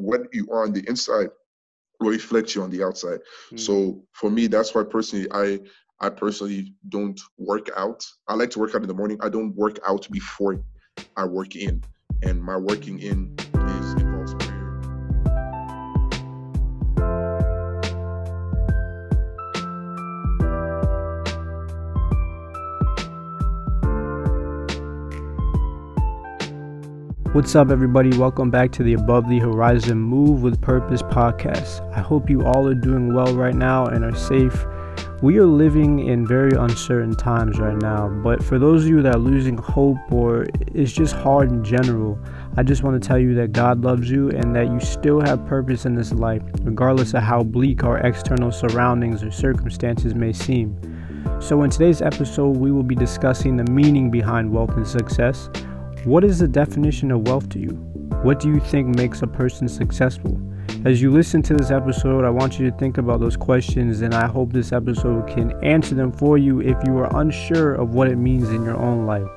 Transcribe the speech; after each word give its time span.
what 0.00 0.22
you 0.32 0.48
are 0.50 0.64
on 0.64 0.72
the 0.72 0.88
inside 0.88 1.28
reflects 2.00 2.54
you 2.54 2.62
on 2.62 2.70
the 2.70 2.82
outside. 2.82 3.20
Mm. 3.52 3.60
So 3.60 4.02
for 4.12 4.30
me, 4.30 4.46
that's 4.46 4.74
why 4.74 4.84
personally 4.84 5.26
I 5.32 5.60
I 6.00 6.08
personally 6.08 6.74
don't 6.88 7.20
work 7.36 7.68
out. 7.76 8.04
I 8.26 8.34
like 8.34 8.50
to 8.50 8.58
work 8.58 8.74
out 8.74 8.82
in 8.82 8.88
the 8.88 8.94
morning. 8.94 9.18
I 9.20 9.28
don't 9.28 9.54
work 9.54 9.78
out 9.86 10.08
before 10.10 10.58
I 11.16 11.26
work 11.26 11.56
in. 11.56 11.82
And 12.22 12.42
my 12.42 12.56
working 12.56 13.00
in 13.00 13.36
What's 27.40 27.56
up, 27.56 27.70
everybody? 27.70 28.14
Welcome 28.18 28.50
back 28.50 28.70
to 28.72 28.82
the 28.82 28.92
Above 28.92 29.26
the 29.26 29.38
Horizon 29.38 29.98
Move 29.98 30.42
with 30.42 30.60
Purpose 30.60 31.00
podcast. 31.00 31.80
I 31.96 32.00
hope 32.00 32.28
you 32.28 32.44
all 32.44 32.68
are 32.68 32.74
doing 32.74 33.14
well 33.14 33.34
right 33.34 33.54
now 33.54 33.86
and 33.86 34.04
are 34.04 34.14
safe. 34.14 34.66
We 35.22 35.38
are 35.38 35.46
living 35.46 36.06
in 36.06 36.26
very 36.26 36.50
uncertain 36.54 37.16
times 37.16 37.58
right 37.58 37.78
now, 37.78 38.08
but 38.08 38.44
for 38.44 38.58
those 38.58 38.82
of 38.82 38.90
you 38.90 39.00
that 39.00 39.16
are 39.16 39.18
losing 39.18 39.56
hope 39.56 39.96
or 40.12 40.48
it's 40.74 40.92
just 40.92 41.14
hard 41.14 41.50
in 41.50 41.64
general, 41.64 42.18
I 42.58 42.62
just 42.62 42.82
want 42.82 43.02
to 43.02 43.08
tell 43.08 43.18
you 43.18 43.34
that 43.36 43.52
God 43.52 43.80
loves 43.80 44.10
you 44.10 44.28
and 44.28 44.54
that 44.54 44.70
you 44.70 44.78
still 44.78 45.22
have 45.22 45.46
purpose 45.46 45.86
in 45.86 45.94
this 45.94 46.12
life, 46.12 46.42
regardless 46.60 47.14
of 47.14 47.22
how 47.22 47.42
bleak 47.42 47.84
our 47.84 48.00
external 48.00 48.52
surroundings 48.52 49.22
or 49.22 49.30
circumstances 49.30 50.14
may 50.14 50.34
seem. 50.34 50.78
So, 51.40 51.62
in 51.62 51.70
today's 51.70 52.02
episode, 52.02 52.58
we 52.58 52.70
will 52.70 52.82
be 52.82 52.94
discussing 52.94 53.56
the 53.56 53.64
meaning 53.64 54.10
behind 54.10 54.52
wealth 54.52 54.76
and 54.76 54.86
success 54.86 55.48
what 56.04 56.24
is 56.24 56.38
the 56.38 56.48
definition 56.48 57.10
of 57.10 57.28
wealth 57.28 57.50
to 57.50 57.58
you? 57.58 57.72
What 58.22 58.40
do 58.40 58.48
you 58.48 58.58
think 58.60 58.96
makes 58.96 59.20
a 59.20 59.26
person 59.26 59.68
successful? 59.68 60.40
As 60.86 61.02
you 61.02 61.10
listen 61.10 61.42
to 61.42 61.54
this 61.54 61.70
episode, 61.70 62.24
I 62.24 62.30
want 62.30 62.58
you 62.58 62.70
to 62.70 62.76
think 62.78 62.96
about 62.96 63.20
those 63.20 63.36
questions, 63.36 64.00
and 64.00 64.14
I 64.14 64.26
hope 64.26 64.52
this 64.52 64.72
episode 64.72 65.28
can 65.28 65.52
answer 65.62 65.94
them 65.94 66.10
for 66.10 66.38
you 66.38 66.60
if 66.60 66.78
you 66.86 66.96
are 66.96 67.20
unsure 67.20 67.74
of 67.74 67.94
what 67.94 68.08
it 68.08 68.16
means 68.16 68.48
in 68.48 68.64
your 68.64 68.78
own 68.78 69.04
life. 69.04 69.28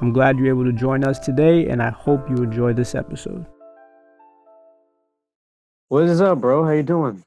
I'm 0.00 0.12
glad 0.12 0.38
you're 0.38 0.48
able 0.48 0.64
to 0.64 0.72
join 0.72 1.02
us 1.02 1.18
today, 1.18 1.68
and 1.68 1.82
I 1.82 1.90
hope 1.90 2.30
you 2.30 2.36
enjoy 2.36 2.72
this 2.72 2.94
episode. 2.94 3.44
What 5.88 6.04
is 6.04 6.20
up, 6.20 6.40
bro? 6.40 6.64
How 6.64 6.70
you 6.70 6.84
doing? 6.84 7.22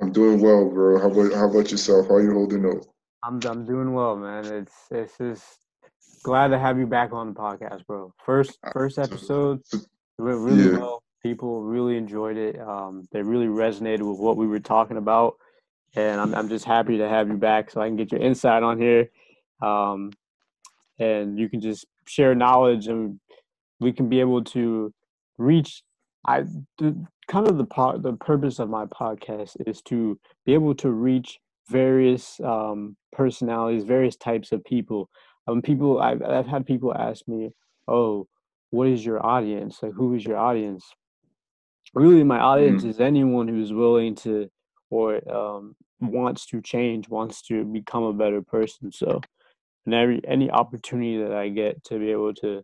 I'm 0.00 0.12
doing 0.12 0.40
well, 0.40 0.68
bro. 0.70 1.00
How 1.00 1.10
about 1.10 1.32
how 1.32 1.50
about 1.50 1.70
yourself? 1.70 2.08
How 2.08 2.18
you 2.18 2.32
holding 2.32 2.64
up? 2.66 2.84
I'm 3.24 3.40
I'm 3.44 3.64
doing 3.64 3.92
well, 3.92 4.16
man. 4.16 4.44
It's 4.44 4.74
it's 4.90 5.18
just 5.18 5.63
glad 6.24 6.48
to 6.48 6.58
have 6.58 6.78
you 6.78 6.86
back 6.86 7.12
on 7.12 7.28
the 7.28 7.34
podcast, 7.38 7.86
bro. 7.86 8.12
First 8.24 8.58
first 8.72 8.98
episode 8.98 9.62
went 10.18 10.38
really 10.38 10.72
yeah. 10.72 10.78
well. 10.78 11.02
People 11.22 11.62
really 11.62 11.96
enjoyed 11.96 12.36
it. 12.36 12.58
Um, 12.58 13.06
they 13.12 13.22
really 13.22 13.46
resonated 13.46 14.00
with 14.00 14.18
what 14.18 14.36
we 14.36 14.46
were 14.46 14.58
talking 14.58 14.96
about, 14.96 15.36
and 15.94 16.20
I'm 16.20 16.34
I'm 16.34 16.48
just 16.48 16.64
happy 16.64 16.98
to 16.98 17.08
have 17.08 17.28
you 17.28 17.36
back 17.36 17.70
so 17.70 17.80
I 17.80 17.86
can 17.86 17.96
get 17.96 18.10
your 18.10 18.20
insight 18.20 18.62
on 18.62 18.80
here, 18.80 19.10
um, 19.62 20.10
and 20.98 21.38
you 21.38 21.48
can 21.48 21.60
just 21.60 21.86
share 22.06 22.34
knowledge 22.34 22.88
and 22.88 23.20
we 23.80 23.92
can 23.92 24.08
be 24.08 24.20
able 24.20 24.42
to 24.44 24.92
reach. 25.38 25.82
I 26.26 26.44
the, 26.78 27.06
kind 27.28 27.48
of 27.48 27.58
the 27.58 27.64
part 27.64 28.02
the 28.02 28.14
purpose 28.14 28.58
of 28.58 28.70
my 28.70 28.86
podcast 28.86 29.56
is 29.66 29.82
to 29.82 30.18
be 30.46 30.54
able 30.54 30.74
to 30.76 30.90
reach 30.90 31.38
various 31.68 32.40
um, 32.40 32.96
personalities, 33.12 33.84
various 33.84 34.16
types 34.16 34.52
of 34.52 34.64
people 34.64 35.08
um, 35.46 35.62
people 35.62 36.00
I've 36.00 36.22
I've 36.22 36.46
had 36.46 36.66
people 36.66 36.94
ask 36.94 37.26
me, 37.28 37.50
"Oh, 37.88 38.26
what 38.70 38.88
is 38.88 39.04
your 39.04 39.24
audience? 39.24 39.82
Like, 39.82 39.92
who 39.92 40.14
is 40.14 40.24
your 40.24 40.38
audience?" 40.38 40.84
Really, 41.94 42.24
my 42.24 42.40
audience 42.40 42.82
mm-hmm. 42.82 42.90
is 42.90 43.00
anyone 43.00 43.46
who's 43.46 43.72
willing 43.72 44.14
to 44.16 44.48
or 44.90 45.20
um, 45.32 45.76
wants 46.00 46.46
to 46.46 46.60
change, 46.60 47.08
wants 47.08 47.42
to 47.42 47.64
become 47.64 48.04
a 48.04 48.12
better 48.12 48.42
person. 48.42 48.90
So, 48.92 49.20
and 49.86 49.94
every 49.94 50.20
any 50.26 50.50
opportunity 50.50 51.22
that 51.22 51.32
I 51.32 51.48
get 51.48 51.84
to 51.84 51.98
be 51.98 52.10
able 52.10 52.34
to 52.34 52.62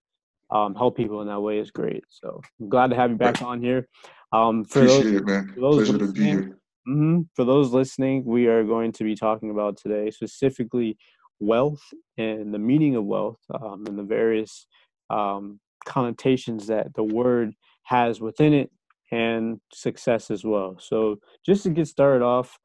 um, 0.50 0.74
help 0.74 0.96
people 0.96 1.20
in 1.20 1.28
that 1.28 1.40
way 1.40 1.58
is 1.58 1.70
great. 1.70 2.04
So, 2.08 2.40
I'm 2.60 2.68
glad 2.68 2.90
to 2.90 2.96
have 2.96 3.10
you 3.10 3.16
back 3.16 3.42
on 3.42 3.60
here. 3.60 3.86
Um, 4.32 4.64
for 4.64 4.80
Appreciate 4.80 5.02
those, 5.02 5.12
it, 5.14 5.26
man. 5.26 5.52
For 5.54 5.60
those 5.60 5.88
Pleasure 5.88 6.06
to 6.06 6.12
be 6.12 6.24
here. 6.24 6.60
Mm-hmm, 6.88 7.20
for 7.36 7.44
those 7.44 7.72
listening, 7.72 8.24
we 8.24 8.46
are 8.46 8.64
going 8.64 8.92
to 8.92 9.04
be 9.04 9.14
talking 9.14 9.50
about 9.50 9.76
today 9.76 10.10
specifically 10.10 10.96
wealth 11.40 11.82
and 12.18 12.52
the 12.52 12.58
meaning 12.58 12.96
of 12.96 13.04
wealth 13.04 13.38
um, 13.52 13.84
and 13.86 13.98
the 13.98 14.02
various 14.02 14.66
um, 15.08 15.58
connotations 15.84 16.66
that 16.68 16.94
the 16.94 17.02
word 17.02 17.54
has 17.84 18.20
within 18.20 18.52
it 18.52 18.70
and 19.10 19.60
success 19.72 20.30
as 20.30 20.44
well. 20.44 20.76
So, 20.78 21.18
just 21.44 21.64
to 21.64 21.70
get 21.70 21.88
started 21.88 22.24
off, 22.24 22.58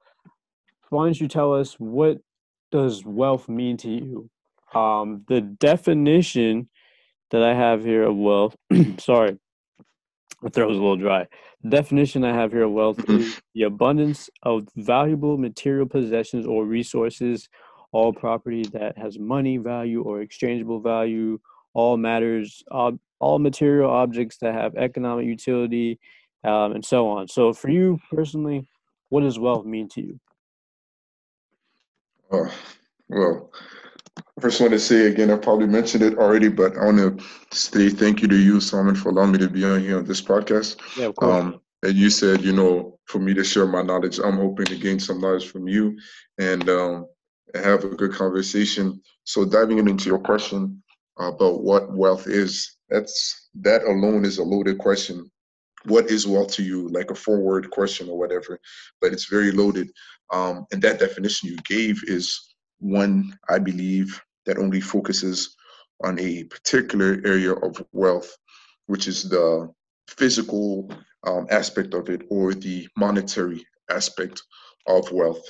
why 0.90 1.06
don't 1.06 1.19
you 1.19 1.28
tell 1.28 1.53
us 1.53 1.74
what 1.80 2.19
does 2.72 3.03
wealth 3.06 3.50
mean 3.50 3.78
to 3.78 3.90
you? 3.90 4.30
Um, 4.74 5.24
the 5.28 5.41
definition 5.41 6.69
that 7.31 7.41
I 7.41 7.53
have 7.53 7.84
here 7.84 8.03
of 8.03 8.16
wealth, 8.16 8.56
sorry, 8.97 9.40
my 10.41 10.50
throat's 10.50 10.72
a 10.72 10.74
little 10.74 10.97
dry. 10.97 11.25
The 11.64 11.69
definition 11.69 12.24
I 12.24 12.34
have 12.34 12.52
here 12.52 12.64
of 12.64 12.72
wealth 12.72 13.09
is 13.09 13.41
the 13.56 13.64
abundance 13.64 14.30
of 14.44 14.68
valuable 14.75 15.38
material 15.38 15.88
possessions 15.88 16.46
or 16.46 16.66
resources 16.66 17.50
all 17.95 18.11
property 18.11 18.63
that 18.73 18.97
has 18.97 19.17
money 19.17 19.56
value 19.56 20.01
or 20.01 20.19
exchangeable 20.19 20.81
value, 20.81 21.39
all 21.73 21.95
matters, 21.95 22.61
all, 22.69 23.00
all 23.19 23.39
material 23.39 23.89
objects 23.89 24.35
that 24.41 24.53
have 24.53 24.75
economic 24.75 25.25
utility, 25.25 25.97
um, 26.44 26.73
and 26.73 26.84
so 26.84 27.07
on. 27.07 27.29
So, 27.29 27.53
for 27.53 27.69
you 27.69 27.97
personally, 28.11 28.67
what 29.07 29.22
does 29.22 29.39
wealth 29.39 29.66
mean 29.66 29.88
to 29.89 30.01
you? 30.01 30.19
Uh, 32.29 32.50
well, 33.07 33.50
I 34.17 34.41
first 34.41 34.59
want 34.59 34.73
to 34.73 34.79
say 34.79 35.05
again, 35.05 35.31
I 35.31 35.38
probably 35.38 35.67
mentioned 35.67 36.03
it 36.03 36.17
already, 36.17 36.50
but 36.50 36.75
I 36.78 36.84
want 36.84 36.97
to 36.97 37.57
say 37.57 37.88
thank 37.88 38.22
you 38.22 38.28
to 38.28 38.35
you, 38.38 38.59
Simon, 38.59 38.95
for 38.95 39.07
allowing 39.09 39.31
me 39.31 39.38
to 39.38 39.50
be 39.50 39.63
on 39.63 39.79
here 39.79 40.00
on 40.00 40.05
this 40.05 40.22
podcast. 40.22 40.75
Yeah, 40.97 41.05
of 41.05 41.16
course. 41.16 41.45
Um, 41.45 41.61
and 41.84 41.95
you 41.95 42.09
said, 42.09 42.41
you 42.41 42.51
know, 42.51 43.00
for 43.05 43.19
me 43.19 43.34
to 43.35 43.44
share 43.44 43.67
my 43.67 43.84
knowledge, 43.84 44.19
I'm 44.19 44.35
hoping 44.35 44.66
to 44.66 44.75
gain 44.75 45.00
some 45.00 45.22
knowledge 45.22 45.50
from 45.50 45.69
you. 45.69 45.97
And 46.39 46.67
um, 46.67 47.05
have 47.63 47.83
a 47.83 47.89
good 47.89 48.13
conversation. 48.13 49.01
So 49.23 49.45
diving 49.45 49.79
into 49.79 50.09
your 50.09 50.19
question 50.19 50.83
about 51.19 51.63
what 51.63 51.93
wealth 51.93 52.27
is, 52.27 52.77
that's 52.89 53.49
that 53.61 53.83
alone 53.83 54.25
is 54.25 54.38
a 54.38 54.43
loaded 54.43 54.77
question. 54.77 55.29
What 55.85 56.09
is 56.09 56.27
wealth 56.27 56.51
to 56.53 56.63
you? 56.63 56.89
Like 56.89 57.11
a 57.11 57.16
four-word 57.16 57.69
question 57.71 58.09
or 58.09 58.17
whatever, 58.17 58.59
but 59.01 59.13
it's 59.13 59.25
very 59.25 59.51
loaded. 59.51 59.91
Um, 60.33 60.66
and 60.71 60.81
that 60.81 60.99
definition 60.99 61.49
you 61.49 61.57
gave 61.67 62.01
is 62.07 62.55
one 62.79 63.38
I 63.49 63.59
believe 63.59 64.19
that 64.45 64.57
only 64.57 64.81
focuses 64.81 65.55
on 66.03 66.19
a 66.19 66.43
particular 66.45 67.22
area 67.25 67.53
of 67.53 67.83
wealth, 67.93 68.35
which 68.87 69.07
is 69.07 69.29
the 69.29 69.72
physical 70.07 70.91
um, 71.25 71.47
aspect 71.49 71.93
of 71.93 72.09
it 72.09 72.23
or 72.29 72.53
the 72.53 72.87
monetary 72.97 73.66
aspect 73.89 74.41
of 74.87 75.11
wealth. 75.11 75.43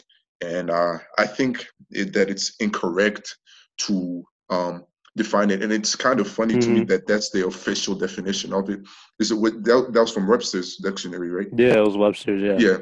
And 0.45 0.69
uh, 0.69 0.97
I 1.17 1.25
think 1.25 1.66
it, 1.91 2.13
that 2.13 2.29
it's 2.29 2.56
incorrect 2.59 3.38
to 3.79 4.23
um, 4.50 4.85
define 5.16 5.50
it. 5.50 5.63
And 5.63 5.72
it's 5.72 5.95
kind 5.95 6.19
of 6.19 6.28
funny 6.28 6.53
mm-hmm. 6.53 6.61
to 6.61 6.69
me 6.69 6.79
mm-hmm. 6.81 6.89
that 6.89 7.07
that's 7.07 7.31
the 7.31 7.47
official 7.47 7.95
definition 7.95 8.53
of 8.53 8.69
it. 8.69 8.81
Is 9.19 9.31
it 9.31 9.35
what 9.35 9.63
that, 9.63 9.89
that 9.91 10.01
was 10.01 10.13
from 10.13 10.28
Webster's 10.28 10.78
dictionary, 10.78 11.29
right? 11.29 11.47
Yeah, 11.55 11.78
it 11.78 11.85
was 11.85 11.97
Webster's. 11.97 12.41
Yeah. 12.41 12.57
Yeah. 12.57 12.78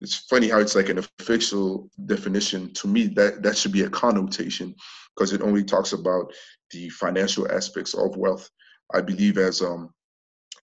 It's 0.00 0.16
funny 0.16 0.48
how 0.48 0.58
it's 0.58 0.74
like 0.74 0.88
an 0.88 0.98
official 0.98 1.88
definition. 2.06 2.72
To 2.74 2.88
me, 2.88 3.06
that 3.18 3.42
that 3.42 3.56
should 3.56 3.72
be 3.72 3.82
a 3.82 3.90
connotation 3.90 4.74
because 5.14 5.32
it 5.32 5.42
only 5.42 5.62
talks 5.62 5.92
about 5.92 6.32
the 6.72 6.88
financial 6.88 7.50
aspects 7.52 7.94
of 7.94 8.16
wealth. 8.16 8.48
I 8.94 9.00
believe 9.00 9.38
as 9.38 9.62
um 9.62 9.90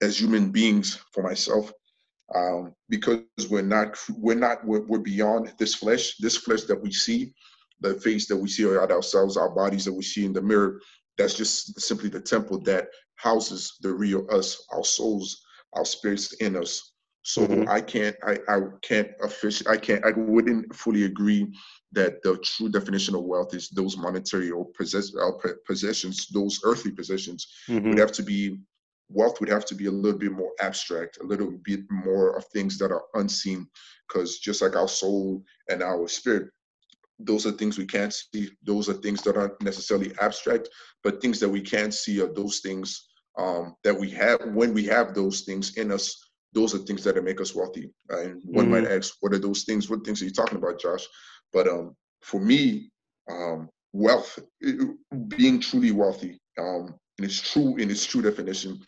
as 0.01 0.19
human 0.19 0.51
beings, 0.51 0.99
for 1.11 1.23
myself, 1.23 1.71
um, 2.33 2.73
because 2.89 3.21
we're 3.49 3.61
not 3.61 3.97
we're 4.17 4.35
not 4.35 4.65
we're, 4.65 4.85
we're, 4.87 4.99
beyond 4.99 5.53
this 5.59 5.75
flesh 5.75 6.17
this 6.17 6.37
flesh 6.37 6.63
that 6.63 6.81
we 6.81 6.91
see 6.91 7.33
the 7.81 7.93
face 7.95 8.27
that 8.27 8.37
we 8.37 8.47
see 8.47 8.63
at 8.63 8.91
ourselves 8.91 9.37
our 9.37 9.49
bodies 9.49 9.85
that 9.85 9.93
we 9.93 10.01
see 10.01 10.25
in 10.25 10.33
the 10.33 10.41
mirror 10.41 10.79
that's 11.17 11.35
just 11.35 11.79
simply 11.79 12.09
the 12.09 12.19
temple 12.19 12.59
that 12.61 12.87
houses 13.15 13.77
the 13.81 13.91
real 13.91 14.25
us 14.31 14.65
our 14.71 14.83
souls 14.83 15.43
our 15.73 15.85
spirits 15.85 16.33
in 16.35 16.55
us 16.55 16.93
so 17.21 17.45
mm-hmm. 17.45 17.69
i 17.69 17.79
can't 17.79 18.15
i 18.25 18.37
i 18.47 18.59
can't 18.81 19.09
officially 19.21 19.69
i 19.69 19.77
can't 19.77 20.03
i 20.05 20.11
wouldn't 20.11 20.73
fully 20.73 21.03
agree 21.03 21.47
that 21.91 22.21
the 22.23 22.37
true 22.43 22.69
definition 22.69 23.15
of 23.15 23.23
wealth 23.23 23.53
is 23.53 23.69
those 23.69 23.95
monetary 23.95 24.51
or 24.51 24.65
possess, 24.77 25.15
uh, 25.15 25.31
possessions 25.65 26.27
those 26.27 26.59
earthly 26.63 26.91
possessions 26.91 27.47
mm-hmm. 27.69 27.89
would 27.89 27.97
have 27.97 28.11
to 28.11 28.23
be 28.23 28.59
wealth 29.09 29.39
would 29.39 29.49
have 29.49 29.65
to 29.65 29.75
be 29.75 29.85
a 29.85 29.91
little 29.91 30.19
bit 30.19 30.31
more 30.31 30.51
abstract, 30.59 31.19
a 31.21 31.25
little 31.25 31.51
bit 31.63 31.81
more 31.89 32.35
of 32.35 32.45
things 32.45 32.77
that 32.77 32.91
are 32.91 33.03
unseen, 33.13 33.67
because 34.07 34.39
just 34.39 34.61
like 34.61 34.75
our 34.75 34.87
soul 34.87 35.43
and 35.69 35.83
our 35.83 36.07
spirit, 36.07 36.49
those 37.19 37.45
are 37.45 37.51
things 37.51 37.77
we 37.77 37.85
can't 37.85 38.13
see. 38.13 38.49
Those 38.63 38.89
are 38.89 38.93
things 38.93 39.21
that 39.21 39.37
aren't 39.37 39.61
necessarily 39.61 40.11
abstract, 40.19 40.69
but 41.03 41.21
things 41.21 41.39
that 41.39 41.49
we 41.49 41.61
can't 41.61 41.93
see 41.93 42.21
are 42.21 42.33
those 42.33 42.59
things 42.59 43.07
um, 43.37 43.75
that 43.83 43.97
we 43.97 44.09
have. 44.11 44.39
When 44.53 44.73
we 44.73 44.85
have 44.85 45.13
those 45.13 45.41
things 45.41 45.77
in 45.77 45.91
us, 45.91 46.29
those 46.53 46.73
are 46.73 46.79
things 46.79 47.03
that 47.03 47.21
make 47.23 47.41
us 47.41 47.55
wealthy. 47.55 47.91
And 48.09 48.41
one 48.45 48.65
mm-hmm. 48.65 48.83
might 48.83 48.91
ask, 48.91 49.15
what 49.21 49.33
are 49.33 49.39
those 49.39 49.63
things? 49.63 49.89
What 49.89 50.05
things 50.05 50.21
are 50.21 50.25
you 50.25 50.31
talking 50.31 50.57
about, 50.57 50.79
Josh? 50.79 51.05
But 51.53 51.67
um, 51.67 51.95
for 52.21 52.39
me, 52.39 52.91
um, 53.29 53.69
wealth, 53.93 54.39
being 55.27 55.59
truly 55.59 55.91
wealthy, 55.91 56.39
um, 56.57 56.95
in 57.17 57.25
its 57.25 57.41
true 57.41 57.77
in 57.77 57.89
its 57.89 58.05
true 58.05 58.21
definition, 58.21 58.81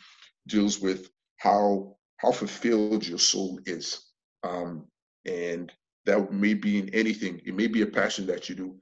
deals 0.47 0.79
with 0.79 1.09
how 1.37 1.95
how 2.17 2.31
fulfilled 2.31 3.05
your 3.05 3.19
soul 3.19 3.59
is, 3.65 4.07
um, 4.43 4.85
and 5.25 5.71
that 6.05 6.31
may 6.31 6.53
be 6.53 6.79
in 6.79 6.89
anything. 6.89 7.41
It 7.45 7.55
may 7.55 7.67
be 7.67 7.81
a 7.81 7.87
passion 7.87 8.25
that 8.27 8.49
you 8.49 8.55
do, 8.55 8.75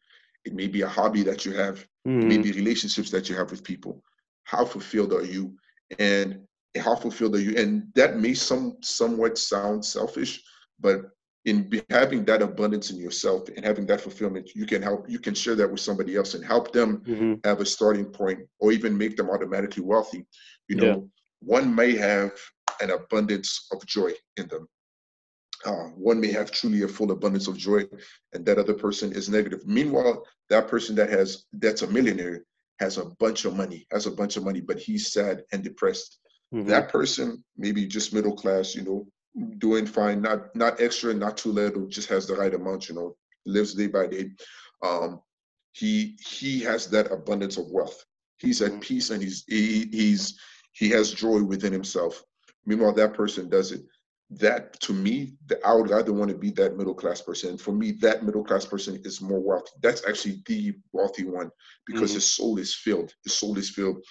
it 0.46 0.54
may 0.54 0.68
be 0.68 0.82
a 0.82 0.88
hobby 0.88 1.24
that 1.24 1.46
you 1.46 1.54
have, 1.54 1.80
mm-hmm. 2.08 2.22
it 2.22 2.26
may 2.26 2.36
mm-hmm. 2.36 2.44
be 2.44 2.52
relationships 2.54 3.10
that 3.12 3.30
you 3.30 3.36
have 3.36 3.52
with 3.52 3.64
people. 3.64 4.04
How 4.44 4.64
fulfilled 4.64 5.12
are 5.12 5.26
you? 5.26 5.56
And 6.00 6.42
how 6.78 6.96
fulfilled 6.96 7.36
are 7.36 7.42
you? 7.42 7.56
And 7.58 7.88
that 7.96 8.18
may 8.18 8.34
some 8.34 8.78
somewhat 8.82 9.38
sound 9.38 9.84
selfish, 9.84 10.44
but 10.80 11.02
in 11.46 11.84
having 11.92 12.26
that 12.26 12.42
abundance 12.42 12.90
in 12.90 12.98
yourself 12.98 13.48
and 13.56 13.64
having 13.64 13.86
that 13.86 14.02
fulfillment, 14.02 14.56
you 14.56 14.66
can 14.66 14.82
help, 14.82 15.08
you 15.08 15.20
can 15.20 15.36
share 15.36 15.56
that 15.56 15.70
with 15.70 15.80
somebody 15.80 16.16
else 16.16 16.34
and 16.34 16.44
help 16.44 16.72
them 16.72 16.98
mm-hmm. 17.06 17.34
have 17.44 17.62
a 17.62 17.66
starting 17.66 18.06
point 18.06 18.40
or 18.60 18.72
even 18.72 18.98
make 18.98 19.16
them 19.16 19.30
automatically 19.30 19.84
wealthy. 19.84 20.26
You 20.68 20.76
know, 20.78 20.86
yeah. 20.86 20.98
one 21.42 21.74
may 21.74 21.96
have 21.96 22.32
an 22.82 22.90
abundance 22.90 23.68
of 23.72 23.86
joy 23.86 24.12
in 24.38 24.48
them. 24.48 24.68
Uh, 25.66 25.90
one 25.96 26.20
may 26.20 26.32
have 26.32 26.52
truly 26.52 26.82
a 26.82 26.88
full 26.88 27.12
abundance 27.12 27.48
of 27.48 27.58
joy 27.58 27.84
and 28.34 28.46
that 28.46 28.58
other 28.58 28.74
person 28.74 29.12
is 29.14 29.30
negative. 29.30 29.66
Meanwhile, 29.66 30.26
that 30.50 30.68
person 30.68 30.96
that 30.96 31.10
has, 31.10 31.46
that's 31.54 31.84
a 31.84 31.88
millionaire 31.88 32.44
has 32.80 32.98
a 32.98 33.06
bunch 33.20 33.46
of 33.46 33.56
money, 33.56 33.86
has 33.92 34.08
a 34.08 34.12
bunch 34.12 34.36
of 34.36 34.44
money, 34.44 34.62
but 34.62 34.80
he's 34.80 35.14
sad 35.14 35.44
and 35.52 35.64
depressed. 35.64 36.20
Mm-hmm. 36.54 36.70
That 36.70 36.90
person, 36.90 37.44
maybe 37.56 37.86
just 37.86 38.14
middle 38.14 38.36
class, 38.36 38.76
you 38.76 38.84
know, 38.84 39.08
doing 39.58 39.86
fine, 39.86 40.22
not 40.22 40.56
not 40.56 40.80
extra, 40.82 41.14
not 41.14 41.38
too 41.38 41.52
little, 41.52 41.88
just 41.88 42.10
has 42.10 42.28
the 42.28 42.36
right 42.36 42.54
amount, 42.54 42.90
you 42.90 42.96
know, 42.96 43.16
lives 43.46 43.74
day 43.74 43.88
by 43.88 44.08
day. 44.08 44.32
Um, 44.84 45.22
he 45.74 46.18
he 46.26 46.62
has 46.62 46.88
that 46.88 47.12
abundance 47.12 47.58
of 47.58 47.70
wealth. 47.70 48.06
He's 48.38 48.62
at 48.62 48.72
mm-hmm. 48.72 48.80
peace 48.80 49.10
and 49.10 49.22
he's 49.22 49.44
he, 49.48 49.88
he's 49.92 50.40
he 50.72 50.90
has 50.90 51.12
joy 51.12 51.44
within 51.44 51.74
himself. 51.74 52.24
Meanwhile, 52.66 52.94
that 52.94 53.14
person 53.14 53.50
does 53.50 53.72
it. 53.72 53.82
That 54.32 54.80
to 54.82 54.94
me, 54.94 55.36
the, 55.46 55.64
I 55.66 55.74
would 55.74 55.92
rather 55.92 56.12
want 56.12 56.32
to 56.32 56.38
be 56.38 56.50
that 56.52 56.78
middle 56.78 56.96
class 56.96 57.22
person. 57.22 57.58
For 57.58 57.72
me, 57.72 57.92
that 58.02 58.24
middle 58.24 58.44
class 58.44 58.66
person 58.66 59.00
is 59.04 59.22
more 59.22 59.40
wealthy. 59.40 59.72
That's 59.82 60.08
actually 60.08 60.42
the 60.48 60.74
wealthy 60.94 61.26
one 61.26 61.52
because 61.86 62.10
mm-hmm. 62.10 62.16
his 62.16 62.26
soul 62.26 62.58
is 62.58 62.74
filled. 62.74 63.14
His 63.24 63.34
soul 63.34 63.58
is 63.58 63.70
filled 63.70 64.04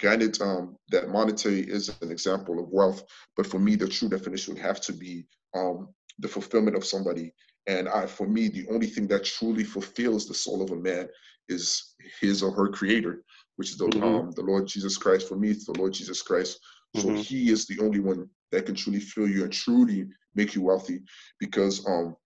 Granted, 0.00 0.40
um, 0.40 0.76
that 0.90 1.10
monetary 1.10 1.60
is 1.60 1.94
an 2.00 2.10
example 2.10 2.58
of 2.58 2.70
wealth, 2.70 3.04
but 3.36 3.46
for 3.46 3.58
me, 3.58 3.76
the 3.76 3.86
true 3.86 4.08
definition 4.08 4.54
would 4.54 4.62
have 4.62 4.80
to 4.80 4.92
be 4.94 5.26
um, 5.54 5.88
the 6.18 6.28
fulfillment 6.28 6.76
of 6.76 6.84
somebody. 6.84 7.32
And 7.66 7.86
I, 7.88 8.06
for 8.06 8.26
me, 8.26 8.48
the 8.48 8.66
only 8.70 8.86
thing 8.86 9.06
that 9.08 9.24
truly 9.24 9.62
fulfills 9.62 10.26
the 10.26 10.34
soul 10.34 10.62
of 10.62 10.70
a 10.70 10.76
man 10.76 11.08
is 11.50 11.94
his 12.20 12.42
or 12.42 12.50
her 12.52 12.68
creator, 12.68 13.22
which 13.56 13.70
is 13.72 13.76
the, 13.76 13.86
mm-hmm. 13.86 14.02
um, 14.02 14.30
the 14.32 14.42
Lord 14.42 14.66
Jesus 14.66 14.96
Christ. 14.96 15.28
For 15.28 15.36
me, 15.36 15.50
it's 15.50 15.66
the 15.66 15.78
Lord 15.78 15.92
Jesus 15.92 16.22
Christ. 16.22 16.58
So 16.96 17.08
mm-hmm. 17.08 17.16
he 17.16 17.50
is 17.50 17.66
the 17.66 17.78
only 17.80 18.00
one 18.00 18.28
that 18.52 18.66
can 18.66 18.74
truly 18.74 19.00
fill 19.00 19.28
you 19.28 19.44
and 19.44 19.52
truly 19.52 20.08
make 20.34 20.54
you 20.54 20.62
wealthy 20.62 21.02
because 21.38 21.86
um, 21.86 22.16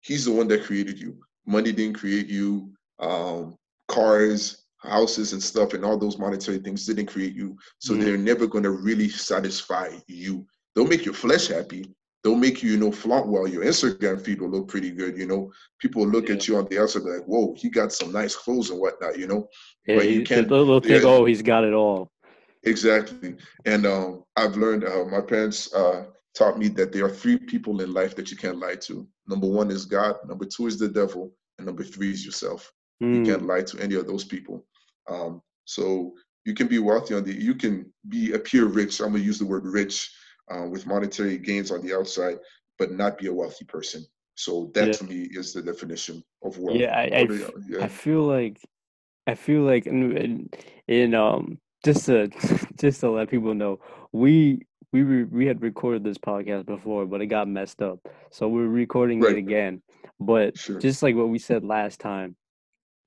he's 0.00 0.24
the 0.24 0.32
one 0.32 0.48
that 0.48 0.64
created 0.64 0.98
you. 0.98 1.18
Money 1.46 1.72
didn't 1.72 1.98
create 1.98 2.26
you. 2.26 2.72
Um, 3.00 3.56
cars, 3.88 4.63
houses 4.84 5.32
and 5.32 5.42
stuff 5.42 5.74
and 5.74 5.84
all 5.84 5.98
those 5.98 6.18
monetary 6.18 6.58
things 6.58 6.86
didn't 6.86 7.06
create 7.06 7.34
you. 7.34 7.56
So 7.78 7.92
mm-hmm. 7.92 8.02
they're 8.02 8.16
never 8.16 8.46
going 8.46 8.64
to 8.64 8.70
really 8.70 9.08
satisfy 9.08 9.90
you. 10.06 10.46
They'll 10.74 10.86
make 10.86 11.04
your 11.04 11.14
flesh 11.14 11.48
happy. 11.48 11.94
They'll 12.22 12.36
make 12.36 12.62
you, 12.62 12.70
you 12.70 12.78
know, 12.78 12.90
flaunt 12.90 13.28
well. 13.28 13.46
Your 13.46 13.64
Instagram 13.64 14.24
feed 14.24 14.40
will 14.40 14.48
look 14.48 14.68
pretty 14.68 14.90
good, 14.90 15.18
you 15.18 15.26
know. 15.26 15.52
People 15.78 16.06
look 16.06 16.28
yeah. 16.28 16.36
at 16.36 16.48
you 16.48 16.56
on 16.56 16.66
the 16.70 16.80
outside 16.80 17.02
like, 17.02 17.24
whoa, 17.26 17.54
he 17.56 17.68
got 17.68 17.92
some 17.92 18.12
nice 18.12 18.34
clothes 18.34 18.70
and 18.70 18.80
whatnot, 18.80 19.18
you 19.18 19.26
know. 19.26 19.46
Yeah, 19.86 19.96
but 19.96 20.08
you 20.08 20.24
can't 20.24 20.48
they'll 20.48 20.80
think, 20.80 21.02
yeah. 21.02 21.08
oh, 21.08 21.26
he's 21.26 21.42
got 21.42 21.64
it 21.64 21.74
all. 21.74 22.10
Exactly. 22.62 23.36
And 23.66 23.84
um, 23.84 24.24
I've 24.36 24.56
learned 24.56 24.84
uh, 24.84 25.04
my 25.04 25.20
parents 25.20 25.72
uh, 25.74 26.06
taught 26.34 26.58
me 26.58 26.68
that 26.68 26.92
there 26.92 27.04
are 27.04 27.10
three 27.10 27.38
people 27.38 27.82
in 27.82 27.92
life 27.92 28.16
that 28.16 28.30
you 28.30 28.38
can't 28.38 28.58
lie 28.58 28.76
to. 28.76 29.06
Number 29.28 29.46
one 29.46 29.70
is 29.70 29.84
God, 29.84 30.16
number 30.26 30.46
two 30.46 30.66
is 30.66 30.78
the 30.78 30.88
devil, 30.88 31.30
and 31.58 31.66
number 31.66 31.84
three 31.84 32.10
is 32.10 32.24
yourself. 32.24 32.72
Mm. 33.02 33.18
You 33.18 33.32
can't 33.32 33.46
lie 33.46 33.62
to 33.62 33.78
any 33.80 33.96
of 33.96 34.06
those 34.06 34.24
people. 34.24 34.64
Um, 35.08 35.42
so 35.64 36.14
you 36.44 36.54
can 36.54 36.66
be 36.66 36.78
wealthy 36.78 37.14
on 37.14 37.24
the, 37.24 37.32
you 37.32 37.54
can 37.54 37.92
be 38.08 38.32
appear 38.32 38.66
rich. 38.66 39.00
I'm 39.00 39.12
gonna 39.12 39.24
use 39.24 39.38
the 39.38 39.46
word 39.46 39.66
rich 39.66 40.10
uh, 40.50 40.66
with 40.68 40.86
monetary 40.86 41.38
gains 41.38 41.70
on 41.70 41.82
the 41.82 41.94
outside, 41.94 42.38
but 42.78 42.92
not 42.92 43.18
be 43.18 43.26
a 43.26 43.32
wealthy 43.32 43.64
person. 43.64 44.04
So 44.36 44.70
that 44.74 44.88
yeah. 44.88 44.92
to 44.92 45.04
me 45.04 45.28
is 45.30 45.52
the 45.52 45.62
definition 45.62 46.22
of 46.42 46.58
wealth. 46.58 46.78
Yeah, 46.78 46.96
I, 46.96 47.02
I, 47.02 47.28
yeah. 47.68 47.84
I 47.84 47.88
feel 47.88 48.22
like, 48.22 48.58
I 49.26 49.34
feel 49.34 49.62
like 49.62 49.86
in, 49.86 50.50
in 50.88 51.14
um 51.14 51.58
just 51.84 52.06
to 52.06 52.28
just 52.80 53.00
to 53.00 53.10
let 53.10 53.30
people 53.30 53.54
know, 53.54 53.80
we 54.12 54.66
we 54.92 55.02
re, 55.02 55.24
we 55.24 55.46
had 55.46 55.62
recorded 55.62 56.04
this 56.04 56.18
podcast 56.18 56.66
before, 56.66 57.06
but 57.06 57.20
it 57.20 57.26
got 57.26 57.48
messed 57.48 57.82
up, 57.82 58.00
so 58.30 58.48
we're 58.48 58.66
recording 58.66 59.20
right. 59.20 59.32
it 59.32 59.38
again. 59.38 59.82
But 60.20 60.58
sure. 60.58 60.78
just 60.78 61.02
like 61.02 61.14
what 61.14 61.28
we 61.28 61.38
said 61.38 61.64
last 61.64 62.00
time, 62.00 62.36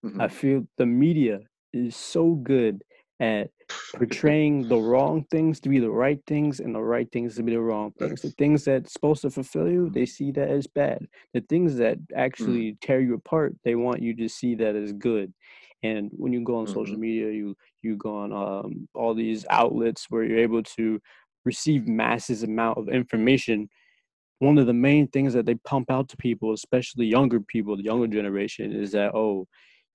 mm-hmm. 0.05 0.21
I 0.21 0.27
feel 0.27 0.67
the 0.77 0.85
media 0.85 1.39
is 1.73 1.95
so 1.95 2.35
good 2.35 2.83
at 3.19 3.49
portraying 3.95 4.67
the 4.67 4.77
wrong 4.77 5.25
things 5.29 5.59
to 5.59 5.69
be 5.69 5.79
the 5.79 5.89
right 5.89 6.19
things 6.27 6.59
and 6.59 6.73
the 6.73 6.81
right 6.81 7.11
things 7.11 7.35
to 7.35 7.43
be 7.43 7.53
the 7.53 7.61
wrong 7.61 7.91
things. 7.99 8.21
The 8.21 8.31
things 8.31 8.65
that's 8.65 8.93
supposed 8.93 9.23
to 9.23 9.29
fulfill 9.29 9.69
you, 9.69 9.89
they 9.89 10.05
see 10.05 10.31
that 10.31 10.49
as 10.49 10.67
bad. 10.67 11.07
The 11.33 11.41
things 11.41 11.75
that 11.77 11.99
mm. 11.99 12.05
actually 12.15 12.71
mm. 12.73 12.77
tear 12.81 13.01
you 13.01 13.15
apart, 13.15 13.55
they 13.63 13.75
want 13.75 14.01
you 14.01 14.15
to 14.15 14.29
see 14.29 14.55
that 14.55 14.75
as 14.75 14.93
good. 14.93 15.33
And 15.83 16.09
when 16.13 16.33
you 16.33 16.43
go 16.43 16.55
on 16.57 16.65
mm-hmm. 16.65 16.73
social 16.73 16.97
media, 16.97 17.31
you 17.31 17.55
you 17.83 17.97
go 17.97 18.17
on 18.17 18.33
um, 18.33 18.87
all 18.95 19.13
these 19.13 19.45
outlets 19.49 20.07
where 20.09 20.23
you're 20.23 20.39
able 20.39 20.63
to 20.63 20.99
receive 21.45 21.87
masses 21.87 22.43
amount 22.43 22.77
of 22.77 22.89
information. 22.89 23.69
One 24.39 24.57
of 24.57 24.65
the 24.67 24.73
main 24.73 25.07
things 25.07 25.33
that 25.33 25.45
they 25.45 25.55
pump 25.55 25.91
out 25.91 26.09
to 26.09 26.17
people, 26.17 26.53
especially 26.53 27.05
younger 27.05 27.39
people, 27.39 27.77
the 27.77 27.83
younger 27.83 28.07
generation, 28.07 28.71
is 28.71 28.91
that 28.91 29.13
oh, 29.13 29.47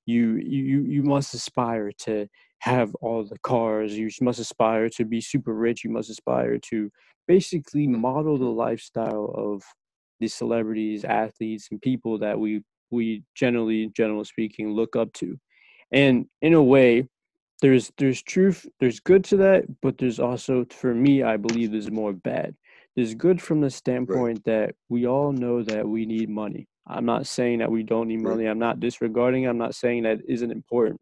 you 0.07 0.35
you 0.37 0.83
you 0.83 1.03
must 1.03 1.35
aspire 1.35 1.93
to 1.93 2.27
have 2.59 2.95
all 2.97 3.25
the 3.25 3.39
cars 3.41 3.97
you 3.97 4.09
must 4.21 4.39
aspire 4.39 4.89
to 4.89 5.05
be 5.05 5.21
super 5.21 5.55
rich 5.55 5.85
you 5.85 5.91
must 5.91 6.11
aspire 6.11 6.59
to 6.59 6.91
basically 7.27 7.87
model 7.87 8.39
the 8.39 8.45
lifestyle 8.45 9.33
of 9.37 9.63
the 10.21 10.29
celebrities 10.29 11.05
athletes 11.05 11.69
and 11.71 11.83
people 11.83 12.19
that 12.19 12.39
we 12.39 12.63
we 12.91 13.25
generally 13.35 13.91
generally 13.97 14.25
speaking 14.25 14.71
look 14.71 14.95
up 14.95 15.13
to. 15.15 15.37
And 15.91 16.27
in 16.41 16.55
a 16.55 16.63
way 16.63 17.09
there's 17.61 17.93
there's 17.99 18.23
truth 18.23 18.67
there's 18.81 19.01
good 19.01 19.25
to 19.25 19.37
that 19.37 19.65
but 19.83 19.97
there's 19.97 20.19
also 20.19 20.65
for 20.71 20.95
me 20.95 21.23
i 21.23 21.37
believe 21.37 21.71
there's 21.71 21.91
more 21.91 22.13
bad. 22.13 22.55
There's 22.95 23.15
good 23.15 23.41
from 23.41 23.63
the 23.63 23.71
standpoint 23.71 24.43
right. 24.47 24.53
that 24.53 24.75
we 24.91 25.07
all 25.07 25.33
know 25.33 25.63
that 25.63 25.89
we 25.89 26.05
need 26.07 26.29
money 26.29 26.67
I'm 26.87 27.05
not 27.05 27.27
saying 27.27 27.61
that 27.61 27.71
we 27.71 27.83
don't 27.83 28.09
need 28.09 28.23
money. 28.23 28.47
I'm 28.47 28.59
not 28.59 28.81
disregarding. 28.81 29.47
I'm 29.47 29.59
not 29.59 29.75
saying 29.75 30.03
that 30.03 30.19
isn't 30.29 30.51
important. 30.51 31.01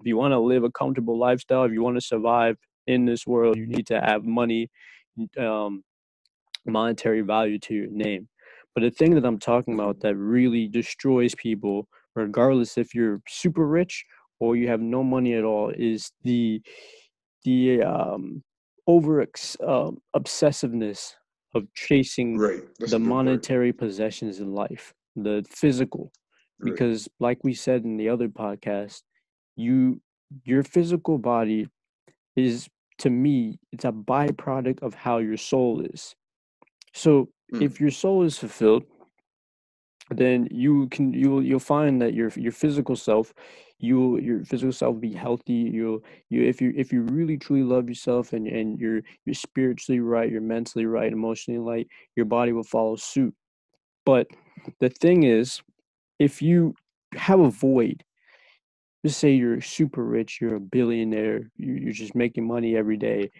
If 0.00 0.06
you 0.06 0.16
want 0.16 0.32
to 0.32 0.38
live 0.38 0.64
a 0.64 0.70
comfortable 0.70 1.18
lifestyle, 1.18 1.64
if 1.64 1.72
you 1.72 1.82
want 1.82 1.96
to 1.96 2.00
survive 2.00 2.56
in 2.86 3.04
this 3.04 3.26
world, 3.26 3.56
you 3.56 3.66
need 3.66 3.86
to 3.88 4.00
have 4.00 4.24
money, 4.24 4.70
um, 5.38 5.82
monetary 6.66 7.22
value 7.22 7.58
to 7.60 7.74
your 7.74 7.90
name. 7.90 8.28
But 8.74 8.82
the 8.82 8.90
thing 8.90 9.14
that 9.14 9.24
I'm 9.24 9.38
talking 9.38 9.74
about 9.74 10.00
that 10.00 10.14
really 10.14 10.68
destroys 10.68 11.34
people, 11.34 11.88
regardless 12.14 12.78
if 12.78 12.94
you're 12.94 13.20
super 13.26 13.66
rich 13.66 14.04
or 14.40 14.56
you 14.56 14.68
have 14.68 14.80
no 14.80 15.02
money 15.02 15.34
at 15.34 15.44
all, 15.44 15.70
is 15.70 16.12
the 16.22 16.62
the 17.44 17.82
um, 17.82 18.42
over 18.86 19.22
uh, 19.22 19.90
obsessiveness 20.14 21.14
of 21.54 21.64
chasing 21.74 22.36
right. 22.36 22.60
the 22.78 22.98
monetary 22.98 23.72
part. 23.72 23.88
possessions 23.88 24.38
in 24.38 24.54
life 24.54 24.94
the 25.22 25.44
physical. 25.48 26.12
Because 26.60 27.08
like 27.20 27.44
we 27.44 27.54
said 27.54 27.84
in 27.84 27.96
the 27.96 28.08
other 28.08 28.28
podcast 28.28 29.02
you 29.54 30.00
your 30.44 30.62
physical 30.62 31.18
body 31.18 31.68
is 32.34 32.68
to 32.98 33.10
me 33.10 33.58
it's 33.72 33.84
a 33.84 33.92
byproduct 33.92 34.82
of 34.82 34.94
how 34.94 35.18
your 35.18 35.36
soul 35.36 35.80
is. 35.80 36.16
So 36.94 37.28
mm. 37.54 37.62
if 37.62 37.80
your 37.80 37.92
soul 37.92 38.24
is 38.24 38.38
fulfilled 38.38 38.84
then 40.10 40.48
you 40.50 40.88
can 40.88 41.12
you'll 41.12 41.42
you'll 41.42 41.60
find 41.60 42.00
that 42.02 42.14
your 42.14 42.30
your 42.36 42.52
physical 42.52 42.96
self 42.96 43.32
you 43.78 44.18
your 44.18 44.44
physical 44.44 44.72
self 44.72 44.94
will 44.94 45.00
be 45.00 45.12
healthy. 45.12 45.52
You'll 45.52 46.02
you 46.30 46.42
if 46.42 46.60
you 46.60 46.72
if 46.76 46.92
you 46.92 47.02
really 47.02 47.36
truly 47.36 47.62
love 47.62 47.88
yourself 47.88 48.32
and 48.32 48.46
and 48.46 48.78
you're 48.78 49.02
you're 49.24 49.34
spiritually 49.34 50.00
right 50.00 50.30
you're 50.30 50.40
mentally 50.40 50.86
right 50.86 51.12
emotionally 51.12 51.60
right 51.60 51.86
your 52.16 52.26
body 52.26 52.52
will 52.52 52.64
follow 52.64 52.96
suit. 52.96 53.34
But 54.04 54.26
the 54.80 54.90
thing 54.90 55.22
is, 55.22 55.60
if 56.18 56.42
you 56.42 56.74
have 57.14 57.40
a 57.40 57.50
void, 57.50 58.04
just 59.04 59.18
say 59.18 59.32
you're 59.32 59.60
super 59.60 60.04
rich, 60.04 60.38
you're 60.40 60.56
a 60.56 60.60
billionaire, 60.60 61.50
you're 61.56 61.92
just 61.92 62.14
making 62.14 62.46
money 62.46 62.76
every 62.76 62.96
day, 62.96 63.30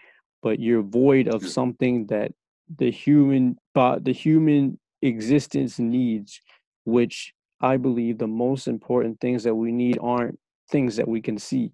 but 0.41 0.59
you're 0.59 0.81
void 0.81 1.27
of 1.27 1.47
something 1.47 2.05
that 2.07 2.31
the 2.77 2.91
human 2.91 3.57
the 3.73 4.13
human 4.15 4.77
existence 5.01 5.79
needs 5.79 6.39
which 6.85 7.33
i 7.61 7.77
believe 7.77 8.17
the 8.17 8.27
most 8.27 8.67
important 8.67 9.19
things 9.19 9.43
that 9.43 9.55
we 9.55 9.71
need 9.71 9.97
aren't 10.01 10.37
things 10.69 10.95
that 10.95 11.07
we 11.07 11.21
can 11.21 11.37
see 11.37 11.71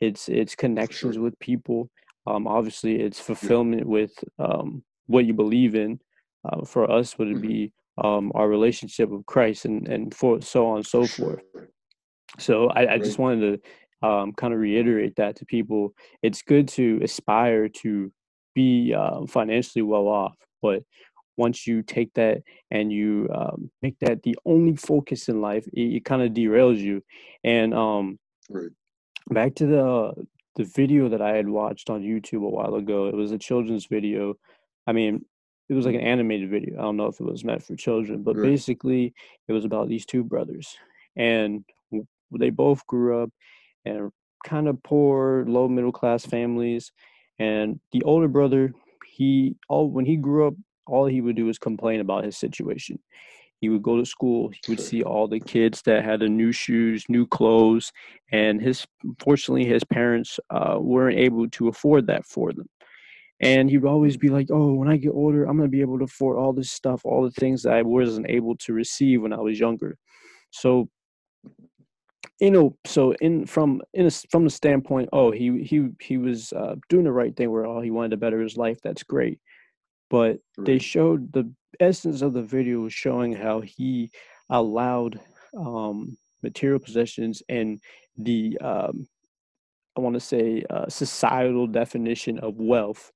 it's 0.00 0.28
it's 0.28 0.54
connections 0.54 1.14
sure. 1.14 1.24
with 1.24 1.38
people 1.40 1.90
um 2.26 2.46
obviously 2.46 3.00
it's 3.00 3.18
fulfillment 3.18 3.82
yeah. 3.82 3.88
with 3.88 4.12
um 4.38 4.82
what 5.06 5.24
you 5.24 5.32
believe 5.32 5.74
in 5.74 5.98
uh, 6.44 6.64
for 6.64 6.90
us 6.90 7.18
would 7.18 7.28
it 7.28 7.36
mm-hmm. 7.36 7.48
be 7.48 7.72
um 8.04 8.32
our 8.34 8.48
relationship 8.48 9.08
with 9.08 9.24
christ 9.26 9.64
and 9.64 9.88
and 9.88 10.14
for 10.14 10.40
so 10.40 10.66
on 10.66 10.76
and 10.78 10.86
so 10.86 11.06
forth 11.06 11.40
so 12.38 12.68
i, 12.68 12.94
I 12.94 12.98
just 12.98 13.18
wanted 13.18 13.62
to 14.02 14.06
um 14.08 14.32
kind 14.32 14.52
of 14.52 14.60
reiterate 14.60 15.16
that 15.16 15.36
to 15.36 15.44
people 15.44 15.94
it's 16.22 16.42
good 16.42 16.68
to 16.68 17.00
aspire 17.02 17.68
to 17.68 18.12
be 18.58 18.92
uh, 18.92 19.24
financially 19.26 19.82
well 19.82 20.08
off. 20.08 20.34
But 20.60 20.82
once 21.36 21.64
you 21.64 21.82
take 21.82 22.12
that 22.14 22.42
and 22.72 22.92
you 22.92 23.28
um, 23.32 23.70
make 23.82 23.96
that 24.00 24.24
the 24.24 24.36
only 24.44 24.74
focus 24.74 25.28
in 25.28 25.40
life, 25.40 25.64
it, 25.68 25.94
it 25.96 26.04
kind 26.04 26.22
of 26.22 26.32
derails 26.32 26.78
you. 26.78 27.04
And 27.44 27.72
um, 27.72 28.18
right. 28.50 28.70
back 29.30 29.54
to 29.56 29.66
the 29.66 30.26
the 30.56 30.64
video 30.64 31.08
that 31.10 31.22
I 31.22 31.36
had 31.36 31.48
watched 31.48 31.88
on 31.88 32.02
YouTube 32.02 32.44
a 32.44 32.48
while 32.48 32.74
ago. 32.74 33.06
It 33.06 33.14
was 33.14 33.30
a 33.30 33.38
children's 33.38 33.86
video. 33.86 34.34
I 34.88 34.92
mean, 34.92 35.24
it 35.68 35.74
was 35.74 35.86
like 35.86 35.94
an 35.94 36.00
animated 36.00 36.50
video. 36.50 36.78
I 36.78 36.82
don't 36.82 36.96
know 36.96 37.06
if 37.06 37.20
it 37.20 37.24
was 37.24 37.44
meant 37.44 37.62
for 37.62 37.76
children, 37.76 38.22
but 38.22 38.36
right. 38.36 38.50
basically, 38.50 39.14
it 39.46 39.52
was 39.52 39.64
about 39.64 39.88
these 39.88 40.06
two 40.06 40.24
brothers, 40.24 40.76
and 41.16 41.64
they 42.30 42.50
both 42.50 42.86
grew 42.86 43.22
up 43.22 43.30
in 43.84 44.10
kind 44.44 44.68
of 44.68 44.82
poor, 44.82 45.44
low 45.46 45.68
middle 45.68 45.92
class 45.92 46.24
families 46.24 46.92
and 47.38 47.78
the 47.92 48.02
older 48.02 48.28
brother, 48.28 48.72
he 49.06 49.56
all 49.68 49.90
when 49.90 50.04
he 50.04 50.16
grew 50.16 50.46
up, 50.48 50.54
all 50.86 51.06
he 51.06 51.20
would 51.20 51.36
do 51.36 51.46
was 51.46 51.58
complain 51.58 52.00
about 52.00 52.24
his 52.24 52.36
situation. 52.36 52.98
He 53.60 53.68
would 53.68 53.82
go 53.82 53.96
to 53.96 54.06
school. 54.06 54.50
He 54.50 54.70
would 54.70 54.80
see 54.80 55.02
all 55.02 55.26
the 55.26 55.40
kids 55.40 55.82
that 55.82 56.04
had 56.04 56.20
the 56.20 56.28
new 56.28 56.52
shoes, 56.52 57.04
new 57.08 57.26
clothes, 57.26 57.92
and 58.30 58.60
his 58.60 58.86
fortunately 59.18 59.64
his 59.64 59.82
parents 59.84 60.38
uh, 60.50 60.76
weren't 60.80 61.18
able 61.18 61.48
to 61.50 61.68
afford 61.68 62.06
that 62.06 62.24
for 62.24 62.52
them. 62.52 62.68
And 63.40 63.70
he 63.70 63.78
would 63.78 63.88
always 63.88 64.16
be 64.16 64.28
like, 64.28 64.48
"Oh, 64.50 64.74
when 64.74 64.88
I 64.88 64.96
get 64.96 65.10
older, 65.10 65.44
I'm 65.44 65.56
gonna 65.56 65.68
be 65.68 65.80
able 65.80 65.98
to 65.98 66.04
afford 66.04 66.38
all 66.38 66.52
this 66.52 66.70
stuff, 66.70 67.02
all 67.04 67.22
the 67.22 67.40
things 67.40 67.62
that 67.62 67.74
I 67.74 67.82
wasn't 67.82 68.28
able 68.28 68.56
to 68.58 68.72
receive 68.72 69.22
when 69.22 69.32
I 69.32 69.40
was 69.40 69.60
younger." 69.60 69.96
So 70.50 70.88
you 72.40 72.50
know 72.50 72.76
so 72.86 73.12
in 73.20 73.46
from 73.46 73.82
in 73.94 74.06
a, 74.06 74.10
from 74.10 74.44
the 74.44 74.50
standpoint 74.50 75.08
oh 75.12 75.30
he 75.30 75.62
he 75.62 75.88
he 76.00 76.18
was 76.18 76.52
uh, 76.52 76.74
doing 76.88 77.04
the 77.04 77.12
right 77.12 77.36
thing 77.36 77.50
where 77.50 77.66
oh 77.66 77.80
he 77.80 77.90
wanted 77.90 78.10
to 78.10 78.16
better 78.16 78.40
his 78.40 78.56
life 78.56 78.78
that's 78.82 79.02
great 79.02 79.40
but 80.10 80.38
right. 80.56 80.66
they 80.66 80.78
showed 80.78 81.32
the 81.32 81.50
essence 81.80 82.22
of 82.22 82.32
the 82.32 82.42
video 82.42 82.80
was 82.80 82.92
showing 82.92 83.32
how 83.32 83.60
he 83.60 84.10
allowed 84.50 85.20
um, 85.56 86.16
material 86.42 86.78
possessions 86.78 87.42
and 87.48 87.80
the 88.16 88.56
um, 88.60 89.06
i 89.96 90.00
want 90.00 90.14
to 90.14 90.20
say 90.20 90.64
uh, 90.70 90.88
societal 90.88 91.66
definition 91.66 92.38
of 92.38 92.54
wealth 92.56 93.10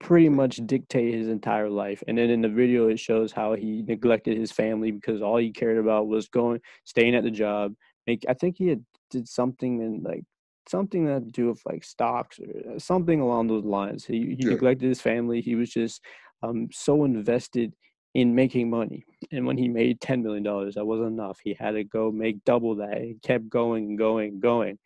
pretty 0.00 0.28
much 0.28 0.56
dictate 0.66 1.14
his 1.14 1.28
entire 1.28 1.68
life. 1.68 2.02
And 2.08 2.18
then 2.18 2.30
in 2.30 2.40
the 2.40 2.48
video, 2.48 2.88
it 2.88 2.98
shows 2.98 3.32
how 3.32 3.54
he 3.54 3.82
neglected 3.86 4.36
his 4.36 4.50
family 4.50 4.90
because 4.90 5.22
all 5.22 5.36
he 5.36 5.52
cared 5.52 5.78
about 5.78 6.08
was 6.08 6.28
going, 6.28 6.60
staying 6.84 7.14
at 7.14 7.22
the 7.22 7.30
job, 7.30 7.74
make 8.06 8.24
I 8.28 8.34
think 8.34 8.56
he 8.56 8.68
had 8.68 8.84
did 9.10 9.28
something 9.28 9.80
in 9.80 10.02
like 10.02 10.24
something 10.68 11.04
that 11.04 11.12
had 11.12 11.24
to 11.26 11.30
do 11.30 11.48
with 11.48 11.60
like 11.66 11.84
stocks 11.84 12.38
or 12.38 12.78
something 12.78 13.20
along 13.20 13.48
those 13.48 13.64
lines. 13.64 14.04
He 14.04 14.36
he 14.38 14.48
neglected 14.48 14.88
his 14.88 15.00
family. 15.00 15.40
He 15.40 15.54
was 15.54 15.70
just 15.70 16.02
um 16.42 16.68
so 16.72 17.04
invested 17.04 17.74
in 18.14 18.34
making 18.34 18.70
money. 18.70 19.04
And 19.30 19.46
when 19.46 19.58
he 19.58 19.68
made 19.68 20.00
ten 20.00 20.22
million 20.22 20.42
dollars, 20.42 20.74
that 20.74 20.84
wasn't 20.84 21.12
enough. 21.12 21.38
He 21.44 21.54
had 21.54 21.72
to 21.72 21.84
go 21.84 22.10
make 22.10 22.44
double 22.44 22.76
that. 22.76 23.02
He 23.02 23.16
kept 23.22 23.48
going 23.48 23.84
and 23.90 23.98
going 23.98 24.30
and 24.30 24.42
going. 24.42 24.78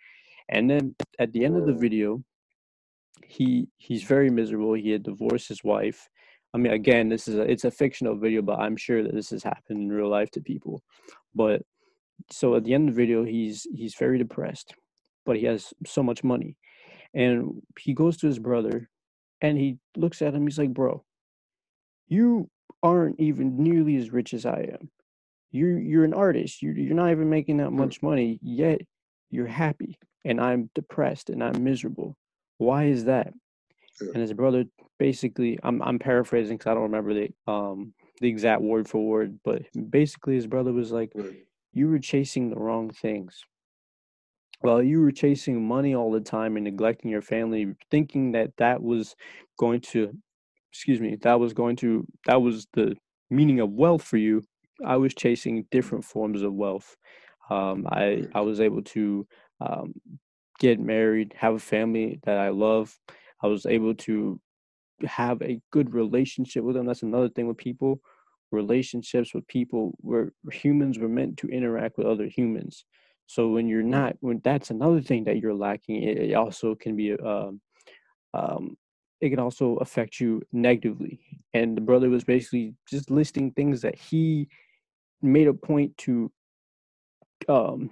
And 0.48 0.68
then 0.68 0.94
at 1.18 1.32
the 1.32 1.44
end 1.44 1.56
of 1.56 1.66
the 1.66 1.72
video, 1.72 2.22
he 3.24 3.68
he's 3.78 4.02
very 4.02 4.30
miserable. 4.30 4.74
He 4.74 4.90
had 4.90 5.02
divorced 5.02 5.48
his 5.48 5.62
wife. 5.64 6.08
I 6.52 6.58
mean, 6.58 6.72
again, 6.72 7.08
this 7.08 7.28
is 7.28 7.36
a 7.36 7.42
it's 7.42 7.64
a 7.64 7.70
fictional 7.70 8.16
video, 8.16 8.42
but 8.42 8.58
I'm 8.58 8.76
sure 8.76 9.02
that 9.02 9.14
this 9.14 9.30
has 9.30 9.42
happened 9.42 9.82
in 9.82 9.92
real 9.92 10.08
life 10.08 10.30
to 10.32 10.40
people. 10.40 10.82
But 11.34 11.62
so 12.30 12.54
at 12.54 12.64
the 12.64 12.74
end 12.74 12.88
of 12.88 12.94
the 12.94 13.00
video 13.00 13.24
he's 13.24 13.66
he's 13.74 13.94
very 13.94 14.18
depressed 14.18 14.74
but 15.26 15.36
he 15.36 15.44
has 15.44 15.72
so 15.86 16.02
much 16.02 16.24
money 16.24 16.56
and 17.14 17.62
he 17.78 17.94
goes 17.94 18.16
to 18.16 18.26
his 18.26 18.38
brother 18.38 18.88
and 19.40 19.58
he 19.58 19.78
looks 19.96 20.22
at 20.22 20.34
him 20.34 20.46
he's 20.46 20.58
like 20.58 20.72
bro 20.72 21.04
you 22.08 22.48
aren't 22.82 23.18
even 23.18 23.62
nearly 23.62 23.96
as 23.96 24.10
rich 24.10 24.34
as 24.34 24.46
i 24.46 24.60
am 24.72 24.90
you're 25.50 25.78
you're 25.78 26.04
an 26.04 26.14
artist 26.14 26.62
you're, 26.62 26.76
you're 26.76 26.94
not 26.94 27.10
even 27.10 27.30
making 27.30 27.56
that 27.58 27.70
much 27.70 28.02
money 28.02 28.38
yet 28.42 28.80
you're 29.30 29.46
happy 29.46 29.98
and 30.24 30.40
i'm 30.40 30.70
depressed 30.74 31.30
and 31.30 31.42
i'm 31.42 31.64
miserable 31.64 32.16
why 32.58 32.84
is 32.84 33.04
that 33.04 33.32
and 34.14 34.22
his 34.22 34.32
brother 34.32 34.64
basically 34.98 35.58
i'm 35.62 35.82
i'm 35.82 35.98
paraphrasing 35.98 36.56
because 36.56 36.70
i 36.70 36.74
don't 36.74 36.84
remember 36.84 37.14
the 37.14 37.30
um 37.50 37.94
the 38.20 38.28
exact 38.28 38.62
word 38.62 38.88
for 38.88 39.06
word 39.06 39.38
but 39.44 39.62
basically 39.90 40.34
his 40.34 40.46
brother 40.46 40.72
was 40.72 40.92
like 40.92 41.12
you 41.72 41.88
were 41.88 41.98
chasing 41.98 42.50
the 42.50 42.56
wrong 42.56 42.90
things. 42.90 43.44
Well, 44.62 44.82
you 44.82 45.00
were 45.00 45.12
chasing 45.12 45.66
money 45.66 45.94
all 45.94 46.10
the 46.10 46.20
time 46.20 46.56
and 46.56 46.64
neglecting 46.64 47.10
your 47.10 47.20
family, 47.22 47.74
thinking 47.90 48.32
that 48.32 48.56
that 48.56 48.82
was 48.82 49.14
going 49.58 49.82
to, 49.92 50.12
excuse 50.72 51.00
me, 51.00 51.16
that 51.22 51.38
was 51.38 51.52
going 51.52 51.76
to, 51.76 52.06
that 52.26 52.40
was 52.40 52.66
the 52.72 52.96
meaning 53.30 53.60
of 53.60 53.70
wealth 53.72 54.02
for 54.02 54.16
you. 54.16 54.42
I 54.84 54.96
was 54.96 55.14
chasing 55.14 55.66
different 55.70 56.04
forms 56.04 56.42
of 56.42 56.54
wealth. 56.54 56.96
Um, 57.50 57.86
I 57.90 58.24
I 58.34 58.40
was 58.40 58.60
able 58.60 58.82
to 58.82 59.26
um, 59.60 59.94
get 60.58 60.80
married, 60.80 61.34
have 61.36 61.54
a 61.54 61.58
family 61.58 62.20
that 62.24 62.38
I 62.38 62.50
love. 62.50 62.98
I 63.42 63.48
was 63.48 63.66
able 63.66 63.94
to 63.94 64.40
have 65.04 65.42
a 65.42 65.60
good 65.70 65.92
relationship 65.92 66.64
with 66.64 66.76
them. 66.76 66.86
That's 66.86 67.02
another 67.02 67.28
thing 67.28 67.48
with 67.48 67.58
people 67.58 68.00
relationships 68.54 69.34
with 69.34 69.46
people 69.48 69.94
where 70.00 70.32
humans 70.50 70.98
were 70.98 71.08
meant 71.08 71.36
to 71.38 71.48
interact 71.48 71.98
with 71.98 72.06
other 72.06 72.26
humans 72.26 72.84
so 73.26 73.48
when 73.48 73.68
you're 73.68 73.82
not 73.82 74.16
when 74.20 74.40
that's 74.44 74.70
another 74.70 75.00
thing 75.00 75.24
that 75.24 75.38
you're 75.38 75.54
lacking 75.54 76.02
it, 76.02 76.18
it 76.18 76.34
also 76.34 76.74
can 76.74 76.96
be 76.96 77.12
um, 77.18 77.60
um, 78.32 78.76
it 79.20 79.30
can 79.30 79.38
also 79.38 79.76
affect 79.76 80.20
you 80.20 80.40
negatively 80.52 81.20
and 81.52 81.76
the 81.76 81.80
brother 81.80 82.08
was 82.08 82.24
basically 82.24 82.74
just 82.88 83.10
listing 83.10 83.50
things 83.50 83.82
that 83.82 83.96
he 83.96 84.48
made 85.20 85.48
a 85.48 85.54
point 85.54 85.96
to 85.98 86.30
um 87.48 87.90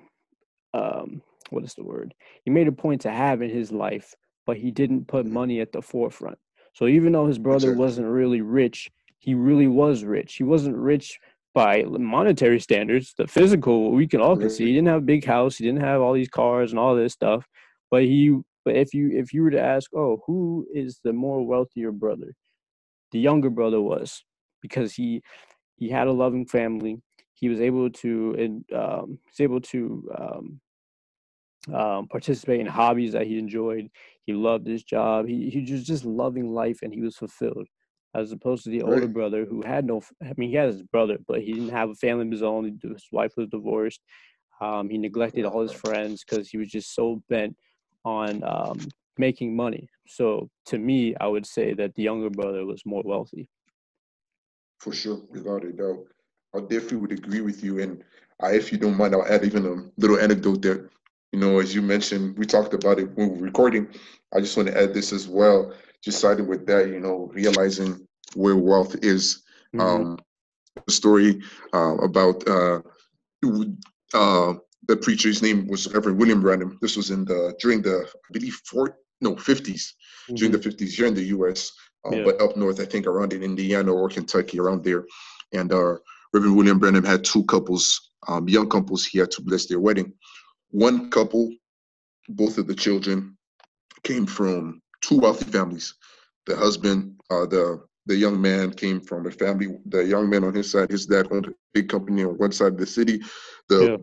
um 0.74 1.22
what 1.52 1.64
is 1.64 1.74
the 1.74 1.84
word 1.84 2.14
he 2.44 2.50
made 2.50 2.68
a 2.68 2.72
point 2.72 3.00
to 3.00 3.10
have 3.10 3.42
in 3.42 3.50
his 3.50 3.70
life 3.70 4.14
but 4.46 4.56
he 4.56 4.70
didn't 4.70 5.06
put 5.06 5.24
mm-hmm. 5.24 5.34
money 5.34 5.60
at 5.60 5.72
the 5.72 5.82
forefront 5.82 6.38
so 6.74 6.86
even 6.86 7.12
though 7.12 7.26
his 7.26 7.38
brother 7.38 7.74
wasn't 7.74 8.06
really 8.06 8.40
rich 8.40 8.90
he 9.22 9.34
really 9.34 9.68
was 9.68 10.02
rich. 10.02 10.34
He 10.34 10.42
wasn't 10.42 10.76
rich 10.76 11.18
by 11.54 11.84
monetary 11.84 12.58
standards, 12.58 13.14
the 13.16 13.26
physical 13.28 13.92
we 13.92 14.08
can 14.08 14.20
all 14.20 14.36
can 14.36 14.50
see. 14.50 14.66
He 14.66 14.72
didn't 14.72 14.88
have 14.88 15.02
a 15.02 15.12
big 15.14 15.24
house. 15.24 15.56
He 15.56 15.64
didn't 15.64 15.82
have 15.82 16.00
all 16.00 16.12
these 16.12 16.28
cars 16.28 16.72
and 16.72 16.78
all 16.78 16.96
this 16.96 17.12
stuff. 17.12 17.46
But 17.90 18.02
he, 18.02 18.36
but 18.64 18.74
if 18.74 18.92
you 18.92 19.12
if 19.12 19.32
you 19.32 19.42
were 19.42 19.52
to 19.52 19.60
ask, 19.60 19.90
oh, 19.94 20.22
who 20.26 20.66
is 20.74 20.98
the 21.04 21.12
more 21.12 21.46
wealthier 21.46 21.92
brother? 21.92 22.34
The 23.12 23.20
younger 23.20 23.50
brother 23.50 23.80
was 23.80 24.24
because 24.60 24.92
he 24.92 25.22
he 25.76 25.88
had 25.88 26.08
a 26.08 26.12
loving 26.12 26.46
family. 26.46 27.00
He 27.34 27.48
was 27.48 27.60
able 27.60 27.90
to 27.90 28.34
and 28.36 28.64
um, 28.74 29.18
was 29.28 29.40
able 29.40 29.60
to 29.60 30.10
um, 30.18 30.60
um, 31.72 32.08
participate 32.08 32.60
in 32.60 32.66
hobbies 32.66 33.12
that 33.12 33.26
he 33.26 33.38
enjoyed. 33.38 33.90
He 34.24 34.32
loved 34.32 34.66
his 34.66 34.82
job. 34.82 35.26
He 35.26 35.50
he 35.50 35.72
was 35.72 35.84
just 35.84 36.04
loving 36.04 36.52
life 36.52 36.80
and 36.82 36.92
he 36.92 37.00
was 37.00 37.16
fulfilled 37.16 37.68
as 38.14 38.30
opposed 38.32 38.64
to 38.64 38.70
the 38.70 38.82
older 38.82 39.08
brother 39.08 39.44
who 39.44 39.62
had 39.62 39.86
no. 39.86 40.02
I 40.22 40.32
mean, 40.36 40.50
he 40.50 40.56
had 40.56 40.72
his 40.72 40.82
brother, 40.82 41.18
but 41.26 41.40
he 41.40 41.52
didn't 41.52 41.70
have 41.70 41.90
a 41.90 41.94
family 41.94 42.26
of 42.26 42.32
his 42.32 42.42
own. 42.42 42.78
His 42.82 43.06
wife 43.10 43.32
was 43.36 43.48
divorced. 43.48 44.00
Um, 44.60 44.90
he 44.90 44.98
neglected 44.98 45.44
all 45.44 45.62
his 45.62 45.72
friends 45.72 46.24
because 46.24 46.48
he 46.48 46.58
was 46.58 46.68
just 46.68 46.94
so 46.94 47.22
bent 47.28 47.56
on 48.04 48.44
um, 48.44 48.78
making 49.18 49.56
money. 49.56 49.88
So 50.06 50.50
to 50.66 50.78
me, 50.78 51.14
I 51.20 51.26
would 51.26 51.46
say 51.46 51.74
that 51.74 51.94
the 51.94 52.02
younger 52.02 52.30
brother 52.30 52.64
was 52.64 52.82
more 52.84 53.02
wealthy. 53.04 53.48
For 54.78 54.92
sure, 54.92 55.22
without 55.30 55.64
a 55.64 55.72
doubt. 55.72 56.04
I 56.54 56.60
definitely 56.60 56.98
would 56.98 57.12
agree 57.12 57.40
with 57.40 57.64
you. 57.64 57.80
And 57.80 58.04
I, 58.40 58.52
if 58.52 58.72
you 58.72 58.78
don't 58.78 58.96
mind, 58.96 59.14
I'll 59.14 59.26
add 59.26 59.44
even 59.44 59.64
a 59.66 60.00
little 60.00 60.18
anecdote 60.18 60.60
there. 60.60 60.90
You 61.32 61.40
know, 61.40 61.58
as 61.60 61.74
you 61.74 61.82
mentioned, 61.82 62.38
we 62.38 62.46
talked 62.46 62.74
about 62.74 62.98
it 62.98 63.10
when 63.16 63.30
we 63.32 63.38
were 63.38 63.46
recording. 63.46 63.88
I 64.34 64.40
just 64.40 64.56
want 64.56 64.68
to 64.68 64.80
add 64.80 64.94
this 64.94 65.12
as 65.12 65.28
well 65.28 65.72
just 66.02 66.20
siding 66.20 66.48
with 66.48 66.66
that, 66.66 66.88
you 66.88 67.00
know, 67.00 67.30
realizing 67.32 68.06
where 68.34 68.56
wealth 68.56 68.96
is. 69.02 69.42
Mm-hmm. 69.74 69.80
Um, 69.80 70.18
the 70.86 70.92
story 70.92 71.40
uh, 71.72 71.96
about 71.98 72.46
uh, 72.48 72.80
uh, 74.14 74.54
the 74.88 74.96
preacher's 74.96 75.42
name 75.42 75.66
was 75.68 75.92
Reverend 75.92 76.18
William 76.18 76.40
Branham. 76.40 76.78
This 76.80 76.96
was 76.96 77.10
in 77.10 77.24
the 77.24 77.54
during 77.60 77.82
the 77.82 78.06
I 78.12 78.32
believe 78.32 78.60
fourth 78.64 78.92
no 79.20 79.34
50s 79.34 79.62
mm-hmm. 79.62 80.34
during 80.34 80.52
the 80.52 80.58
50s 80.58 80.90
here 80.90 81.06
in 81.06 81.14
the 81.14 81.24
U.S. 81.36 81.72
Uh, 82.04 82.16
yeah. 82.16 82.24
But 82.24 82.40
up 82.40 82.56
north, 82.56 82.80
I 82.80 82.84
think 82.84 83.06
around 83.06 83.32
in 83.32 83.42
Indiana 83.42 83.92
or 83.92 84.08
Kentucky, 84.08 84.58
around 84.58 84.82
there, 84.82 85.04
and 85.52 85.72
uh, 85.72 85.96
Reverend 86.32 86.56
William 86.56 86.78
Branham 86.78 87.04
had 87.04 87.22
two 87.22 87.44
couples, 87.44 88.10
um, 88.26 88.48
young 88.48 88.68
couples. 88.68 89.04
He 89.04 89.18
had 89.18 89.30
to 89.32 89.42
bless 89.42 89.66
their 89.66 89.78
wedding. 89.78 90.12
One 90.72 91.10
couple, 91.10 91.54
both 92.28 92.58
of 92.58 92.66
the 92.66 92.74
children, 92.74 93.36
came 94.02 94.26
from 94.26 94.82
two 95.00 95.18
wealthy 95.18 95.44
families. 95.44 95.94
The 96.46 96.56
husband, 96.56 97.20
uh, 97.30 97.46
the 97.46 97.84
the 98.06 98.16
young 98.16 98.40
man 98.40 98.72
came 98.72 99.00
from 99.00 99.26
a 99.26 99.30
family. 99.30 99.68
The 99.86 100.04
young 100.04 100.28
man 100.28 100.42
on 100.42 100.54
his 100.54 100.72
side, 100.72 100.90
his 100.90 101.06
dad 101.06 101.28
owned 101.30 101.46
a 101.46 101.54
big 101.72 101.88
company 101.88 102.24
on 102.24 102.36
one 102.38 102.52
side 102.52 102.72
of 102.72 102.78
the 102.78 102.86
city. 102.86 103.20
The 103.68 104.02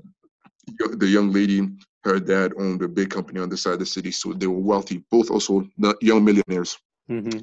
yeah. 0.80 0.88
the 0.96 1.08
young 1.08 1.34
lady, 1.34 1.68
her 2.04 2.20
dad 2.20 2.54
owned 2.58 2.82
a 2.82 2.88
big 2.88 3.10
company 3.10 3.40
on 3.40 3.50
the 3.50 3.58
side 3.58 3.74
of 3.74 3.80
the 3.80 3.86
city. 3.86 4.12
So 4.12 4.34
they 4.34 4.48
were 4.48 4.60
wealthy, 4.60 5.04
both 5.12 5.30
also 5.32 5.68
young 6.02 6.24
millionaires. 6.24 6.78
Mm-hmm. 7.10 7.40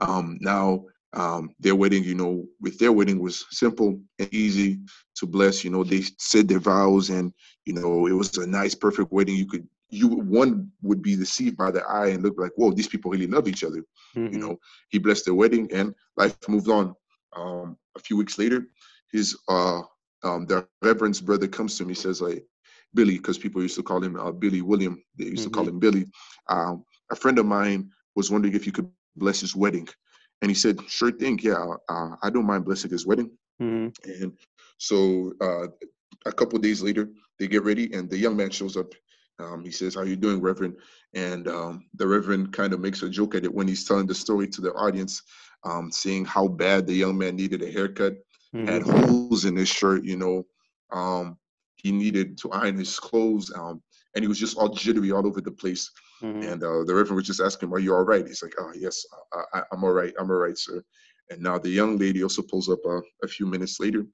Um, 0.00 0.38
now 0.40 0.86
um, 1.14 1.54
their 1.60 1.74
wedding, 1.74 2.04
you 2.04 2.14
know, 2.14 2.44
with 2.60 2.78
their 2.78 2.92
wedding 2.92 3.20
was 3.20 3.44
simple 3.50 4.00
and 4.18 4.32
easy 4.32 4.80
to 5.16 5.26
bless. 5.26 5.64
You 5.64 5.70
know, 5.70 5.84
they 5.84 6.02
said 6.18 6.48
their 6.48 6.58
vows, 6.58 7.10
and 7.10 7.32
you 7.66 7.74
know, 7.74 8.06
it 8.06 8.12
was 8.12 8.36
a 8.38 8.46
nice, 8.46 8.74
perfect 8.74 9.12
wedding. 9.12 9.36
You 9.36 9.46
could 9.46 9.68
you 9.92 10.08
one 10.08 10.70
would 10.80 11.02
be 11.02 11.14
deceived 11.14 11.56
by 11.58 11.70
the 11.70 11.82
eye 11.82 12.08
and 12.08 12.22
look 12.22 12.34
like, 12.38 12.52
whoa, 12.56 12.72
these 12.72 12.88
people 12.88 13.10
really 13.10 13.26
love 13.26 13.46
each 13.46 13.62
other. 13.62 13.84
Mm-hmm. 14.16 14.32
You 14.32 14.40
know, 14.40 14.58
he 14.88 14.98
blessed 14.98 15.26
their 15.26 15.34
wedding 15.34 15.70
and 15.72 15.94
life 16.16 16.34
moved 16.48 16.68
on. 16.68 16.94
Um, 17.36 17.76
a 17.94 18.00
few 18.00 18.16
weeks 18.16 18.38
later, 18.38 18.66
his 19.12 19.36
uh, 19.48 19.82
um, 20.24 20.46
the 20.46 20.66
reverend's 20.80 21.20
brother 21.20 21.46
comes 21.46 21.76
to 21.76 21.84
me, 21.84 21.94
says 21.94 22.22
like, 22.22 22.44
Billy, 22.94 23.16
because 23.16 23.38
people 23.38 23.62
used 23.62 23.76
to 23.76 23.82
call 23.82 24.02
him 24.02 24.16
uh, 24.16 24.32
Billy 24.32 24.62
William. 24.62 25.02
They 25.18 25.26
used 25.26 25.42
mm-hmm. 25.42 25.44
to 25.44 25.50
call 25.50 25.64
mm-hmm. 25.64 25.74
him 25.74 25.80
Billy. 25.80 26.06
Um, 26.48 26.84
a 27.10 27.16
friend 27.16 27.38
of 27.38 27.46
mine 27.46 27.90
was 28.16 28.30
wondering 28.30 28.54
if 28.54 28.66
you 28.66 28.72
could 28.72 28.90
bless 29.16 29.40
his 29.40 29.54
wedding, 29.54 29.88
and 30.42 30.50
he 30.50 30.54
said, 30.54 30.78
"Sure 30.88 31.10
thing, 31.10 31.38
yeah, 31.42 31.64
uh, 31.88 32.16
I 32.22 32.30
don't 32.30 32.46
mind 32.46 32.66
blessing 32.66 32.90
his 32.90 33.06
wedding." 33.06 33.30
Mm-hmm. 33.60 34.22
And 34.22 34.32
so 34.78 35.32
uh, 35.40 35.68
a 36.26 36.32
couple 36.32 36.58
days 36.58 36.82
later, 36.82 37.08
they 37.38 37.48
get 37.48 37.64
ready, 37.64 37.92
and 37.94 38.10
the 38.10 38.18
young 38.18 38.36
man 38.36 38.50
shows 38.50 38.76
up 38.76 38.92
um, 39.42 39.64
he 39.64 39.70
says, 39.70 39.94
"How 39.94 40.02
you 40.02 40.16
doing, 40.16 40.40
Reverend?" 40.40 40.76
And 41.14 41.48
um, 41.48 41.84
the 41.94 42.06
Reverend 42.06 42.52
kind 42.52 42.72
of 42.72 42.80
makes 42.80 43.02
a 43.02 43.08
joke 43.08 43.34
at 43.34 43.44
it 43.44 43.52
when 43.52 43.68
he's 43.68 43.84
telling 43.84 44.06
the 44.06 44.14
story 44.14 44.48
to 44.48 44.60
the 44.60 44.72
audience, 44.72 45.22
um, 45.64 45.90
saying 45.90 46.24
how 46.24 46.48
bad 46.48 46.86
the 46.86 46.94
young 46.94 47.16
man 47.18 47.36
needed 47.36 47.62
a 47.62 47.70
haircut, 47.70 48.14
mm-hmm. 48.54 48.66
had 48.66 48.82
holes 48.82 49.44
in 49.44 49.56
his 49.56 49.68
shirt. 49.68 50.04
You 50.04 50.16
know, 50.16 50.46
um, 50.92 51.38
he 51.76 51.92
needed 51.92 52.38
to 52.38 52.50
iron 52.52 52.76
his 52.76 52.98
clothes, 52.98 53.52
um, 53.54 53.82
and 54.14 54.22
he 54.22 54.28
was 54.28 54.38
just 54.38 54.56
all 54.56 54.68
jittery 54.68 55.12
all 55.12 55.26
over 55.26 55.40
the 55.40 55.50
place. 55.50 55.90
Mm-hmm. 56.22 56.42
And 56.42 56.62
uh, 56.62 56.84
the 56.84 56.94
Reverend 56.94 57.16
was 57.16 57.26
just 57.26 57.40
asking 57.40 57.68
him, 57.68 57.74
"Are 57.74 57.78
you 57.78 57.94
all 57.94 58.04
right?" 58.04 58.26
He's 58.26 58.42
like, 58.42 58.54
"Oh 58.58 58.72
yes, 58.74 59.04
I, 59.54 59.62
am 59.72 59.84
all 59.84 59.92
right. 59.92 60.14
I'm 60.18 60.30
all 60.30 60.36
right, 60.36 60.56
sir." 60.56 60.82
And 61.30 61.40
now 61.42 61.58
the 61.58 61.70
young 61.70 61.98
lady 61.98 62.22
also 62.22 62.42
pulls 62.42 62.68
up 62.68 62.80
uh, 62.86 63.00
a 63.22 63.28
few 63.28 63.46
minutes 63.46 63.80
later, 63.80 64.04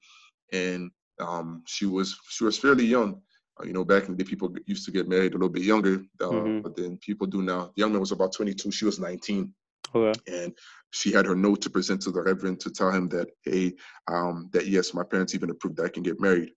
and 0.51 0.91
um, 1.19 1.63
she 1.67 1.85
was 1.85 2.17
she 2.29 2.43
was 2.43 2.57
fairly 2.57 2.85
young 2.85 3.21
uh, 3.59 3.65
you 3.65 3.73
know, 3.73 3.83
back 3.83 4.07
in 4.07 4.15
the 4.15 4.23
day, 4.23 4.29
people 4.29 4.53
used 4.65 4.85
to 4.85 4.91
get 4.91 5.07
married 5.07 5.33
a 5.33 5.35
little 5.35 5.49
bit 5.49 5.63
younger 5.63 6.03
uh, 6.21 6.25
mm-hmm. 6.25 6.61
but 6.61 6.75
then 6.75 6.97
people 6.97 7.27
do 7.27 7.41
now. 7.41 7.71
The 7.75 7.81
young 7.81 7.91
man 7.91 7.99
was 7.99 8.11
about 8.11 8.33
22. 8.33 8.71
She 8.71 8.85
was 8.85 8.99
19. 8.99 9.53
Okay. 9.93 10.19
And 10.27 10.53
she 10.91 11.11
had 11.11 11.25
her 11.25 11.35
note 11.35 11.61
to 11.61 11.69
present 11.69 12.01
to 12.03 12.11
the 12.11 12.21
reverend 12.21 12.59
to 12.61 12.69
tell 12.69 12.91
him 12.91 13.09
that, 13.09 13.29
hey, 13.43 13.73
um, 14.07 14.49
that 14.53 14.67
yes, 14.67 14.93
my 14.93 15.03
parents 15.03 15.35
even 15.35 15.49
approved 15.49 15.77
that 15.77 15.85
I 15.85 15.89
can 15.89 16.03
get 16.03 16.19
married. 16.19 16.51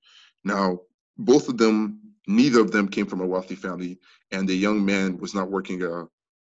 Now, 0.44 0.80
both 1.16 1.48
of 1.48 1.56
them, 1.56 2.00
neither 2.26 2.60
of 2.60 2.70
them 2.70 2.88
came 2.88 3.06
from 3.06 3.20
a 3.20 3.26
wealthy 3.26 3.54
family, 3.54 3.98
and 4.30 4.48
the 4.48 4.54
young 4.54 4.84
man 4.84 5.18
was 5.18 5.34
not 5.34 5.50
working 5.50 5.82
a 5.82 6.06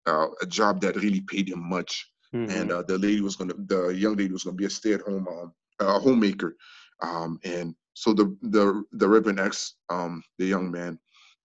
uh, 0.06 0.28
a 0.40 0.46
job 0.46 0.80
that 0.80 0.96
really 0.96 1.20
paid 1.20 1.48
him 1.48 1.68
much. 1.68 2.10
Mm-hmm. 2.34 2.50
And 2.56 2.72
uh, 2.72 2.82
the 2.82 2.98
lady 2.98 3.20
was 3.20 3.36
gonna, 3.36 3.54
the 3.66 3.88
young 3.88 4.16
lady 4.16 4.32
was 4.32 4.44
gonna 4.44 4.56
be 4.56 4.66
a 4.66 4.70
stay-at-home 4.70 5.26
um, 5.28 5.52
a 5.80 5.98
homemaker, 5.98 6.56
um, 7.02 7.38
and 7.44 7.74
so 7.94 8.12
the 8.12 8.36
the 8.42 8.84
the 8.92 9.08
Reverend 9.08 9.40
asked 9.40 9.76
um, 9.90 10.22
the 10.38 10.46
young 10.46 10.70
man, 10.70 10.98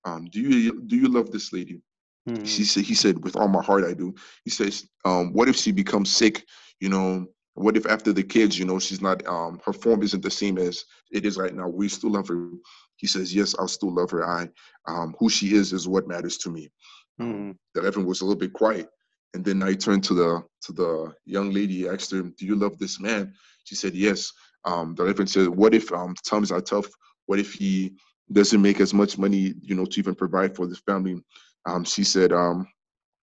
um, 0.05 0.25
"Do 0.31 0.41
you 0.41 0.81
do 0.81 0.95
you 0.95 1.07
love 1.07 1.31
this 1.31 1.53
lady?" 1.53 1.81
Mm-hmm. 2.27 2.43
She 2.43 2.63
said, 2.63 2.83
"He 2.83 2.95
said, 2.95 3.23
with 3.23 3.35
all 3.35 3.47
my 3.47 3.61
heart, 3.63 3.83
I 3.85 3.93
do." 3.93 4.13
He 4.43 4.49
says, 4.49 4.87
um, 5.05 5.33
"What 5.33 5.49
if 5.49 5.55
she 5.55 5.71
becomes 5.71 6.13
sick? 6.13 6.45
You 6.79 6.89
know, 6.89 7.27
what 7.53 7.77
if 7.77 7.85
after 7.85 8.11
the 8.11 8.23
kids, 8.23 8.57
you 8.57 8.65
know, 8.65 8.79
she's 8.79 9.01
not 9.01 9.25
um, 9.27 9.61
her 9.65 9.73
form 9.73 10.03
isn't 10.03 10.23
the 10.23 10.31
same 10.31 10.57
as 10.57 10.83
it 11.11 11.25
is 11.25 11.37
right 11.37 11.53
now? 11.53 11.67
We 11.67 11.87
still 11.87 12.11
love 12.11 12.27
her." 12.27 12.49
He 13.01 13.07
says, 13.07 13.35
"Yes, 13.35 13.53
I'll 13.59 13.67
still 13.67 13.93
love 13.93 14.11
her. 14.11 14.25
I, 14.25 14.49
um, 14.87 15.13
who 15.19 15.29
she 15.29 15.55
is, 15.55 15.73
is 15.73 15.87
what 15.87 16.07
matters 16.07 16.37
to 16.39 16.49
me." 16.49 16.69
Mm-hmm. 17.19 17.51
The 17.73 17.81
Reverend 17.81 18.07
was 18.07 18.21
a 18.21 18.25
little 18.25 18.39
bit 18.39 18.53
quiet, 18.53 18.87
and 19.33 19.43
then 19.43 19.61
I 19.61 19.73
turned 19.73 20.03
to 20.05 20.13
the 20.13 20.43
to 20.65 20.71
the 20.71 21.13
young 21.25 21.51
lady, 21.51 21.89
asked 21.89 22.11
her, 22.11 22.21
"Do 22.21 22.45
you 22.45 22.55
love 22.55 22.77
this 22.77 22.99
man?" 23.01 23.33
She 23.65 23.75
said, 23.75 23.93
"Yes." 23.95 24.31
um, 24.65 24.95
the 24.95 25.03
Reverend 25.03 25.29
says, 25.29 25.49
what 25.49 25.73
if 25.73 25.91
um, 25.91 26.15
times 26.23 26.51
are 26.51 26.61
tough? 26.61 26.87
What 27.25 27.39
if 27.39 27.53
he 27.53 27.93
doesn't 28.31 28.61
make 28.61 28.79
as 28.79 28.93
much 28.93 29.17
money, 29.17 29.53
you 29.61 29.75
know, 29.75 29.85
to 29.85 29.99
even 29.99 30.15
provide 30.15 30.55
for 30.55 30.67
the 30.67 30.75
family? 30.75 31.21
Um, 31.65 31.83
she 31.83 32.03
said, 32.03 32.31
um, 32.31 32.67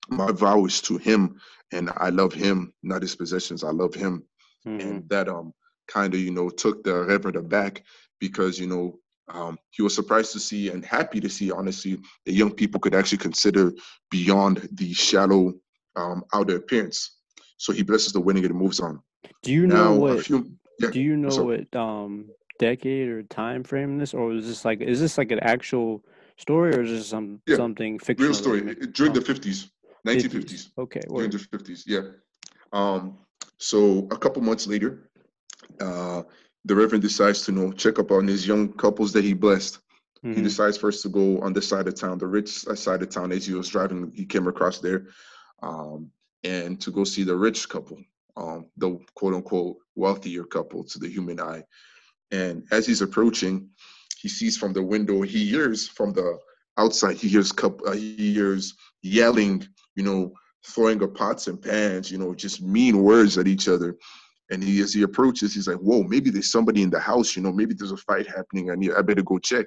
my 0.09 0.33
vow 0.33 0.65
is 0.65 0.81
to 0.83 0.97
him 0.97 1.39
and 1.73 1.91
I 1.97 2.11
love 2.11 2.33
him, 2.33 2.73
not 2.83 3.03
his 3.03 3.15
possessions. 3.15 3.63
I 3.63 3.71
love 3.71 3.95
him. 3.95 4.25
Mm-hmm. 4.67 4.81
And 4.89 5.09
that 5.11 5.29
um 5.29 5.53
kind 5.87 6.13
of, 6.15 6.21
you 6.21 6.31
know, 6.31 6.51
took 6.51 6.83
the 6.83 7.05
reverend 7.05 7.37
aback 7.37 7.85
because, 8.19 8.59
you 8.59 8.67
know, 8.67 8.99
um, 9.31 9.59
he 9.71 9.83
was 9.83 9.95
surprised 9.95 10.33
to 10.33 10.41
see 10.41 10.71
and 10.71 10.85
happy 10.85 11.21
to 11.21 11.29
see, 11.29 11.51
honestly, 11.51 11.99
that 12.25 12.33
young 12.33 12.53
people 12.53 12.81
could 12.81 12.95
actually 12.95 13.19
consider 13.19 13.73
beyond 14.11 14.69
the 14.73 14.93
shallow 14.93 15.55
um, 15.97 16.25
outer 16.33 16.57
appearance. 16.57 17.19
So 17.57 17.73
he 17.73 17.83
blesses 17.83 18.13
the 18.13 18.21
wedding 18.21 18.45
and 18.45 18.55
moves 18.55 18.81
on. 18.81 19.01
Do 19.43 19.53
you 19.53 19.67
know 19.67 19.95
what? 19.95 20.25
Few, 20.25 20.51
yeah. 20.81 20.91
Do 20.91 21.01
you 21.01 21.17
know 21.17 21.31
so, 21.31 21.45
what 21.45 21.77
um 21.77 22.31
decade 22.59 23.09
or 23.09 23.23
time 23.25 23.65
frame 23.65 23.99
this, 23.99 24.15
or 24.15 24.33
is 24.35 24.47
this 24.47 24.65
like 24.65 24.81
is 24.81 25.01
this 25.01 25.19
like 25.19 25.33
an 25.33 25.41
actual 25.41 26.05
story, 26.37 26.75
or 26.75 26.83
is 26.83 26.91
this 26.91 27.09
some 27.09 27.41
yeah, 27.47 27.57
something 27.57 27.99
fictional? 27.99 28.29
Real 28.29 28.35
story 28.35 28.61
during 28.93 29.13
the 29.13 29.21
fifties, 29.21 29.71
nineteen 30.05 30.31
fifties. 30.31 30.71
Okay, 30.79 31.01
during 31.09 31.31
the 31.31 31.39
fifties, 31.39 31.85
yeah. 31.87 32.03
Um, 32.73 33.19
so 33.57 34.07
a 34.11 34.17
couple 34.17 34.41
months 34.43 34.67
later, 34.67 35.11
uh, 35.81 36.23
the 36.65 36.75
Reverend 36.75 37.03
decides 37.03 37.43
to 37.43 37.53
you 37.53 37.59
know 37.59 37.73
check 37.73 37.99
up 37.99 38.11
on 38.11 38.27
his 38.27 38.47
young 38.47 38.73
couples 38.73 39.13
that 39.13 39.25
he 39.25 39.33
blessed. 39.33 39.79
Mm-hmm. 40.25 40.35
He 40.35 40.43
decides 40.43 40.77
first 40.77 41.03
to 41.03 41.09
go 41.09 41.41
on 41.41 41.53
this 41.53 41.69
side 41.69 41.87
of 41.87 41.95
town, 41.95 42.19
the 42.19 42.27
rich 42.27 42.49
side 42.49 43.03
of 43.03 43.09
town. 43.09 43.33
As 43.33 43.47
he 43.47 43.55
was 43.55 43.69
driving, 43.69 44.13
he 44.15 44.25
came 44.25 44.49
across 44.49 44.79
there, 44.81 45.07
um, 45.63 46.11
and 46.45 46.81
to 46.81 46.91
go 46.91 47.05
see 47.05 47.23
the 47.23 47.37
rich 47.37 47.69
couple 47.69 47.99
um, 48.39 48.67
the 48.77 48.99
quote 49.15 49.35
unquote 49.35 49.77
wealthier 49.97 50.45
couple 50.45 50.85
to 50.85 50.99
the 50.99 51.09
human 51.09 51.41
eye. 51.41 51.65
And 52.31 52.65
as 52.71 52.87
he's 52.87 53.03
approaching, 53.03 53.69
he 54.17 54.29
sees 54.29 54.57
from 54.57 54.73
the 54.73 54.83
window, 54.83 55.23
he 55.23 55.47
hears 55.47 55.89
from 55.89 56.13
the 56.13 56.39
outside, 56.77 57.17
he 57.17 57.29
hears 57.29 57.53
couple, 57.53 57.89
uh, 57.89 57.93
he 57.93 58.33
hears 58.35 58.75
yelling, 59.03 59.67
you 59.97 60.05
know, 60.05 60.33
throwing 60.67 61.03
of 61.03 61.15
pots 61.15 61.49
and 61.49 61.61
pans, 61.61 62.11
you 62.11 62.19
know, 62.19 62.35
just 62.35 62.63
mean 62.63 63.03
words 63.03 63.39
at 63.39 63.49
each 63.49 63.69
other. 63.69 63.97
And 64.51 64.63
he, 64.63 64.81
as 64.81 64.95
he 64.95 65.03
approaches, 65.03 65.55
he's 65.55 65.69
like, 65.69 65.77
"Whoa, 65.79 66.03
maybe 66.03 66.31
there's 66.31 66.51
somebody 66.51 66.83
in 66.83 66.91
the 66.91 67.01
house. 67.01 67.37
You 67.37 67.43
know, 67.43 67.53
maybe 67.53 67.75
there's 67.75 67.93
a 67.93 67.97
fight 67.97 68.27
happening. 68.27 68.71
I 68.71 68.75
need, 68.77 68.93
I 68.93 69.03
better 69.03 69.23
go 69.23 69.39
check." 69.39 69.67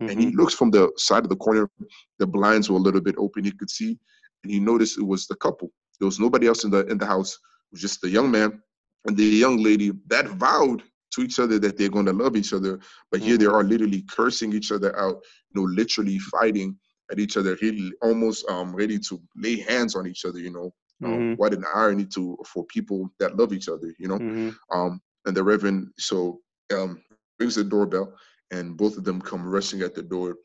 Mm-hmm. 0.00 0.10
And 0.10 0.20
he 0.20 0.26
mm-hmm. 0.26 0.40
looks 0.40 0.54
from 0.54 0.70
the 0.70 0.92
side 0.96 1.24
of 1.24 1.30
the 1.30 1.36
corner. 1.36 1.70
The 2.18 2.26
blinds 2.26 2.70
were 2.70 2.76
a 2.76 2.80
little 2.80 3.00
bit 3.00 3.14
open. 3.18 3.44
He 3.44 3.52
could 3.52 3.70
see, 3.70 3.98
and 4.42 4.52
he 4.52 4.60
noticed 4.60 4.98
it 4.98 5.06
was 5.06 5.26
the 5.26 5.36
couple. 5.36 5.70
There 5.98 6.06
was 6.06 6.20
nobody 6.20 6.46
else 6.46 6.64
in 6.64 6.70
the 6.70 6.86
in 6.86 6.98
the 6.98 7.06
house 7.06 7.32
It 7.34 7.72
was 7.72 7.80
just 7.80 8.00
the 8.00 8.10
young 8.10 8.30
man 8.30 8.62
and 9.06 9.16
the 9.16 9.24
young 9.24 9.62
lady 9.62 9.92
that 10.08 10.28
vowed 10.28 10.82
to 11.14 11.22
each 11.22 11.38
other 11.38 11.58
that 11.58 11.76
they're 11.76 11.88
going 11.88 12.06
to 12.06 12.12
love 12.12 12.36
each 12.36 12.52
other. 12.52 12.78
But 13.10 13.20
here 13.20 13.38
they 13.38 13.46
mm-hmm. 13.46 13.54
are 13.54 13.64
literally 13.64 14.02
cursing 14.02 14.52
each 14.52 14.72
other 14.72 14.96
out, 14.98 15.22
you 15.54 15.60
know, 15.60 15.68
literally 15.68 16.18
fighting 16.18 16.76
at 17.10 17.18
each 17.18 17.36
other, 17.36 17.56
really 17.62 17.92
almost 18.02 18.48
um, 18.48 18.74
ready 18.74 18.98
to 18.98 19.20
lay 19.36 19.60
hands 19.60 19.96
on 19.96 20.06
each 20.06 20.24
other, 20.24 20.38
you 20.38 20.52
know. 20.52 20.72
Um, 21.04 21.10
mm-hmm. 21.10 21.32
what 21.34 21.54
an 21.54 21.64
irony 21.74 22.04
to 22.06 22.36
for 22.44 22.64
people 22.66 23.08
that 23.20 23.36
love 23.36 23.52
each 23.52 23.68
other, 23.68 23.94
you 23.98 24.08
know. 24.08 24.18
Mm-hmm. 24.18 24.50
Um, 24.76 25.00
and 25.26 25.36
the 25.36 25.44
Reverend 25.44 25.88
so 25.96 26.40
um, 26.74 27.00
rings 27.38 27.54
the 27.54 27.64
doorbell, 27.64 28.14
and 28.50 28.76
both 28.76 28.96
of 28.96 29.04
them 29.04 29.20
come 29.20 29.46
rushing 29.46 29.82
at 29.82 29.94
the 29.94 30.02
door. 30.02 30.36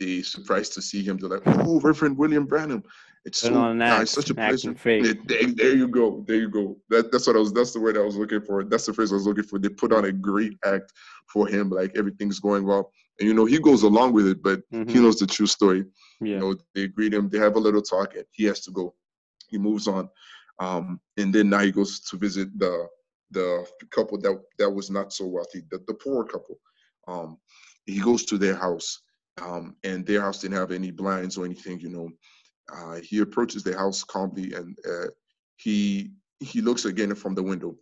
They 0.00 0.22
surprised 0.22 0.72
to 0.74 0.82
see 0.82 1.02
him. 1.02 1.18
They're 1.18 1.30
like, 1.30 1.42
"Oh, 1.46 1.78
Reverend 1.80 2.18
William 2.18 2.46
Branham!" 2.46 2.82
It's 3.26 3.40
so 3.40 3.50
such 4.08 4.30
a 4.30 4.34
pleasure. 4.34 4.70
There, 5.04 5.46
there, 5.54 5.76
you 5.76 5.88
go, 5.88 6.24
there 6.26 6.36
you 6.36 6.48
go. 6.48 6.78
That, 6.88 7.12
that's 7.12 7.26
what 7.26 7.36
I 7.36 7.38
was. 7.38 7.52
That's 7.52 7.72
the 7.72 7.80
word 7.80 7.98
I 7.98 8.00
was 8.00 8.16
looking 8.16 8.40
for. 8.40 8.64
That's 8.64 8.86
the 8.86 8.94
phrase 8.94 9.12
I 9.12 9.16
was 9.16 9.26
looking 9.26 9.44
for. 9.44 9.58
They 9.58 9.68
put 9.68 9.92
on 9.92 10.06
a 10.06 10.12
great 10.12 10.56
act 10.64 10.92
for 11.26 11.46
him, 11.46 11.68
like 11.68 11.92
everything's 11.96 12.40
going 12.40 12.64
well, 12.64 12.90
and 13.18 13.28
you 13.28 13.34
know 13.34 13.44
he 13.44 13.58
goes 13.58 13.82
along 13.82 14.14
with 14.14 14.26
it, 14.26 14.42
but 14.42 14.60
mm-hmm. 14.70 14.88
he 14.88 15.00
knows 15.00 15.18
the 15.18 15.26
true 15.26 15.46
story. 15.46 15.84
Yeah. 16.20 16.28
You 16.28 16.38
know, 16.38 16.56
they 16.74 16.88
greet 16.88 17.12
him, 17.12 17.28
they 17.28 17.38
have 17.38 17.56
a 17.56 17.60
little 17.60 17.82
talk, 17.82 18.14
and 18.14 18.24
he 18.30 18.44
has 18.44 18.60
to 18.60 18.70
go. 18.70 18.94
He 19.50 19.58
moves 19.58 19.88
on, 19.88 20.08
um, 20.58 21.00
and 21.16 21.34
then 21.34 21.50
now 21.50 21.60
he 21.60 21.72
goes 21.72 22.00
to 22.00 22.16
visit 22.16 22.48
the 22.58 22.86
the 23.32 23.66
couple 23.90 24.18
that 24.20 24.40
that 24.58 24.70
was 24.70 24.90
not 24.90 25.12
so 25.12 25.26
wealthy, 25.26 25.62
the, 25.70 25.80
the 25.86 25.94
poor 25.94 26.24
couple. 26.24 26.58
Um, 27.08 27.38
he 27.86 28.00
goes 28.00 28.24
to 28.26 28.38
their 28.38 28.56
house, 28.56 29.00
um, 29.42 29.76
and 29.84 30.06
their 30.06 30.20
house 30.20 30.40
didn't 30.40 30.56
have 30.56 30.72
any 30.72 30.90
blinds 30.90 31.36
or 31.36 31.44
anything, 31.44 31.80
you 31.80 31.88
know 31.88 32.10
uh, 32.72 33.00
he 33.02 33.20
approaches 33.20 33.62
the 33.62 33.76
house 33.76 34.04
calmly 34.04 34.52
and 34.54 34.76
uh, 34.88 35.06
he 35.56 36.10
he 36.40 36.60
looks 36.60 36.86
again 36.86 37.14
from 37.14 37.34
the 37.34 37.42
window, 37.42 37.76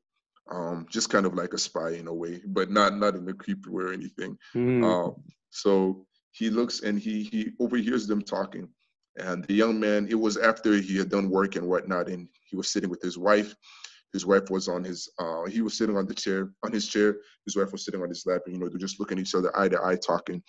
um, 0.50 0.86
just 0.90 1.10
kind 1.10 1.26
of 1.26 1.34
like 1.34 1.54
a 1.54 1.58
spy 1.58 1.90
in 1.90 2.08
a 2.08 2.12
way, 2.12 2.40
but 2.46 2.70
not 2.70 2.96
not 2.96 3.14
in 3.14 3.28
a 3.28 3.34
creepy 3.34 3.70
way 3.70 3.84
or 3.84 3.92
anything. 3.92 4.36
Mm. 4.54 4.84
Um, 4.84 5.14
so 5.50 6.06
he 6.32 6.50
looks 6.50 6.80
and 6.80 6.98
he 6.98 7.22
he 7.24 7.52
overhears 7.60 8.06
them 8.06 8.22
talking, 8.22 8.68
and 9.18 9.44
the 9.44 9.54
young 9.54 9.78
man. 9.78 10.06
It 10.10 10.14
was 10.14 10.36
after 10.36 10.74
he 10.74 10.96
had 10.96 11.10
done 11.10 11.30
work 11.30 11.56
and 11.56 11.68
whatnot, 11.68 12.08
and 12.08 12.28
he 12.44 12.56
was 12.56 12.68
sitting 12.68 12.90
with 12.90 13.02
his 13.02 13.18
wife. 13.18 13.54
His 14.12 14.24
wife 14.24 14.50
was 14.50 14.68
on 14.68 14.84
his. 14.84 15.08
Uh, 15.18 15.44
he 15.44 15.60
was 15.60 15.76
sitting 15.76 15.96
on 15.96 16.06
the 16.06 16.14
chair 16.14 16.50
on 16.64 16.72
his 16.72 16.88
chair. 16.88 17.16
His 17.44 17.56
wife 17.56 17.72
was 17.72 17.84
sitting 17.84 18.02
on 18.02 18.08
his 18.08 18.24
lap, 18.26 18.42
and 18.46 18.54
you 18.54 18.60
know 18.60 18.68
they're 18.68 18.78
just 18.78 19.00
looking 19.00 19.18
at 19.18 19.22
each 19.22 19.34
other 19.34 19.56
eye 19.58 19.68
to 19.68 19.80
eye, 19.84 19.96
talking. 19.96 20.42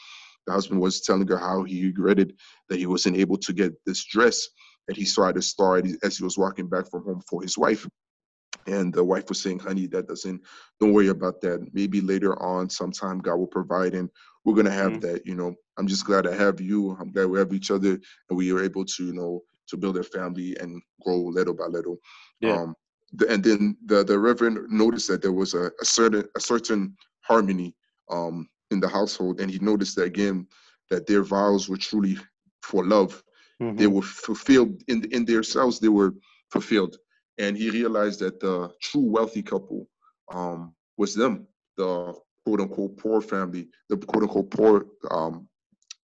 The 0.47 0.53
husband 0.53 0.79
was 0.79 1.01
telling 1.01 1.27
her 1.27 1.37
how 1.37 1.63
he 1.63 1.85
regretted 1.85 2.35
that 2.69 2.79
he 2.79 2.85
wasn't 2.85 3.17
able 3.17 3.37
to 3.37 3.53
get 3.53 3.73
this 3.85 4.05
dress 4.05 4.47
that 4.87 4.97
he 4.97 5.05
saw 5.05 5.29
at 5.29 5.35
the 5.35 5.41
store 5.41 5.81
as 6.01 6.17
he 6.17 6.23
was 6.23 6.37
walking 6.37 6.67
back 6.67 6.89
from 6.89 7.03
home 7.03 7.21
for 7.29 7.43
his 7.43 7.57
wife. 7.57 7.87
And 8.65 8.91
the 8.91 9.03
wife 9.03 9.29
was 9.29 9.39
saying, 9.39 9.59
honey, 9.59 9.85
that 9.87 10.07
doesn't, 10.07 10.41
don't 10.79 10.93
worry 10.93 11.09
about 11.09 11.41
that. 11.41 11.67
Maybe 11.73 12.01
later 12.01 12.41
on, 12.41 12.69
sometime 12.69 13.19
God 13.19 13.35
will 13.35 13.47
provide 13.47 13.93
and 13.93 14.09
we're 14.43 14.55
going 14.55 14.65
to 14.65 14.71
have 14.71 14.93
mm-hmm. 14.93 15.01
that. 15.01 15.25
You 15.25 15.35
know, 15.35 15.55
I'm 15.79 15.87
just 15.87 16.05
glad 16.05 16.23
to 16.25 16.35
have 16.35 16.61
you. 16.61 16.97
I'm 16.99 17.11
glad 17.11 17.27
we 17.27 17.39
have 17.39 17.53
each 17.53 17.71
other 17.71 17.91
and 18.29 18.37
we 18.37 18.51
are 18.51 18.63
able 18.63 18.85
to, 18.85 19.05
you 19.05 19.13
know, 19.13 19.41
to 19.69 19.77
build 19.77 19.97
a 19.97 20.03
family 20.03 20.55
and 20.59 20.81
grow 21.03 21.17
little 21.17 21.53
by 21.53 21.65
little. 21.65 21.97
Yeah. 22.41 22.57
Um, 22.57 22.75
the, 23.13 23.31
and 23.31 23.43
then 23.43 23.77
the, 23.85 24.03
the 24.03 24.19
reverend 24.19 24.69
noticed 24.69 25.07
that 25.07 25.21
there 25.21 25.31
was 25.31 25.53
a, 25.53 25.71
a 25.81 25.85
certain, 25.85 26.25
a 26.35 26.39
certain 26.39 26.95
harmony 27.21 27.75
um, 28.09 28.47
in 28.71 28.79
the 28.79 28.87
household. 28.87 29.39
And 29.39 29.49
he 29.49 29.59
noticed 29.59 29.95
that 29.95 30.03
again, 30.03 30.47
that 30.89 31.07
their 31.07 31.23
vows 31.23 31.69
were 31.69 31.77
truly 31.77 32.17
for 32.61 32.85
love. 32.85 33.23
Mm-hmm. 33.61 33.77
They 33.77 33.87
were 33.87 34.01
fulfilled 34.01 34.83
in, 34.87 35.05
in 35.11 35.25
themselves. 35.25 35.79
They 35.79 35.89
were 35.89 36.13
fulfilled 36.51 36.97
and 37.39 37.57
he 37.57 37.71
realized 37.71 38.19
that 38.19 38.39
the 38.39 38.69
true 38.81 39.01
wealthy 39.01 39.41
couple 39.41 39.87
um, 40.31 40.75
was 40.97 41.15
them, 41.15 41.47
the 41.77 42.13
quote 42.45 42.59
unquote 42.59 42.97
poor 42.97 43.21
family, 43.21 43.69
the 43.87 43.97
quote 43.97 44.23
unquote 44.23 44.51
poor 44.51 44.85
um, 45.09 45.47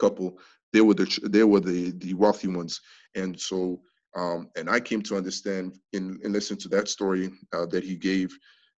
couple. 0.01 0.39
They 0.73 0.81
were 0.81 0.95
the 0.95 1.19
they 1.31 1.45
were 1.45 1.61
the 1.61 1.93
the 1.99 2.15
wealthy 2.15 2.49
ones, 2.49 2.81
and 3.15 3.39
so 3.39 3.81
um, 4.17 4.49
and 4.57 4.69
I 4.69 4.81
came 4.81 5.03
to 5.03 5.17
understand 5.17 5.79
in 5.93 6.19
in 6.23 6.33
listening 6.33 6.61
to 6.61 6.69
that 6.71 6.89
story 6.89 7.31
uh, 7.53 7.67
that 7.67 7.85
he 7.85 7.97
gave 7.97 8.37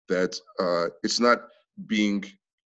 that 0.10 0.36
uh, 0.60 0.88
it's 1.04 1.20
not 1.20 1.40
being 1.88 2.24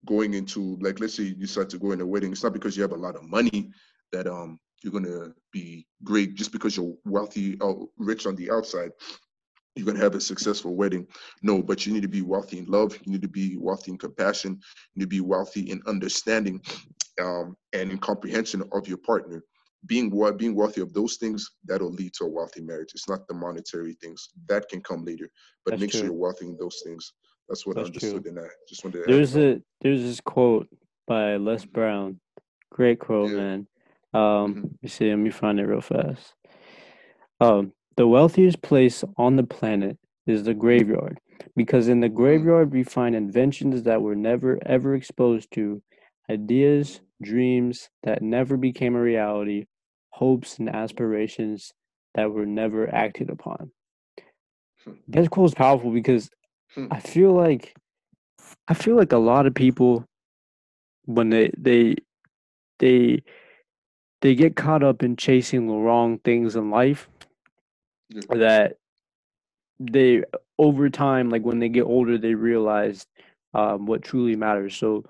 going 0.06 0.34
into 0.34 0.78
like 0.82 1.00
let's 1.00 1.16
say 1.16 1.24
you 1.24 1.36
decide 1.36 1.70
to 1.72 1.80
go 1.80 1.92
in 1.92 2.02
a 2.02 2.06
wedding. 2.06 2.32
It's 2.32 2.44
not 2.44 2.54
because 2.54 2.76
you 2.76 2.84
have 2.84 2.92
a 2.94 2.96
lot 3.08 3.16
of 3.16 3.24
money 3.24 3.72
that 4.12 4.28
um 4.28 4.60
you're 4.84 4.94
gonna 4.94 5.34
be 5.52 5.88
great 6.04 6.36
just 6.36 6.52
because 6.52 6.76
you're 6.76 6.96
wealthy 7.06 7.58
or 7.62 7.88
rich 7.98 8.26
on 8.26 8.36
the 8.36 8.52
outside 8.52 8.92
you're 9.76 9.86
going 9.86 9.98
to 9.98 10.04
have 10.04 10.16
a 10.16 10.22
successful 10.22 10.76
wedding. 10.76 11.08
No, 11.42 11.62
but 11.62 11.86
you 11.86 11.94
need 11.94 12.02
to 12.02 12.10
be 12.10 12.22
wealthy 12.22 12.60
in 12.60 12.66
love. 12.66 12.98
You 13.06 13.14
need 13.14 13.22
to 13.22 13.30
be 13.30 13.58
wealthy 13.58 13.92
in 13.92 13.98
compassion. 13.98 14.60
You 14.94 15.00
need 15.00 15.06
to 15.06 15.08
be 15.10 15.22
wealthy 15.22 15.72
in 15.72 15.82
understanding 15.88 16.62
um, 17.20 17.56
and 17.74 17.92
in 17.92 17.98
comprehension 17.98 18.64
of 18.72 18.88
your 18.88 18.98
partner. 18.98 19.44
Being 19.88 20.12
being 20.38 20.54
wealthy 20.54 20.82
of 20.82 20.94
those 20.94 21.18
things 21.18 21.50
that'll 21.66 21.92
lead 21.92 22.14
to 22.14 22.26
a 22.26 22.30
wealthy 22.30 22.62
marriage. 22.62 22.92
It's 22.94 23.10
not 23.10 23.28
the 23.28 23.34
monetary 23.34 23.96
things 23.96 24.30
that 24.48 24.70
can 24.70 24.80
come 24.82 25.04
later, 25.04 25.28
but 25.66 25.72
That's 25.72 25.82
make 25.82 25.90
true. 25.92 26.02
sure 26.02 26.10
you're 26.10 26.20
wealthy 26.20 26.46
in 26.46 26.58
those 26.60 26.82
things. 26.86 27.14
That's 27.50 27.66
what 27.66 27.78
That's 27.78 27.86
I 27.86 27.88
understood, 27.88 28.24
true. 28.24 28.32
and 28.32 28.40
I 28.40 28.48
just 28.70 28.84
wanted. 28.84 29.06
To 29.06 29.12
there's 29.12 29.36
a 29.36 29.60
there's 29.82 30.04
this 30.04 30.22
quote 30.22 30.68
by 31.08 31.38
Les 31.38 31.66
Brown, 31.66 32.20
great 32.72 33.00
quote, 33.00 33.32
yeah. 33.32 33.38
man. 33.38 33.68
Um, 34.14 34.22
mm-hmm. 34.22 34.68
you 34.82 34.90
see, 34.90 35.10
let 35.10 35.16
me 35.16 35.32
find 35.32 35.60
it 35.60 35.66
real 35.66 35.82
fast. 35.82 36.36
Um, 37.40 37.74
the 37.98 38.08
wealthiest 38.08 38.62
place 38.62 39.04
on 39.18 39.36
the 39.36 39.44
planet 39.44 39.98
is 40.28 40.44
the 40.44 40.54
graveyard, 40.54 41.20
because 41.56 41.88
in 41.88 42.02
the 42.02 42.10
graveyard 42.10 42.72
we 42.72 42.84
find 42.84 43.16
inventions 43.16 43.82
that 43.84 44.04
were 44.04 44.16
never 44.16 44.60
ever 44.64 44.94
exposed 44.94 45.50
to, 45.54 45.82
ideas, 46.30 47.02
dreams 47.22 47.90
that 48.04 48.22
never 48.22 48.58
became 48.58 48.96
a 48.96 49.02
reality, 49.02 49.66
hopes 50.10 50.60
and 50.60 50.70
aspirations 50.70 51.74
that 52.16 52.32
were 52.32 52.46
never 52.46 52.94
acted 52.94 53.30
upon. 53.30 53.72
Hmm. 54.84 54.94
That 55.08 55.30
quote 55.30 55.50
is 55.50 55.56
powerful 55.56 55.92
because 55.92 56.30
hmm. 56.74 56.88
I 56.92 57.00
feel 57.00 57.34
like 57.34 57.76
I 58.68 58.74
feel 58.74 58.96
like 58.96 59.12
a 59.12 59.18
lot 59.18 59.46
of 59.46 59.54
people 59.54 60.06
when 61.06 61.30
they 61.30 61.52
they 61.58 61.96
they 62.80 63.24
they 64.22 64.36
get 64.36 64.56
caught 64.56 64.84
up 64.84 65.04
in 65.04 65.16
chasing 65.16 65.68
the 65.68 65.74
wrong 65.74 66.20
things 66.20 66.56
in 66.56 66.70
life 66.70 67.10
that 68.30 68.78
they 69.80 70.24
over 70.60 70.90
time 70.90 71.30
like 71.30 71.44
when 71.44 71.60
they 71.60 71.70
get 71.70 71.84
older 71.84 72.18
they 72.18 72.36
realize 72.36 73.08
um, 73.54 73.86
what 73.86 74.04
truly 74.04 74.36
matters 74.36 74.76
so 74.76 75.04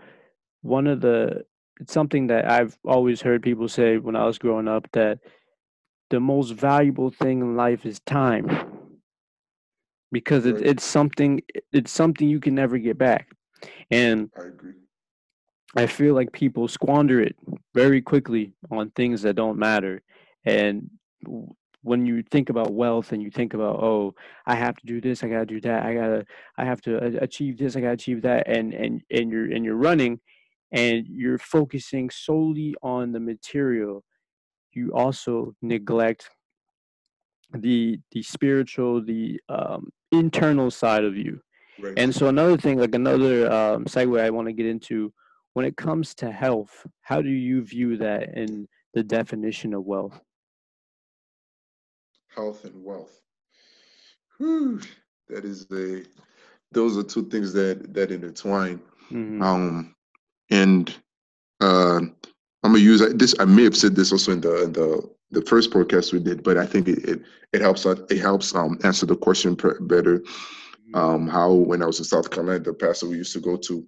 one 0.62 0.88
of 0.88 1.02
the 1.02 1.43
it's 1.80 1.93
something 1.93 2.28
that 2.28 2.50
i've 2.50 2.78
always 2.86 3.21
heard 3.21 3.41
people 3.41 3.67
say 3.67 3.97
when 3.97 4.15
i 4.15 4.26
was 4.26 4.38
growing 4.38 4.67
up 4.67 4.88
that 4.91 5.19
the 6.12 6.19
most 6.19 6.52
valuable 6.52 7.10
thing 7.10 7.39
in 7.39 7.56
life 7.56 7.86
is 7.86 8.00
time. 8.02 8.67
Because 10.12 10.45
right. 10.45 10.62
it's 10.62 10.84
something 10.84 11.41
it's 11.71 11.91
something 11.91 12.28
you 12.28 12.39
can 12.39 12.54
never 12.54 12.78
get 12.78 12.97
back. 12.97 13.30
And 13.89 14.30
i 14.38 14.43
agree. 14.43 14.74
I 15.76 15.88
feel 15.88 16.13
like 16.13 16.34
people 16.34 16.67
squander 16.67 17.21
it 17.21 17.36
very 17.74 18.02
quickly 18.02 18.54
on 18.69 18.91
things 18.91 19.21
that 19.21 19.38
don't 19.38 19.58
matter. 19.58 20.02
And 20.43 20.89
when 21.84 22.06
you 22.06 22.24
think 22.24 22.50
about 22.50 22.74
wealth 22.74 23.13
and 23.13 23.24
you 23.24 23.32
think 23.32 23.56
about 23.56 23.78
oh 23.82 24.13
i 24.45 24.54
have 24.54 24.76
to 24.76 24.86
do 24.86 25.02
this 25.02 25.24
i 25.24 25.28
gotta 25.28 25.47
do 25.47 25.60
that 25.60 25.84
i 25.84 25.95
gotta 25.95 26.24
i 26.58 26.63
have 26.63 26.80
to 26.80 26.97
achieve 27.24 27.58
this 27.58 27.76
i 27.76 27.82
gotta 27.82 27.93
achieve 27.93 28.21
that 28.21 28.47
and 28.47 28.71
and 28.76 29.02
and 29.10 29.32
you're 29.32 29.52
and 29.52 29.65
you're 29.65 29.76
running 29.76 30.19
and 30.71 31.05
you're 31.07 31.38
focusing 31.38 32.10
solely 32.10 32.75
on 32.81 33.12
the 33.12 33.19
material 33.19 34.03
you 34.71 34.91
also 34.93 35.53
neglect 35.62 36.29
the 37.53 37.99
the 38.12 38.23
spiritual 38.23 39.03
the 39.03 39.39
um, 39.49 39.89
internal 40.12 40.71
side 40.71 41.03
of 41.03 41.17
you 41.17 41.39
right. 41.79 41.93
and 41.97 42.13
so 42.13 42.27
another 42.27 42.57
thing 42.57 42.77
like 42.77 42.95
another 42.95 43.51
um, 43.51 43.86
segue 43.86 44.19
i 44.19 44.29
want 44.29 44.47
to 44.47 44.53
get 44.53 44.65
into 44.65 45.12
when 45.53 45.65
it 45.65 45.75
comes 45.75 46.15
to 46.15 46.31
health 46.31 46.86
how 47.01 47.21
do 47.21 47.29
you 47.29 47.62
view 47.62 47.97
that 47.97 48.38
in 48.38 48.67
the 48.93 49.03
definition 49.03 49.73
of 49.73 49.84
wealth 49.84 50.21
health 52.36 52.65
and 52.65 52.84
wealth. 52.84 53.21
Whew, 54.38 54.81
that 55.29 55.45
is 55.45 55.67
a 55.71 56.03
those 56.71 56.97
are 56.97 57.03
two 57.03 57.27
things 57.29 57.53
that 57.53 57.93
that 57.93 58.12
intertwine. 58.12 58.81
Mm-hmm. 59.12 59.41
Um, 59.41 59.95
and 60.51 60.93
uh, 61.61 61.97
I'm 61.97 62.73
gonna 62.73 62.79
use 62.79 63.01
this. 63.15 63.33
I 63.39 63.45
may 63.45 63.63
have 63.63 63.77
said 63.77 63.95
this 63.95 64.11
also 64.11 64.33
in 64.33 64.41
the 64.41 64.63
in 64.63 64.73
the 64.73 65.09
the 65.31 65.41
first 65.43 65.71
podcast 65.71 66.11
we 66.11 66.19
did, 66.19 66.43
but 66.43 66.57
I 66.57 66.65
think 66.65 66.87
it 66.87 67.03
it, 67.07 67.21
it 67.53 67.61
helps 67.61 67.85
it 67.85 68.19
helps 68.19 68.53
um, 68.53 68.77
answer 68.83 69.05
the 69.05 69.15
question 69.15 69.55
better. 69.55 70.19
Mm-hmm. 70.19 70.95
Um, 70.95 71.27
how 71.27 71.53
when 71.53 71.81
I 71.81 71.85
was 71.85 71.99
in 71.99 72.05
South 72.05 72.29
Carolina, 72.29 72.59
the 72.59 72.73
pastor 72.73 73.07
we 73.07 73.15
used 73.15 73.33
to 73.33 73.39
go 73.39 73.55
to, 73.57 73.85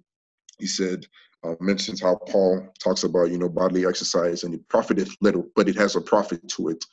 he 0.58 0.66
said 0.66 1.06
uh, 1.44 1.54
mentions 1.60 2.00
how 2.00 2.16
Paul 2.28 2.66
talks 2.82 3.04
about 3.04 3.30
you 3.30 3.38
know 3.38 3.48
bodily 3.48 3.86
exercise 3.86 4.42
and 4.42 4.54
it 4.54 4.68
profiteth 4.68 5.14
little, 5.20 5.46
but 5.54 5.68
it 5.68 5.76
has 5.76 5.94
a 5.94 6.00
profit 6.00 6.48
to 6.48 6.70
it. 6.70 6.84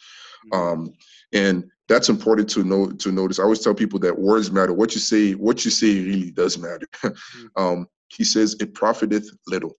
Mm-hmm. 0.51 0.60
Um, 0.60 0.93
and 1.34 1.69
that's 1.88 2.10
important 2.10 2.49
to 2.51 2.63
know 2.63 2.91
to 2.91 3.12
notice. 3.12 3.39
I 3.39 3.43
always 3.43 3.62
tell 3.62 3.73
people 3.73 3.99
that 3.99 4.19
words 4.19 4.51
matter. 4.51 4.73
What 4.73 4.93
you 4.93 4.99
say, 4.99 5.34
what 5.34 5.63
you 5.63 5.71
say 5.71 6.03
really 6.03 6.31
does 6.31 6.57
matter. 6.57 6.88
Mm. 7.03 7.49
um, 7.55 7.88
he 8.15 8.24
says 8.24 8.56
it 8.60 8.74
profiteth 8.74 9.30
little, 9.47 9.78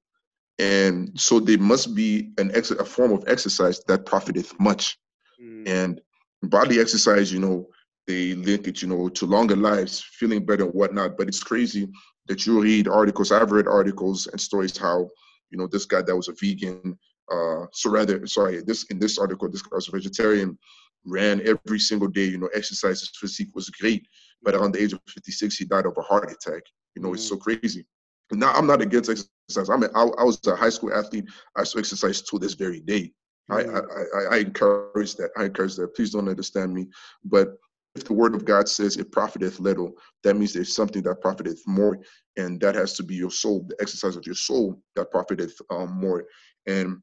and 0.59 1.11
so 1.19 1.41
there 1.41 1.59
must 1.59 1.95
be 1.95 2.33
an 2.39 2.51
ex- 2.55 2.71
a 2.71 2.85
form 2.85 3.13
of 3.13 3.25
exercise 3.27 3.81
that 3.89 4.07
profiteth 4.07 4.59
much. 4.61 4.99
Mm. 5.43 5.69
And 5.69 6.01
bodily 6.43 6.81
exercise, 6.81 7.33
you 7.33 7.41
know, 7.41 7.69
they 8.07 8.35
link 8.35 8.67
it, 8.67 8.83
you 8.83 8.89
know, 8.89 9.09
to 9.09 9.27
longer 9.27 9.57
lives, 9.57 10.05
feeling 10.19 10.45
better 10.45 10.65
and 10.65 10.75
whatnot. 10.75 11.17
But 11.17 11.29
it's 11.29 11.43
crazy 11.43 11.89
that 12.27 12.47
you 12.47 12.61
read 12.61 12.89
articles. 12.89 13.33
I've 13.33 13.53
read 13.53 13.67
articles 13.67 14.27
and 14.27 14.41
stories 14.41 14.77
how, 14.77 15.09
you 15.51 15.59
know, 15.59 15.67
this 15.67 15.85
guy 15.85 16.03
that 16.03 16.17
was 16.17 16.29
a 16.29 16.35
vegan, 16.41 16.99
uh, 17.31 17.67
so 17.73 17.91
rather, 17.91 18.27
sorry, 18.27 18.63
this 18.63 18.85
in 18.85 18.99
this 18.99 19.19
article, 19.19 19.49
this 19.49 19.63
guy 19.63 19.77
was 19.77 19.89
a 19.89 19.93
vegetarian, 19.93 20.59
ran 21.05 21.41
every 21.47 21.79
single 21.79 22.09
day, 22.09 22.25
you 22.25 22.39
know, 22.39 22.49
exercise, 22.55 23.01
his 23.01 23.11
physique 23.17 23.55
was 23.55 23.71
great. 23.71 24.07
But 24.43 24.55
around 24.55 24.73
the 24.73 24.83
age 24.83 24.93
of 24.93 25.01
56, 25.09 25.57
he 25.57 25.65
died 25.65 25.87
of 25.87 25.97
a 25.97 26.03
heart 26.03 26.31
attack. 26.31 26.63
You 26.95 27.03
know, 27.03 27.09
mm-hmm. 27.09 27.15
it's 27.15 27.29
so 27.29 27.37
crazy. 27.37 27.87
Now, 28.33 28.53
I'm 28.53 28.67
not 28.67 28.83
against 28.83 29.11
exercise. 29.11 29.69
I'm 29.69 29.85
I, 29.85 30.03
I 30.19 30.25
was 30.25 30.41
a 30.47 30.57
high 30.57 30.71
school 30.71 30.93
athlete. 30.95 31.27
I 31.57 31.65
still 31.65 31.81
exercise 31.81 32.23
to 32.23 32.39
this 32.39 32.55
very 32.55 32.81
day. 32.81 33.13
Mm-hmm. 33.51 33.77
I, 33.77 34.35
I, 34.35 34.37
I 34.37 34.39
encourage 34.41 35.17
that. 35.17 35.31
I 35.37 35.45
encourage 35.45 35.77
that. 35.77 35.95
Please 35.95 36.11
don't 36.11 36.29
understand 36.29 36.73
me. 36.73 36.89
But 37.25 37.57
if 37.95 38.05
the 38.05 38.15
word 38.15 38.35
of 38.35 38.45
God 38.45 38.69
says 38.69 38.97
it 38.97 39.13
profiteth 39.13 39.61
little, 39.61 39.93
that 40.25 40.35
means 40.35 40.55
there's 40.55 40.75
something 40.75 41.03
that 41.03 41.21
profiteth 41.21 41.61
more, 41.67 41.99
and 42.39 42.59
that 42.61 42.75
has 42.75 42.95
to 42.95 43.03
be 43.03 43.15
your 43.15 43.31
soul, 43.31 43.67
the 43.69 43.77
exercise 43.81 44.17
of 44.17 44.25
your 44.25 44.35
soul 44.35 44.83
that 44.97 45.11
profiteth 45.11 45.61
um, 45.71 45.93
more, 45.93 46.25
and 46.67 46.99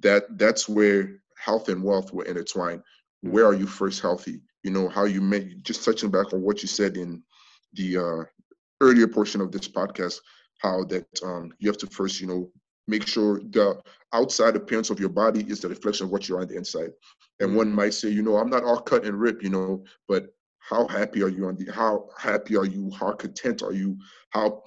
that 0.00 0.38
that's 0.38 0.68
where 0.68 1.20
health 1.36 1.68
and 1.68 1.82
wealth 1.82 2.12
were 2.12 2.24
intertwined 2.24 2.82
where 3.22 3.46
are 3.46 3.54
you 3.54 3.66
first 3.66 4.00
healthy? 4.00 4.40
You 4.62 4.70
know, 4.70 4.88
how 4.88 5.04
you 5.04 5.20
made 5.20 5.64
just 5.64 5.84
touching 5.84 6.10
back 6.10 6.32
on 6.32 6.42
what 6.42 6.62
you 6.62 6.68
said 6.68 6.96
in 6.96 7.22
the 7.74 7.98
uh, 7.98 8.24
earlier 8.80 9.08
portion 9.08 9.40
of 9.40 9.52
this 9.52 9.68
podcast, 9.68 10.20
how 10.58 10.84
that 10.84 11.06
um, 11.24 11.52
you 11.58 11.68
have 11.68 11.78
to 11.78 11.86
first, 11.86 12.20
you 12.20 12.26
know, 12.26 12.50
make 12.86 13.06
sure 13.06 13.40
the 13.40 13.80
outside 14.12 14.56
appearance 14.56 14.90
of 14.90 14.98
your 14.98 15.08
body 15.08 15.40
is 15.48 15.60
the 15.60 15.68
reflection 15.68 16.06
of 16.06 16.12
what 16.12 16.28
you're 16.28 16.40
on 16.40 16.48
the 16.48 16.56
inside. 16.56 16.90
And 17.40 17.54
one 17.54 17.72
might 17.72 17.94
say, 17.94 18.08
you 18.08 18.22
know, 18.22 18.36
I'm 18.36 18.50
not 18.50 18.64
all 18.64 18.80
cut 18.80 19.04
and 19.04 19.20
rip, 19.20 19.42
you 19.42 19.50
know, 19.50 19.84
but 20.08 20.28
how 20.58 20.86
happy 20.86 21.22
are 21.22 21.28
you 21.28 21.46
on 21.46 21.56
the 21.56 21.72
how 21.72 22.08
happy 22.18 22.56
are 22.56 22.66
you? 22.66 22.90
How 22.98 23.12
content 23.12 23.62
are 23.62 23.72
you? 23.72 23.96
How 24.30 24.62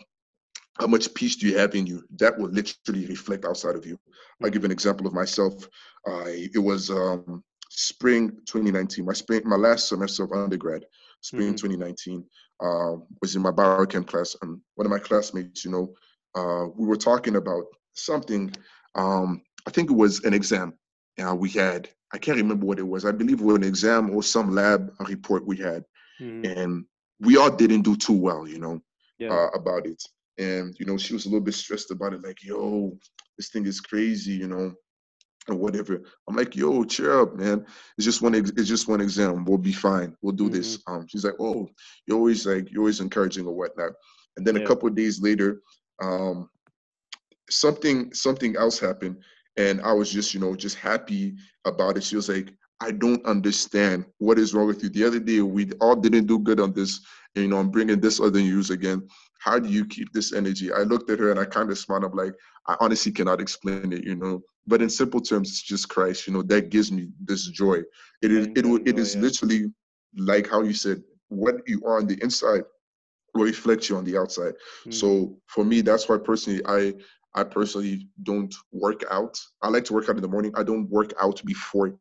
how 0.80 0.88
much 0.88 1.14
peace 1.14 1.36
do 1.36 1.48
you 1.48 1.58
have 1.58 1.76
in 1.76 1.86
you? 1.86 2.04
That 2.18 2.38
will 2.38 2.50
literally 2.50 3.06
reflect 3.06 3.46
outside 3.46 3.76
of 3.76 3.86
you. 3.86 4.00
I'll 4.42 4.50
give 4.50 4.64
an 4.64 4.72
example 4.72 5.06
of 5.06 5.14
myself. 5.14 5.68
I 6.08 6.50
it 6.54 6.60
was 6.60 6.90
um, 6.90 7.44
spring 7.70 8.30
2019, 8.46 9.06
my 9.06 9.14
spring, 9.14 9.42
my 9.46 9.56
last 9.56 9.90
semester 9.90 10.24
of 10.24 10.32
undergrad, 10.32 10.86
spring 11.22 11.54
mm-hmm. 11.54 11.68
2019, 11.68 12.26
uh, 12.62 12.96
was 13.22 13.36
in 13.36 13.42
my 13.42 13.52
biochem 13.52 14.06
class, 14.06 14.36
and 14.42 14.60
one 14.76 14.86
of 14.86 14.92
my 14.92 15.00
classmates, 15.00 15.66
you 15.66 15.72
know, 15.72 15.94
uh, 16.36 16.68
we 16.76 16.86
were 16.86 16.98
talking 16.98 17.36
about 17.36 17.64
something. 17.94 18.54
Um, 18.96 19.42
I 19.68 19.72
think 19.72 19.90
it 19.90 19.96
was 19.96 20.24
an 20.24 20.34
exam. 20.34 20.74
Uh, 21.22 21.36
we 21.36 21.50
had, 21.50 21.90
I 22.14 22.18
can't 22.18 22.38
remember 22.38 22.66
what 22.66 22.80
it 22.80 22.88
was. 22.88 23.06
I 23.06 23.12
believe 23.12 23.42
it 23.42 23.46
was 23.46 23.58
an 23.58 23.64
exam 23.64 24.16
or 24.16 24.24
some 24.24 24.54
lab 24.54 24.92
report 25.08 25.46
we 25.46 25.58
had, 25.58 25.84
mm-hmm. 26.20 26.46
and 26.46 26.86
we 27.20 27.38
all 27.38 27.52
didn't 27.52 27.82
do 27.84 27.96
too 27.96 28.14
well, 28.14 28.48
you 28.48 28.60
know, 28.60 28.82
yeah. 29.20 29.30
uh, 29.30 29.50
about 29.50 29.86
it. 29.86 30.02
And 30.38 30.76
you 30.80 30.86
know, 30.86 30.98
she 30.98 31.14
was 31.14 31.26
a 31.26 31.30
little 31.30 31.44
bit 31.44 31.54
stressed 31.54 31.92
about 31.92 32.14
it, 32.14 32.24
like, 32.24 32.44
"Yo, 32.44 32.98
this 33.38 33.50
thing 33.50 33.66
is 33.66 33.82
crazy," 33.82 34.32
you 34.32 34.48
know 34.48 34.74
or 35.48 35.56
whatever. 35.56 36.02
I'm 36.28 36.36
like, 36.36 36.56
yo, 36.56 36.84
cheer 36.84 37.22
up, 37.22 37.36
man. 37.36 37.66
It's 37.98 38.06
just 38.06 38.22
one. 38.22 38.36
It's 38.36 38.68
just 38.68 38.88
one 38.88 39.02
exam. 39.02 39.46
We'll 39.46 39.58
be 39.58 39.74
fine. 39.74 40.16
We'll 40.22 40.34
do 40.34 40.46
mm-hmm. 40.46 40.54
this. 40.54 40.80
Um, 40.88 41.08
she's 41.08 41.26
like, 41.26 41.40
oh, 41.40 41.68
you're 42.06 42.18
always 42.18 42.46
like, 42.46 42.72
you're 42.72 42.82
always 42.82 43.00
encouraging 43.00 43.46
or 43.48 43.56
whatnot. 43.56 43.94
And 44.38 44.46
then 44.46 44.56
yeah. 44.56 44.64
a 44.64 44.68
couple 44.68 44.88
of 44.88 44.96
days 44.96 45.22
later, 45.22 45.62
um, 46.02 46.50
something 47.50 48.14
something 48.14 48.56
else 48.56 48.80
happened, 48.80 49.18
and 49.58 49.82
I 49.82 49.94
was 49.94 50.12
just, 50.12 50.34
you 50.34 50.40
know, 50.40 50.56
just 50.56 50.78
happy 50.78 51.36
about 51.66 51.98
it. 51.98 52.04
She 52.04 52.16
was 52.16 52.30
like, 52.30 52.54
I 52.80 52.92
don't 52.92 53.24
understand 53.26 54.06
what 54.18 54.40
is 54.40 54.54
wrong 54.54 54.68
with 54.68 54.82
you. 54.84 54.90
The 54.90 55.04
other 55.04 55.20
day 55.20 55.42
we 55.42 55.72
all 55.82 55.96
didn't 55.96 56.26
do 56.26 56.40
good 56.40 56.60
on 56.60 56.74
this. 56.74 57.00
And, 57.36 57.44
you 57.46 57.50
know, 57.50 57.58
I'm 57.58 57.70
bringing 57.70 58.00
this 58.00 58.20
other 58.20 58.40
news 58.40 58.72
again. 58.72 59.08
How 59.42 59.58
do 59.58 59.70
you 59.70 59.86
keep 59.86 60.14
this 60.14 60.34
energy? 60.34 60.72
I 60.72 60.84
looked 60.84 61.10
at 61.10 61.20
her 61.20 61.32
and 61.32 61.40
I 61.40 61.46
kind 61.46 61.72
of 61.72 61.78
smiled. 61.78 62.04
I'm 62.04 62.12
like, 62.12 62.34
I 62.68 62.76
honestly 62.80 63.12
cannot 63.12 63.42
explain 63.42 63.92
it, 63.92 64.04
you 64.04 64.16
know. 64.16 64.42
But 64.68 64.84
in 64.84 64.90
simple 64.90 65.20
terms, 65.20 65.50
it's 65.50 65.64
just 65.64 65.90
Christ, 65.90 66.28
you 66.28 66.34
know, 66.34 66.44
that 66.44 66.70
gives 66.70 66.92
me 66.92 67.10
this 67.20 67.48
joy. 67.48 67.80
It 68.22 68.32
is 68.32 68.48
it, 68.56 68.66
it 68.86 69.00
is 69.00 69.16
literally 69.16 69.72
like 70.16 70.48
how 70.48 70.62
you 70.62 70.74
said, 70.74 71.02
what 71.30 71.56
you 71.66 71.82
are 71.86 71.98
on 71.98 72.06
the 72.06 72.22
inside 72.22 72.64
will 73.34 73.46
reflect 73.46 73.90
you 73.90 73.98
on 73.98 74.04
the 74.04 74.16
outside. 74.16 74.54
Mm. 74.86 74.94
So 74.94 75.38
for 75.48 75.66
me, 75.66 75.82
that's 75.82 76.08
why 76.08 76.18
personally 76.18 76.62
I 76.68 76.94
I 77.34 77.44
personally 77.44 78.08
don't 78.22 78.54
work 78.72 79.04
out. 79.10 79.36
I 79.64 79.70
like 79.70 79.86
to 79.86 79.94
work 79.94 80.08
out 80.10 80.18
in 80.18 80.22
the 80.22 80.28
morning. 80.28 80.52
I 80.56 80.62
don't 80.64 80.88
work 80.90 81.14
out 81.20 81.42
before 81.46 81.98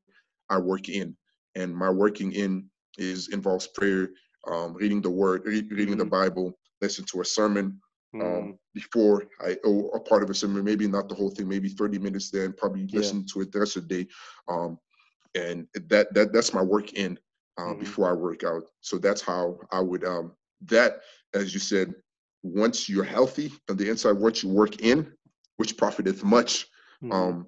I 0.51 0.59
work 0.59 0.91
in. 0.91 1.17
And 1.55 1.75
my 1.75 1.89
working 1.89 2.33
in 2.33 2.67
is 2.99 3.29
involves 3.29 3.67
prayer, 3.69 4.11
um, 4.47 4.75
reading 4.75 5.01
the 5.01 5.11
word, 5.11 5.43
re- 5.47 5.69
reading 5.71 5.95
mm. 5.95 5.99
the 5.99 6.05
Bible, 6.05 6.59
listen 6.81 7.05
to 7.07 7.21
a 7.21 7.25
sermon, 7.25 7.81
um, 8.15 8.21
mm. 8.21 8.59
before 8.75 9.27
I 9.41 9.55
or 9.65 9.97
a 9.97 10.01
part 10.01 10.23
of 10.23 10.31
a 10.31 10.35
sermon, 10.35 10.65
maybe 10.65 10.87
not 10.89 11.09
the 11.09 11.15
whole 11.15 11.31
thing, 11.31 11.49
maybe 11.49 11.69
30 11.69 11.99
minutes 11.99 12.31
there 12.31 12.45
and 12.45 12.57
probably 12.57 12.83
yeah. 12.83 12.99
listen 12.99 13.25
to 13.33 13.43
it 13.43 13.53
the 13.53 13.61
rest 13.61 13.77
of 13.77 13.89
the 13.89 14.05
day. 14.05 14.11
Um, 14.49 14.79
and 15.35 15.67
that 15.89 16.13
that 16.15 16.33
that's 16.33 16.53
my 16.53 16.63
work 16.63 16.93
in 16.95 17.19
uh, 17.59 17.75
mm. 17.75 17.81
before 17.81 18.11
I 18.11 18.13
work 18.13 18.43
out. 18.45 18.65
So 18.81 18.99
that's 18.99 19.21
how 19.21 19.59
I 19.71 19.81
would 19.81 20.05
um 20.05 20.33
that 20.67 21.01
as 21.35 21.55
you 21.55 21.61
said, 21.61 21.95
once 22.43 22.89
you're 22.89 23.05
healthy 23.05 23.53
on 23.69 23.77
the 23.77 23.89
inside, 23.89 24.13
what 24.13 24.43
you 24.43 24.49
work 24.49 24.81
in, 24.81 25.13
which 25.59 25.77
profiteth 25.77 26.25
much, 26.25 26.67
mm. 27.03 27.13
um, 27.13 27.47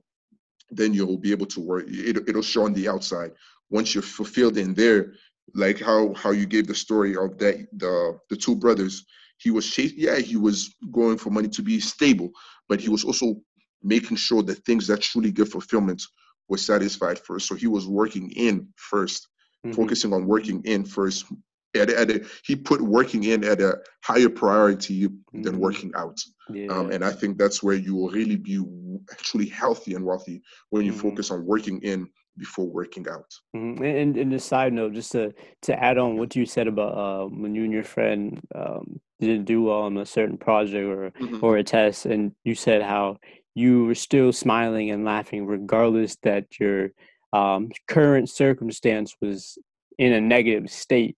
then 0.70 0.94
you'll 0.94 1.18
be 1.18 1.32
able 1.32 1.46
to 1.46 1.60
work. 1.60 1.84
It, 1.88 2.28
it'll 2.28 2.42
show 2.42 2.64
on 2.64 2.72
the 2.72 2.88
outside. 2.88 3.32
Once 3.70 3.94
you're 3.94 4.02
fulfilled 4.02 4.58
in 4.58 4.74
there, 4.74 5.14
like 5.54 5.80
how 5.80 6.14
how 6.14 6.30
you 6.30 6.46
gave 6.46 6.66
the 6.66 6.74
story 6.74 7.16
of 7.16 7.36
that 7.38 7.66
the 7.76 8.18
the 8.30 8.36
two 8.36 8.54
brothers 8.54 9.04
he 9.42 9.50
was 9.50 9.68
chasing, 9.68 9.98
yeah, 9.98 10.18
he 10.18 10.36
was 10.36 10.74
going 10.90 11.18
for 11.18 11.30
money 11.30 11.48
to 11.48 11.62
be 11.62 11.80
stable, 11.80 12.30
but 12.68 12.80
he 12.80 12.88
was 12.88 13.04
also 13.04 13.36
making 13.82 14.16
sure 14.16 14.42
that 14.42 14.64
things 14.64 14.86
that 14.86 15.00
truly 15.00 15.32
give 15.32 15.48
fulfillment 15.48 16.02
were 16.48 16.58
satisfied 16.58 17.18
first. 17.18 17.48
So 17.48 17.54
he 17.54 17.66
was 17.66 17.86
working 17.86 18.30
in 18.32 18.68
1st 18.92 19.26
mm-hmm. 19.66 19.72
focusing 19.72 20.12
on 20.12 20.26
working 20.26 20.62
in 20.64 20.84
first. 20.84 21.26
At, 21.74 21.88
at 21.88 22.10
a, 22.10 22.26
he 22.44 22.54
put 22.54 22.82
working 22.82 23.24
in 23.24 23.44
at 23.44 23.60
a 23.60 23.78
higher 24.02 24.28
priority 24.28 25.08
mm-hmm. 25.08 25.42
than 25.42 25.58
working 25.58 25.90
out. 25.96 26.18
Yeah. 26.50 26.66
Um, 26.66 26.90
and 26.90 27.02
I 27.02 27.12
think 27.12 27.38
that's 27.38 27.62
where 27.62 27.76
you 27.76 27.94
will 27.94 28.10
really 28.10 28.36
be 28.36 28.62
actually 29.10 29.46
healthy 29.46 29.94
and 29.94 30.04
wealthy 30.04 30.42
when 30.70 30.84
you 30.84 30.92
mm-hmm. 30.92 31.00
focus 31.00 31.30
on 31.30 31.46
working 31.46 31.80
in 31.82 32.08
before 32.38 32.66
working 32.66 33.06
out. 33.08 33.32
Mm-hmm. 33.54 33.84
And, 33.84 34.16
and 34.16 34.32
a 34.34 34.38
side 34.38 34.72
note, 34.72 34.94
just 34.94 35.12
to 35.12 35.32
to 35.62 35.82
add 35.82 35.98
on 35.98 36.16
what 36.16 36.34
you 36.34 36.46
said 36.46 36.66
about 36.66 36.96
uh, 36.96 37.26
when 37.26 37.54
you 37.54 37.64
and 37.64 37.72
your 37.72 37.84
friend 37.84 38.40
um, 38.54 39.00
didn't 39.20 39.44
do 39.44 39.62
well 39.62 39.82
on 39.82 39.96
a 39.98 40.06
certain 40.06 40.38
project 40.38 40.84
or 40.84 41.10
mm-hmm. 41.10 41.44
or 41.44 41.56
a 41.56 41.64
test, 41.64 42.06
and 42.06 42.32
you 42.44 42.54
said 42.54 42.82
how 42.82 43.18
you 43.54 43.84
were 43.84 43.94
still 43.94 44.32
smiling 44.32 44.90
and 44.90 45.04
laughing 45.04 45.46
regardless 45.46 46.16
that 46.22 46.46
your 46.58 46.90
um, 47.32 47.70
current 47.86 48.30
circumstance 48.30 49.14
was 49.20 49.58
in 49.98 50.12
a 50.12 50.20
negative 50.20 50.70
state, 50.70 51.16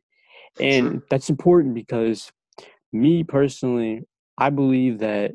and 0.60 0.86
sure. 0.86 1.02
that's 1.10 1.30
important 1.30 1.74
because 1.74 2.32
me 2.92 3.24
personally, 3.24 4.02
I 4.38 4.50
believe 4.50 4.98
that 4.98 5.32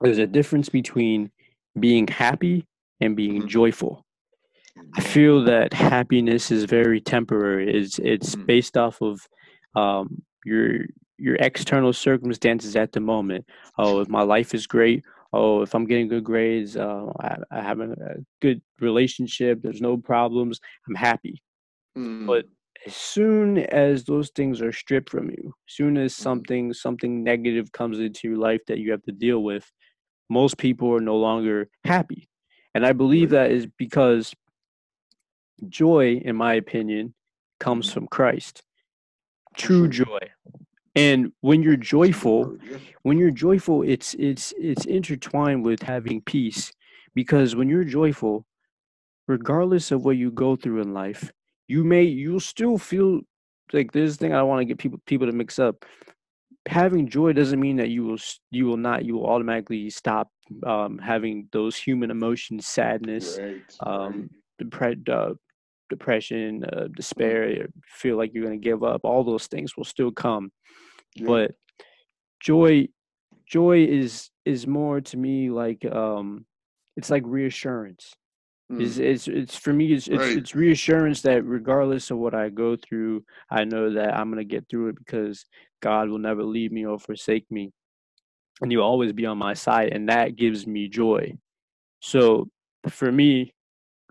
there's 0.00 0.18
a 0.18 0.26
difference 0.26 0.68
between 0.68 1.30
being 1.78 2.06
happy 2.08 2.66
and 3.00 3.16
being 3.16 3.40
mm-hmm. 3.40 3.48
joyful 3.48 4.04
I 4.94 5.00
feel 5.00 5.44
that 5.44 5.72
happiness 5.72 6.50
is 6.50 6.64
very 6.64 7.00
temporary. 7.00 7.74
It's 7.74 7.98
it's 7.98 8.34
mm-hmm. 8.34 8.46
based 8.46 8.76
off 8.76 9.00
of 9.00 9.20
um, 9.76 10.22
your 10.44 10.86
your 11.18 11.36
external 11.36 11.92
circumstances 11.92 12.76
at 12.76 12.92
the 12.92 13.00
moment. 13.00 13.44
Oh, 13.78 14.00
if 14.00 14.08
my 14.08 14.22
life 14.22 14.54
is 14.54 14.66
great. 14.66 15.04
Oh, 15.32 15.62
if 15.62 15.74
I'm 15.74 15.86
getting 15.86 16.08
good 16.08 16.24
grades, 16.24 16.76
uh, 16.76 17.06
I, 17.20 17.36
I 17.50 17.60
have 17.60 17.80
a, 17.80 17.90
a, 17.90 18.14
good 18.40 18.62
relationship. 18.80 19.60
There's 19.60 19.80
no 19.80 19.98
problems. 19.98 20.58
I'm 20.88 20.94
happy. 20.94 21.42
Mm. 21.98 22.26
But 22.26 22.46
as 22.86 22.96
soon 22.96 23.58
as 23.58 24.04
those 24.04 24.30
things 24.30 24.62
are 24.62 24.72
stripped 24.72 25.10
from 25.10 25.28
you, 25.28 25.52
as 25.68 25.74
soon 25.74 25.98
as 25.98 26.14
mm-hmm. 26.14 26.22
something 26.22 26.72
something 26.72 27.22
negative 27.22 27.72
comes 27.72 27.98
into 27.98 28.28
your 28.28 28.38
life 28.38 28.62
that 28.68 28.78
you 28.78 28.90
have 28.92 29.02
to 29.02 29.12
deal 29.12 29.42
with, 29.42 29.70
most 30.30 30.56
people 30.56 30.94
are 30.94 31.00
no 31.00 31.16
longer 31.16 31.68
happy. 31.84 32.28
And 32.74 32.86
I 32.86 32.92
believe 32.92 33.30
that 33.30 33.50
is 33.50 33.66
because 33.78 34.34
joy, 35.68 36.20
in 36.24 36.36
my 36.36 36.54
opinion, 36.54 37.14
comes 37.60 37.86
mm-hmm. 37.86 37.94
from 37.94 38.08
Christ. 38.08 38.62
True 39.56 39.88
joy. 39.88 40.18
And 40.94 41.32
when 41.40 41.62
you're 41.62 41.76
joyful, 41.76 42.56
when 43.02 43.18
you're 43.18 43.30
joyful, 43.30 43.82
it's 43.82 44.14
it's 44.14 44.52
it's 44.58 44.84
intertwined 44.84 45.64
with 45.64 45.82
having 45.82 46.22
peace. 46.22 46.72
Because 47.14 47.54
when 47.56 47.68
you're 47.68 47.84
joyful, 47.84 48.46
regardless 49.26 49.90
of 49.90 50.04
what 50.04 50.16
you 50.16 50.30
go 50.30 50.56
through 50.56 50.80
in 50.80 50.94
life, 50.94 51.30
you 51.68 51.84
may 51.84 52.02
you'll 52.02 52.40
still 52.40 52.78
feel 52.78 53.20
like 53.72 53.92
this 53.92 54.16
thing 54.16 54.34
I 54.34 54.42
want 54.42 54.60
to 54.60 54.64
get 54.64 54.78
people 54.78 55.00
people 55.06 55.26
to 55.26 55.32
mix 55.32 55.58
up. 55.58 55.84
Having 56.66 57.08
joy 57.08 57.32
doesn't 57.32 57.60
mean 57.60 57.76
that 57.76 57.90
you 57.90 58.04
will 58.04 58.18
you 58.50 58.66
will 58.66 58.76
not 58.76 59.04
you 59.04 59.14
will 59.14 59.26
automatically 59.26 59.90
stop 59.90 60.30
um, 60.66 60.98
having 60.98 61.48
those 61.52 61.76
human 61.76 62.10
emotions, 62.10 62.66
sadness, 62.66 63.38
right, 63.38 63.62
um, 63.80 64.30
right. 64.80 65.08
uh, 65.08 65.34
depression, 65.88 66.64
uh, 66.64 66.76
mm-hmm. 66.76 66.92
despair, 66.94 67.68
feel 67.86 68.16
like 68.16 68.32
you're 68.32 68.44
going 68.44 68.60
to 68.60 68.64
give 68.64 68.82
up, 68.82 69.02
all 69.04 69.24
those 69.24 69.46
things 69.46 69.76
will 69.76 69.84
still 69.84 70.10
come. 70.10 70.50
Yeah. 71.14 71.26
But 71.26 71.50
joy, 72.40 72.88
joy 73.46 73.84
is 73.84 74.30
is 74.44 74.66
more 74.66 75.00
to 75.00 75.16
me 75.16 75.50
like 75.50 75.84
um, 75.84 76.46
it's 76.96 77.10
like 77.10 77.22
reassurance. 77.26 78.14
Mm. 78.70 78.82
It's, 78.82 78.98
it's 78.98 79.28
it's 79.28 79.56
for 79.56 79.72
me 79.72 79.92
it's, 79.92 80.08
it's 80.08 80.18
right. 80.18 80.36
it's 80.36 80.54
reassurance 80.54 81.22
that 81.22 81.44
regardless 81.44 82.10
of 82.10 82.18
what 82.18 82.34
I 82.34 82.50
go 82.50 82.76
through, 82.76 83.24
I 83.50 83.64
know 83.64 83.94
that 83.94 84.14
I'm 84.14 84.30
gonna 84.30 84.44
get 84.44 84.66
through 84.68 84.88
it 84.88 84.98
because 84.98 85.46
God 85.80 86.08
will 86.08 86.18
never 86.18 86.42
leave 86.42 86.72
me 86.72 86.84
or 86.84 86.98
forsake 86.98 87.50
me, 87.50 87.72
and 88.60 88.70
He'll 88.70 88.82
always 88.82 89.12
be 89.12 89.26
on 89.26 89.38
my 89.38 89.54
side, 89.54 89.92
and 89.92 90.08
that 90.08 90.36
gives 90.36 90.66
me 90.66 90.88
joy. 90.88 91.34
So 92.00 92.48
for 92.88 93.10
me, 93.10 93.54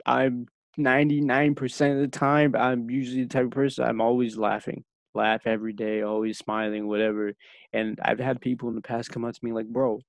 I'm 0.06 0.48
99% 0.78 1.94
of 1.94 2.00
the 2.00 2.08
time, 2.08 2.56
I'm 2.56 2.90
usually 2.90 3.24
the 3.24 3.30
type 3.30 3.46
of 3.46 3.52
person 3.52 3.86
I'm 3.86 4.02
always 4.02 4.38
laughing, 4.38 4.84
laugh 5.14 5.42
every 5.46 5.74
day, 5.74 6.02
always 6.02 6.38
smiling, 6.38 6.88
whatever. 6.88 7.34
And 7.74 8.00
I've 8.04 8.20
had 8.20 8.42
people 8.42 8.70
in 8.70 8.76
the 8.76 8.82
past 8.82 9.12
come 9.12 9.26
up 9.26 9.34
to 9.34 9.46
me 9.46 9.54
like, 9.54 9.68
bro, 9.68 10.00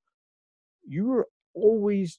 you're 0.87 1.27
always 1.55 2.19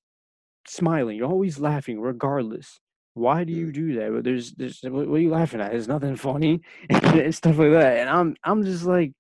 smiling, 0.68 1.18
you're 1.18 1.30
always 1.30 1.60
laughing, 1.60 2.00
regardless. 2.00 2.80
why 3.14 3.44
do 3.44 3.54
you 3.54 3.68
mm. 3.68 3.74
do 3.74 3.96
that? 4.00 4.14
But 4.14 4.24
there's, 4.24 4.52
there's, 4.54 4.82
what 4.84 5.08
are 5.08 5.18
you 5.20 5.30
laughing 5.30 5.62
at? 5.62 5.72
There's 5.72 5.88
nothing 5.88 6.16
funny 6.18 6.62
and 6.90 7.34
stuff 7.36 7.58
like 7.58 7.72
that. 7.72 7.98
And 7.98 8.10
I'm, 8.10 8.36
I'm 8.44 8.64
just 8.64 8.86
like, 8.86 9.14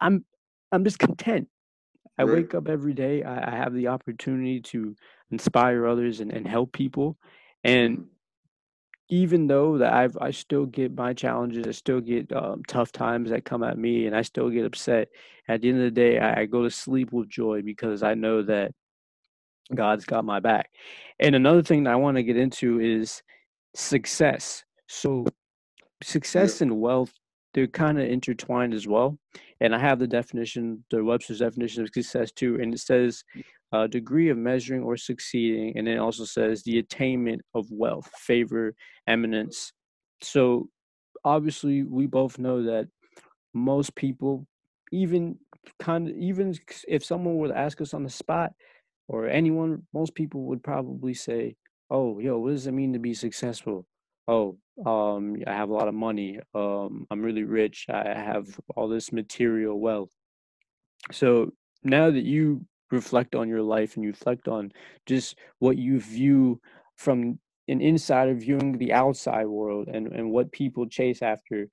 I'm, 0.00 0.24
I'm 0.70 0.84
just 0.84 0.98
content. 0.98 1.48
I 2.18 2.22
right. 2.22 2.36
wake 2.36 2.54
up 2.54 2.68
every 2.68 2.94
day. 2.94 3.22
I, 3.22 3.52
I, 3.52 3.56
have 3.56 3.74
the 3.74 3.88
opportunity 3.88 4.60
to 4.60 4.94
inspire 5.30 5.86
others 5.86 6.20
and, 6.20 6.32
and 6.32 6.46
help 6.46 6.72
people. 6.72 7.18
And 7.66 8.06
even 9.08 9.46
though 9.46 9.78
that 9.78 9.92
I've, 9.92 10.16
I 10.20 10.30
still 10.30 10.66
get 10.66 10.94
my 10.94 11.12
challenges, 11.12 11.66
I 11.66 11.72
still 11.72 12.00
get 12.00 12.32
um, 12.32 12.62
tough 12.66 12.92
times 12.92 13.30
that 13.30 13.44
come 13.44 13.62
at 13.62 13.78
me, 13.78 14.06
and 14.06 14.16
I 14.16 14.22
still 14.22 14.50
get 14.50 14.64
upset. 14.64 15.08
At 15.48 15.60
the 15.60 15.68
end 15.68 15.78
of 15.78 15.84
the 15.84 15.90
day, 15.90 16.18
I, 16.18 16.40
I 16.40 16.46
go 16.46 16.62
to 16.62 16.70
sleep 16.70 17.12
with 17.12 17.28
joy 17.28 17.62
because 17.62 18.02
I 18.02 18.14
know 18.14 18.42
that 18.42 18.72
God's 19.74 20.04
got 20.04 20.24
my 20.24 20.40
back. 20.40 20.70
And 21.18 21.34
another 21.34 21.62
thing 21.62 21.84
that 21.84 21.92
I 21.92 21.96
want 21.96 22.16
to 22.16 22.22
get 22.22 22.36
into 22.36 22.80
is 22.80 23.22
success. 23.74 24.64
So, 24.88 25.26
success 26.02 26.60
yeah. 26.60 26.66
and 26.66 26.80
wealth, 26.80 27.12
they're 27.54 27.66
kind 27.66 27.98
of 27.98 28.08
intertwined 28.08 28.74
as 28.74 28.86
well. 28.86 29.18
And 29.60 29.74
I 29.74 29.78
have 29.78 29.98
the 29.98 30.06
definition, 30.06 30.84
the 30.90 31.02
Webster's 31.02 31.38
definition 31.38 31.82
of 31.82 31.90
success 31.92 32.30
too. 32.30 32.58
And 32.60 32.74
it 32.74 32.80
says 32.80 33.24
a 33.72 33.88
degree 33.88 34.28
of 34.30 34.38
measuring 34.38 34.82
or 34.82 34.96
succeeding. 34.96 35.76
And 35.76 35.88
it 35.88 35.98
also 35.98 36.24
says 36.24 36.62
the 36.62 36.78
attainment 36.78 37.42
of 37.54 37.66
wealth, 37.70 38.10
favor, 38.18 38.74
eminence. 39.06 39.72
So, 40.22 40.70
obviously, 41.24 41.82
we 41.82 42.06
both 42.06 42.38
know 42.38 42.62
that 42.64 42.88
most 43.54 43.94
people, 43.94 44.46
even 44.92 45.38
kind 45.78 46.08
of, 46.08 46.16
even 46.16 46.54
if 46.88 47.04
someone 47.04 47.36
were 47.36 47.48
to 47.48 47.58
ask 47.58 47.80
us 47.80 47.94
on 47.94 48.04
the 48.04 48.10
spot, 48.10 48.52
or 49.08 49.28
anyone, 49.28 49.86
most 49.92 50.14
people 50.14 50.42
would 50.44 50.62
probably 50.62 51.14
say, 51.14 51.56
"Oh, 51.90 52.18
yo, 52.18 52.38
what 52.38 52.50
does 52.50 52.66
it 52.66 52.72
mean 52.72 52.92
to 52.94 52.98
be 52.98 53.14
successful?" 53.14 53.86
Oh, 54.28 54.58
um, 54.84 55.36
I 55.46 55.52
have 55.54 55.70
a 55.70 55.74
lot 55.74 55.88
of 55.88 55.94
money. 55.94 56.40
Um, 56.54 57.06
I'm 57.10 57.22
really 57.22 57.44
rich. 57.44 57.86
I 57.88 58.14
have 58.14 58.58
all 58.76 58.88
this 58.88 59.12
material 59.12 59.78
wealth. 59.80 60.10
So 61.12 61.52
now 61.84 62.10
that 62.10 62.24
you 62.24 62.66
reflect 62.90 63.34
on 63.34 63.48
your 63.48 63.62
life 63.62 63.96
and 63.96 64.04
you 64.04 64.10
reflect 64.10 64.48
on 64.48 64.72
just 65.06 65.36
what 65.58 65.76
you 65.76 66.00
view 66.00 66.60
from 66.96 67.38
an 67.68 67.80
insider 67.80 68.34
viewing 68.34 68.78
the 68.78 68.92
outside 68.92 69.46
world 69.46 69.88
and, 69.88 70.08
and 70.08 70.30
what 70.30 70.52
people 70.52 70.86
chase 70.86 71.22
after, 71.22 71.68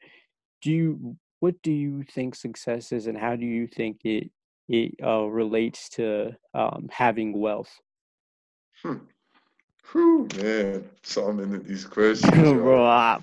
do 0.62 0.72
you 0.72 1.18
what 1.40 1.62
do 1.62 1.72
you 1.72 2.04
think 2.04 2.36
success 2.36 2.94
is 2.94 3.08
and 3.08 3.18
how 3.18 3.36
do 3.36 3.46
you 3.46 3.68
think 3.68 4.00
it 4.06 4.32
it 4.70 4.96
uh, 5.04 5.26
relates 5.26 5.90
to 5.90 6.32
um, 6.54 6.88
having 6.90 7.38
wealth? 7.38 7.72
Hmm. 8.82 9.00
Whew, 9.92 10.28
man, 10.38 10.90
so 11.04 11.34
many 11.34 11.58
of 11.58 11.68
these 11.68 11.86
questions. 11.86 12.32
bro, 12.34 13.20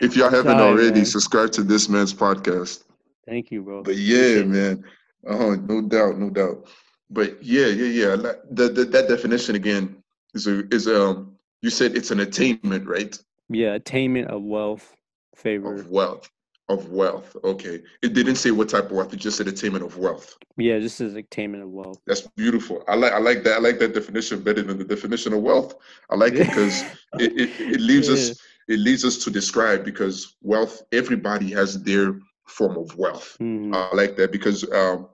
if 0.00 0.16
y'all 0.16 0.30
haven't 0.30 0.58
Sorry, 0.58 0.62
already, 0.62 1.00
man. 1.00 1.04
subscribe 1.04 1.52
to 1.52 1.62
this 1.62 1.90
man's 1.90 2.14
podcast. 2.14 2.84
Thank 3.26 3.50
you, 3.50 3.62
bro. 3.62 3.82
But 3.82 3.96
yeah, 3.96 4.42
man, 4.42 4.84
uh, 5.28 5.56
no 5.56 5.82
doubt, 5.82 6.18
no 6.18 6.30
doubt. 6.30 6.66
But 7.10 7.42
yeah, 7.42 7.66
yeah, 7.66 7.86
yeah. 7.86 8.16
The, 8.50 8.68
the, 8.68 8.84
that 8.84 9.08
definition 9.08 9.54
again 9.54 10.02
is 10.34 10.46
a, 10.46 10.66
is 10.74 10.88
um. 10.88 11.32
You 11.62 11.70
said 11.70 11.96
it's 11.96 12.10
an 12.10 12.20
attainment, 12.20 12.86
right? 12.86 13.18
Yeah, 13.48 13.74
attainment 13.74 14.28
of 14.28 14.42
wealth, 14.42 14.94
favor 15.34 15.74
of 15.74 15.88
wealth 15.88 16.30
of 16.68 16.90
wealth. 16.90 17.36
Okay. 17.44 17.80
It 18.02 18.12
didn't 18.12 18.36
say 18.36 18.50
what 18.50 18.68
type 18.68 18.86
of 18.86 18.92
wealth, 18.92 19.12
it 19.12 19.18
just 19.18 19.36
said 19.36 19.46
attainment 19.46 19.84
of 19.84 19.96
wealth. 19.98 20.36
Yeah, 20.56 20.78
just 20.80 20.96
says 20.96 21.14
attainment 21.14 21.62
of 21.62 21.70
wealth. 21.70 22.00
That's 22.06 22.22
beautiful. 22.22 22.82
I 22.88 22.96
like 22.96 23.12
I 23.12 23.18
like 23.18 23.44
that. 23.44 23.54
I 23.54 23.58
like 23.60 23.78
that 23.78 23.94
definition 23.94 24.42
better 24.42 24.62
than 24.62 24.78
the 24.78 24.84
definition 24.84 25.32
of 25.32 25.42
wealth. 25.42 25.76
I 26.10 26.16
like 26.16 26.34
it 26.34 26.48
because 26.48 26.82
it, 27.20 27.32
it, 27.40 27.50
it 27.60 27.80
leaves 27.80 28.08
yeah. 28.08 28.14
us 28.14 28.40
it 28.68 28.80
leads 28.80 29.04
us 29.04 29.18
to 29.18 29.30
describe 29.30 29.84
because 29.84 30.36
wealth, 30.42 30.82
everybody 30.92 31.52
has 31.52 31.82
their 31.82 32.18
form 32.46 32.76
of 32.76 32.96
wealth. 32.96 33.36
Mm-hmm. 33.40 33.74
I 33.74 33.90
like 33.94 34.16
that 34.16 34.32
because 34.32 34.68
um, 34.72 35.08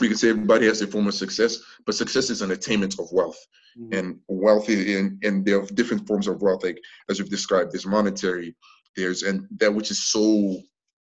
we 0.00 0.08
can 0.08 0.16
say 0.16 0.30
everybody 0.30 0.66
has 0.66 0.78
their 0.78 0.88
form 0.88 1.06
of 1.06 1.14
success, 1.14 1.58
but 1.86 1.94
success 1.94 2.30
is 2.30 2.42
an 2.42 2.50
attainment 2.50 2.98
of 2.98 3.10
wealth. 3.12 3.38
Mm-hmm. 3.78 3.98
And 3.98 4.18
wealth 4.28 4.68
in 4.68 5.18
and 5.22 5.44
there 5.44 5.60
are 5.60 5.66
different 5.66 6.06
forms 6.06 6.26
of 6.26 6.42
wealth, 6.42 6.64
like 6.64 6.80
as 7.08 7.20
we've 7.20 7.30
described, 7.30 7.72
there's 7.72 7.86
monetary, 7.86 8.54
there's 8.96 9.22
and 9.22 9.46
that 9.58 9.72
which 9.72 9.90
is 9.90 10.06
so 10.06 10.60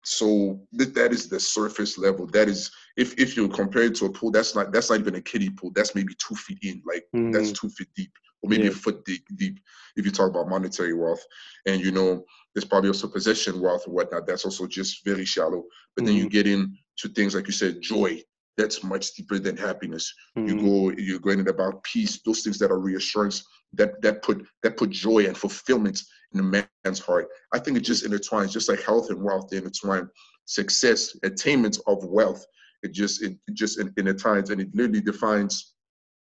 so 0.04 0.60
th- 0.78 0.94
that 0.94 1.12
is 1.12 1.28
the 1.30 1.40
surface 1.40 1.98
level. 1.98 2.26
That 2.28 2.48
is 2.48 2.72
if 2.98 3.18
if 3.20 3.36
you 3.36 3.48
compare 3.50 3.84
it 3.84 3.96
to 3.96 4.06
a 4.06 4.10
pool, 4.10 4.32
that's 4.32 4.56
not 4.56 4.72
that's 4.72 4.90
not 4.90 5.00
even 5.00 5.16
a 5.16 5.22
kiddie 5.22 5.50
pool. 5.50 5.72
That's 5.76 5.96
maybe 5.96 6.14
two 6.16 6.36
feet 6.36 6.60
in, 6.64 6.82
like 6.86 7.06
mm-hmm. 7.16 7.32
that's 7.32 7.52
two 7.52 7.70
feet 7.70 7.90
deep, 7.96 8.12
or 8.42 8.50
maybe 8.50 8.64
yeah. 8.64 8.70
a 8.70 8.74
foot 8.74 9.04
deep, 9.06 9.26
deep. 9.36 9.60
If 9.96 10.06
you 10.06 10.12
talk 10.12 10.30
about 10.30 10.50
monetary 10.50 10.94
wealth, 10.94 11.26
and 11.66 11.82
you 11.82 11.92
know 11.92 12.24
there's 12.54 12.66
probably 12.66 12.90
also 12.90 13.08
possession 13.08 13.60
wealth 13.60 13.86
and 13.86 13.94
whatnot. 13.94 14.26
That's 14.26 14.46
also 14.46 14.68
just 14.68 15.04
very 15.06 15.26
shallow. 15.26 15.64
But 15.96 16.04
mm-hmm. 16.04 16.06
then 16.06 16.16
you 16.16 16.24
mm-hmm. 16.24 16.30
get 16.30 16.48
into 16.48 17.14
things 17.16 17.36
like 17.36 17.48
you 17.48 17.54
said, 17.54 17.82
joy. 17.82 18.22
That's 18.60 18.84
much 18.84 19.14
deeper 19.16 19.40
than 19.40 19.56
happiness. 19.56 20.14
Mm-hmm. 20.38 20.48
You 20.50 20.56
go, 20.66 21.02
you're 21.02 21.20
going 21.28 21.48
about 21.48 21.82
peace. 21.84 22.22
Those 22.26 22.42
things 22.42 22.60
that 22.60 22.72
are 22.72 22.80
reassurance 22.80 23.38
that 23.74 24.02
that 24.02 24.22
put 24.22 24.46
that 24.64 24.76
put 24.76 24.90
joy 24.90 25.26
and 25.26 25.38
fulfillment 25.38 26.02
in 26.34 26.40
a 26.42 26.44
man's 26.44 27.00
heart. 27.00 27.28
I 27.54 27.60
think 27.60 27.78
it 27.78 27.82
just 27.82 28.06
intertwines, 28.06 28.52
just 28.52 28.70
like 28.70 28.82
health 28.82 29.10
and 29.12 29.24
wealth, 29.24 29.48
they 29.50 29.58
intertwine. 29.58 30.10
Success, 30.46 31.16
attainment 31.24 31.78
of 31.88 32.04
wealth, 32.04 32.44
it 32.84 32.92
just 32.92 33.24
it, 33.24 33.38
it 33.48 33.54
just 33.54 33.80
intertwines, 33.80 34.50
and 34.50 34.60
it 34.60 34.70
literally 34.74 35.02
defines 35.02 35.76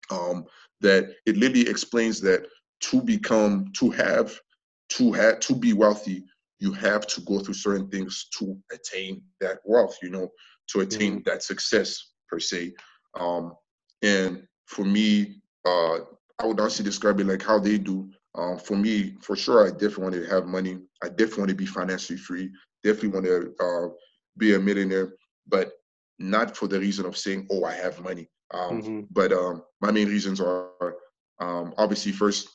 um, 0.09 0.45
that 0.81 1.03
it 1.25 1.37
literally 1.37 1.69
explains 1.69 2.19
that 2.21 2.47
to 2.81 3.01
become, 3.01 3.71
to 3.77 3.89
have, 3.91 4.39
to 4.89 5.11
have, 5.13 5.39
to 5.39 5.55
be 5.55 5.73
wealthy, 5.73 6.23
you 6.59 6.71
have 6.73 7.05
to 7.07 7.21
go 7.21 7.39
through 7.39 7.53
certain 7.53 7.89
things 7.89 8.27
to 8.37 8.57
attain 8.71 9.21
that 9.41 9.59
wealth. 9.65 9.97
You 10.01 10.09
know, 10.09 10.29
to 10.69 10.79
attain 10.81 11.19
mm-hmm. 11.19 11.29
that 11.29 11.43
success 11.43 12.12
per 12.33 12.39
se. 12.39 12.73
Um, 13.19 13.53
and 14.01 14.47
for 14.65 14.83
me, 14.83 15.41
uh, 15.65 15.97
I 16.39 16.45
would 16.45 16.59
honestly 16.59 16.83
describe 16.83 17.19
it 17.19 17.27
like 17.27 17.43
how 17.43 17.59
they 17.59 17.77
do. 17.77 18.09
Um, 18.35 18.57
for 18.57 18.75
me, 18.75 19.15
for 19.21 19.35
sure, 19.35 19.67
I 19.67 19.69
definitely 19.69 20.03
want 20.03 20.15
to 20.15 20.25
have 20.25 20.47
money. 20.47 20.79
I 21.03 21.09
definitely 21.09 21.41
want 21.41 21.49
to 21.49 21.55
be 21.55 21.67
financially 21.67 22.17
free. 22.17 22.49
Definitely 22.83 23.09
want 23.09 23.25
to 23.25 23.63
uh, 23.63 23.87
be 24.37 24.55
a 24.55 24.59
millionaire, 24.59 25.13
but 25.47 25.73
not 26.17 26.57
for 26.57 26.67
the 26.67 26.79
reason 26.79 27.05
of 27.05 27.15
saying, 27.15 27.47
"Oh, 27.51 27.63
I 27.63 27.73
have 27.73 28.01
money." 28.01 28.27
Um, 28.51 28.81
mm-hmm. 28.81 29.01
But 29.11 29.31
um, 29.31 29.63
my 29.79 29.91
main 29.91 30.07
reasons 30.07 30.41
are 30.41 30.95
um, 31.39 31.73
obviously 31.77 32.11
first 32.11 32.49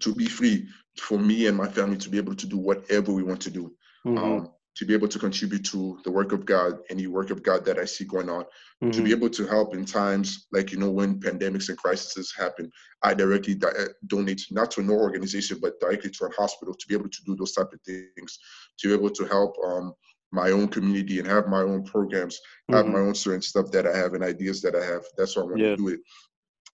to 0.00 0.14
be 0.14 0.26
free 0.26 0.68
for 1.00 1.18
me 1.18 1.46
and 1.46 1.56
my 1.56 1.68
family 1.68 1.96
to 1.96 2.10
be 2.10 2.18
able 2.18 2.34
to 2.34 2.46
do 2.46 2.58
whatever 2.58 3.12
we 3.12 3.22
want 3.22 3.40
to 3.42 3.50
do. 3.50 3.72
Mm-hmm. 4.06 4.46
To 4.78 4.86
be 4.86 4.94
able 4.94 5.08
to 5.08 5.18
contribute 5.18 5.64
to 5.66 5.98
the 6.04 6.10
work 6.10 6.30
of 6.30 6.46
God, 6.46 6.78
any 6.88 7.08
work 7.08 7.30
of 7.30 7.42
God 7.42 7.64
that 7.64 7.78
I 7.78 7.84
see 7.84 8.04
going 8.04 8.30
on, 8.30 8.44
mm-hmm. 8.44 8.90
to 8.90 9.02
be 9.02 9.10
mm-hmm. 9.10 9.18
able 9.18 9.30
to 9.30 9.44
help 9.44 9.74
in 9.74 9.84
times 9.84 10.46
like, 10.52 10.70
you 10.70 10.78
know, 10.78 10.90
when 10.90 11.18
pandemics 11.18 11.68
and 11.68 11.76
crises 11.76 12.32
happen, 12.36 12.70
I 13.02 13.14
directly 13.14 13.56
di- 13.56 13.66
uh, 13.68 13.88
donate 14.06 14.46
not 14.52 14.70
to 14.72 14.82
no 14.82 14.94
organization, 14.94 15.58
but 15.60 15.80
directly 15.80 16.10
to 16.10 16.26
a 16.26 16.34
hospital 16.40 16.74
to 16.74 16.86
be 16.86 16.94
able 16.94 17.08
to 17.08 17.24
do 17.26 17.34
those 17.34 17.54
type 17.54 17.72
of 17.72 17.80
things, 17.82 18.38
to 18.78 18.88
be 18.88 18.94
able 18.94 19.10
to 19.10 19.24
help 19.24 19.56
um, 19.66 19.94
my 20.30 20.50
own 20.52 20.68
community 20.68 21.18
and 21.18 21.26
have 21.26 21.48
my 21.48 21.62
own 21.62 21.82
programs, 21.82 22.36
mm-hmm. 22.36 22.76
have 22.76 22.86
my 22.86 23.00
own 23.00 23.16
certain 23.16 23.42
stuff 23.42 23.72
that 23.72 23.86
I 23.86 23.96
have 23.96 24.14
and 24.14 24.22
ideas 24.22 24.62
that 24.62 24.76
I 24.76 24.84
have. 24.84 25.02
That's 25.16 25.34
why 25.34 25.42
I 25.42 25.46
want 25.46 25.58
yeah. 25.58 25.70
to 25.70 25.76
do 25.76 25.88
it. 25.88 26.00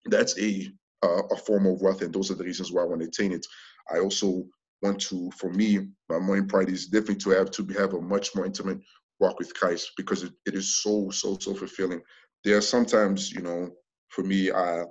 That's 0.05 0.39
a 0.39 0.71
uh, 1.01 1.23
a 1.31 1.35
form 1.35 1.65
of 1.65 1.81
wealth, 1.81 2.01
and 2.01 2.13
those 2.13 2.29
are 2.31 2.35
the 2.35 2.43
reasons 2.43 2.71
why 2.71 2.81
I 2.81 2.85
want 2.85 3.01
to 3.01 3.07
attain 3.07 3.31
it. 3.31 3.45
I 3.93 3.99
also 3.99 4.45
want 4.81 5.01
to, 5.01 5.29
for 5.37 5.51
me, 5.51 5.87
my 6.07 6.19
main 6.19 6.47
pride 6.47 6.69
is 6.69 6.87
definitely 6.87 7.15
to 7.15 7.29
have 7.31 7.51
to 7.51 7.65
have 7.79 7.93
a 7.93 8.01
much 8.01 8.35
more 8.35 8.45
intimate 8.45 8.79
walk 9.19 9.39
with 9.39 9.53
Christ 9.53 9.91
because 9.97 10.23
it, 10.23 10.33
it 10.45 10.55
is 10.55 10.81
so, 10.81 11.09
so, 11.09 11.37
so 11.39 11.53
fulfilling. 11.53 12.01
There 12.43 12.57
are 12.57 12.61
sometimes, 12.61 13.31
you 13.31 13.41
know, 13.41 13.69
for 14.09 14.23
me, 14.23 14.49
uh, 14.49 14.85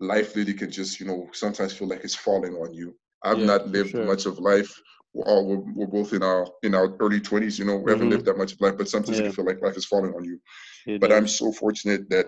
life 0.00 0.34
really 0.36 0.54
can 0.54 0.70
just, 0.70 0.98
you 1.00 1.06
know, 1.06 1.28
sometimes 1.32 1.72
feel 1.72 1.88
like 1.88 2.04
it's 2.04 2.14
falling 2.14 2.54
on 2.54 2.72
you. 2.72 2.96
I've 3.22 3.38
yeah, 3.38 3.46
not 3.46 3.68
lived 3.68 3.90
sure. 3.90 4.04
much 4.04 4.26
of 4.26 4.38
life. 4.38 4.72
We're, 5.12 5.24
all, 5.24 5.46
we're, 5.46 5.72
we're, 5.74 5.86
both 5.86 6.12
in 6.12 6.22
our 6.22 6.46
in 6.62 6.74
our 6.74 6.94
early 7.00 7.20
20s, 7.20 7.58
you 7.58 7.64
know, 7.64 7.76
we 7.76 7.80
mm-hmm. 7.80 7.90
haven't 7.90 8.10
lived 8.10 8.26
that 8.26 8.38
much 8.38 8.52
of 8.52 8.60
life, 8.60 8.76
but 8.76 8.88
sometimes 8.88 9.18
yeah. 9.18 9.26
you 9.26 9.32
feel 9.32 9.46
like 9.46 9.62
life 9.62 9.76
is 9.76 9.86
falling 9.86 10.14
on 10.14 10.24
you. 10.24 10.38
It 10.86 11.00
but 11.00 11.12
I'm 11.12 11.26
so 11.26 11.52
fortunate 11.52 12.08
that 12.10 12.26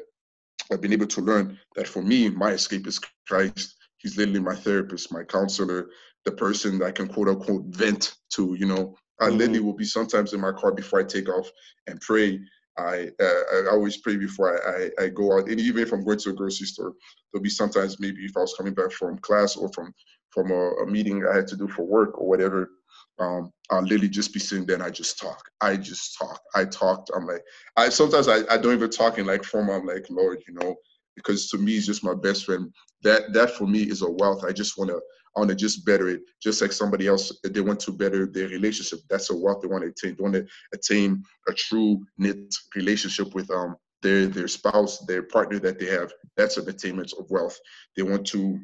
I've 0.73 0.81
been 0.81 0.93
able 0.93 1.07
to 1.07 1.21
learn 1.21 1.59
that 1.77 1.87
for 1.87 2.03
me, 2.03 2.29
my 2.31 2.51
escape 2.51 2.87
is 2.87 3.01
Christ. 3.27 3.77
He's 3.99 4.17
literally 4.17 4.41
my 4.41 4.55
therapist, 4.55 5.13
my 5.13 5.25
counselor, 5.25 5.89
the 6.29 6.37
person 6.37 6.79
that 6.79 6.87
I 6.87 6.91
can 6.91 7.09
quote 7.09 7.29
unquote 7.29 7.65
vent 7.67 8.15
to. 8.35 8.55
You 8.59 8.67
know, 8.67 8.97
I 9.21 9.27
mm-hmm. 9.27 9.37
literally 9.39 9.61
will 9.61 9.77
be 9.77 9.85
sometimes 9.85 10.33
in 10.33 10.41
my 10.41 10.53
car 10.53 10.73
before 10.73 11.01
I 11.01 11.05
take 11.05 11.29
off 11.29 11.49
and 11.87 12.01
pray. 12.01 12.41
I 12.77 13.11
uh, 13.21 13.43
I 13.53 13.69
always 13.73 13.97
pray 13.97 14.17
before 14.17 14.49
I, 14.55 14.71
I, 14.71 15.05
I, 15.05 15.09
go 15.09 15.37
out, 15.37 15.49
and 15.49 15.59
even 15.59 15.83
if 15.83 15.93
I'm 15.93 16.05
going 16.05 16.19
to 16.19 16.31
a 16.31 16.33
grocery 16.33 16.67
store, 16.67 16.93
there'll 17.33 17.43
be 17.43 17.51
sometimes 17.51 17.99
maybe 17.99 18.25
if 18.25 18.37
I 18.37 18.41
was 18.41 18.55
coming 18.57 18.75
back 18.75 18.93
from 18.93 19.19
class 19.19 19.57
or 19.57 19.69
from 19.73 19.93
from 20.31 20.53
a, 20.53 20.71
a 20.83 20.87
meeting 20.87 21.27
I 21.27 21.35
had 21.35 21.49
to 21.49 21.57
do 21.57 21.67
for 21.67 21.85
work 21.85 22.17
or 22.21 22.29
whatever, 22.29 22.71
um, 23.19 23.51
I'll 23.71 23.83
literally 23.83 24.11
just 24.11 24.33
be 24.33 24.39
sitting 24.39 24.65
there 24.65 24.77
and 24.77 24.85
I 24.85 24.91
just 24.91 25.19
talk. 25.19 25.43
I 25.61 25.77
just 25.77 26.17
talk. 26.17 26.41
I 26.55 26.67
talked. 26.67 27.11
I'm 27.17 27.27
like, 27.27 27.43
I 27.77 27.89
sometimes 27.89 28.29
I, 28.29 28.43
I 28.49 28.59
don't 28.59 28.75
even 28.75 28.91
talk 28.91 29.19
in 29.19 29.27
like 29.27 29.43
form. 29.43 29.71
I'm 29.71 29.87
like, 29.87 30.07
Lord, 30.09 30.41
you 30.47 30.55
know, 30.55 30.77
because 31.17 31.51
to 31.51 31.59
me, 31.59 31.77
it's 31.77 31.87
just 31.87 32.05
my 32.05 32.15
best 32.15 32.45
friend. 32.45 32.73
That 33.03 33.33
that 33.33 33.51
for 33.53 33.67
me 33.67 33.83
is 33.83 34.03
a 34.03 34.11
wealth. 34.11 34.45
I 34.45 34.53
just 34.53 34.79
want 34.79 34.91
to 34.91 35.01
Want 35.39 35.51
to 35.51 35.57
just 35.57 35.87
better 35.87 36.09
it, 36.09 36.23
just 36.43 36.61
like 36.61 36.73
somebody 36.73 37.07
else. 37.07 37.33
They 37.45 37.61
want 37.61 37.81
to 37.81 37.93
better 37.93 38.27
their 38.27 38.49
relationship. 38.49 39.01
That's 39.09 39.31
a 39.31 39.37
wealth 39.37 39.63
they 39.63 39.69
want 39.69 39.85
to 39.85 39.91
attain. 39.91 40.17
They 40.17 40.23
want 40.23 40.35
to 40.35 40.47
attain 40.73 41.23
a 41.49 41.53
true 41.53 42.05
knit 42.17 42.55
relationship 42.75 43.35
with 43.35 43.51
um 43.51 43.77
their 44.03 44.27
their 44.27 44.49
spouse, 44.49 44.99
their 45.01 45.23
partner 45.23 45.59
that 45.61 45.79
they 45.79 45.87
have. 45.87 46.13
That's 46.37 46.57
an 46.57 46.69
attainment 46.69 47.13
of 47.19 47.31
wealth. 47.31 47.59
They 47.97 48.03
want 48.03 48.27
to 48.29 48.61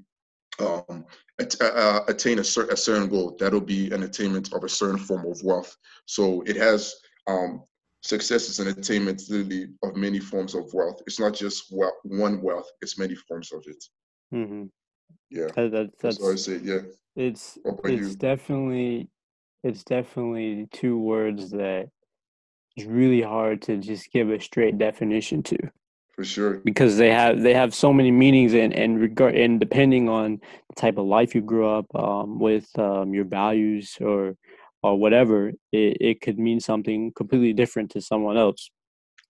um, 0.61 1.05
at, 1.41 1.61
uh, 1.61 2.05
attain 2.07 2.39
a, 2.39 2.45
cer- 2.45 2.69
a, 2.69 2.77
certain 2.77 3.09
goal. 3.09 3.37
That'll 3.41 3.61
be 3.61 3.91
an 3.91 4.05
attainment 4.05 4.53
of 4.53 4.63
a 4.63 4.69
certain 4.69 4.99
form 4.99 5.27
of 5.27 5.43
wealth. 5.43 5.77
So 6.07 6.43
it 6.43 6.57
has 6.57 6.95
um, 7.27 7.65
success 8.03 8.49
is 8.49 8.61
an 8.61 8.69
attainment 8.69 9.23
literally 9.29 9.69
of 9.83 9.97
many 9.97 10.21
forms 10.21 10.55
of 10.55 10.73
wealth. 10.73 11.01
It's 11.07 11.19
not 11.19 11.35
just 11.35 11.73
one 12.05 12.43
wealth; 12.43 12.71
it's 12.83 12.99
many 12.99 13.15
forms 13.15 13.53
of 13.53 13.65
it. 13.67 13.85
Mm-hmm. 14.33 14.65
Yeah, 15.31 15.49
that, 15.57 15.71
that, 15.71 15.73
that's, 15.73 16.19
that's 16.19 16.21
what 16.21 16.33
I 16.33 16.37
say. 16.37 16.61
Yeah, 16.63 16.81
it's 17.17 17.59
it's 17.85 18.11
you? 18.11 18.17
definitely 18.17 19.09
it's 19.63 19.85
definitely 19.85 20.69
two 20.73 20.99
words 20.99 21.51
that 21.51 21.89
it's 22.77 22.87
really 22.87 23.23
hard 23.23 23.63
to 23.63 23.79
just 23.79 24.11
give 24.13 24.31
a 24.31 24.41
straight 24.41 24.79
definition 24.79 25.43
to 25.43 25.57
for 26.15 26.25
sure 26.25 26.61
because 26.65 26.97
they 26.97 27.11
have 27.11 27.41
they 27.43 27.55
have 27.55 27.75
so 27.75 27.93
many 27.93 28.11
meanings 28.11 28.55
and 28.55 28.73
and 28.73 29.01
regard 29.01 29.35
and 29.35 29.59
depending 29.59 30.09
on 30.09 30.41
the 30.69 30.75
type 30.77 30.99
of 30.99 31.07
life 31.07 31.35
you 31.35 31.41
grew 31.41 31.69
up 31.69 31.87
um, 31.95 32.39
with 32.39 32.67
um, 32.79 33.15
your 33.15 33.25
values 33.25 33.97
or 34.01 34.37
or 34.83 34.99
whatever 34.99 35.49
it, 35.73 35.97
it 36.01 36.21
could 36.21 36.39
mean 36.39 36.61
something 36.61 37.13
completely 37.17 37.53
different 37.53 37.91
to 37.91 38.01
someone 38.01 38.37
else 38.37 38.71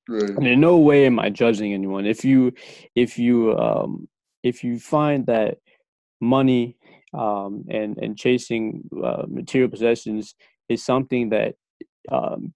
right. 0.08 0.30
and 0.30 0.46
in 0.46 0.60
no 0.60 0.76
way 0.78 1.06
am 1.06 1.18
i 1.18 1.30
judging 1.30 1.72
anyone 1.72 2.04
if 2.06 2.24
you 2.24 2.52
if 2.94 3.18
you 3.18 3.56
um 3.58 4.08
if 4.44 4.62
you 4.62 4.78
find 4.78 5.26
that 5.26 5.58
money 6.20 6.76
um 7.12 7.64
and 7.68 7.98
and 7.98 8.16
chasing 8.16 8.82
uh, 9.04 9.24
material 9.28 9.68
possessions 9.68 10.34
is 10.68 10.84
something 10.84 11.30
that 11.30 11.54
um 12.12 12.54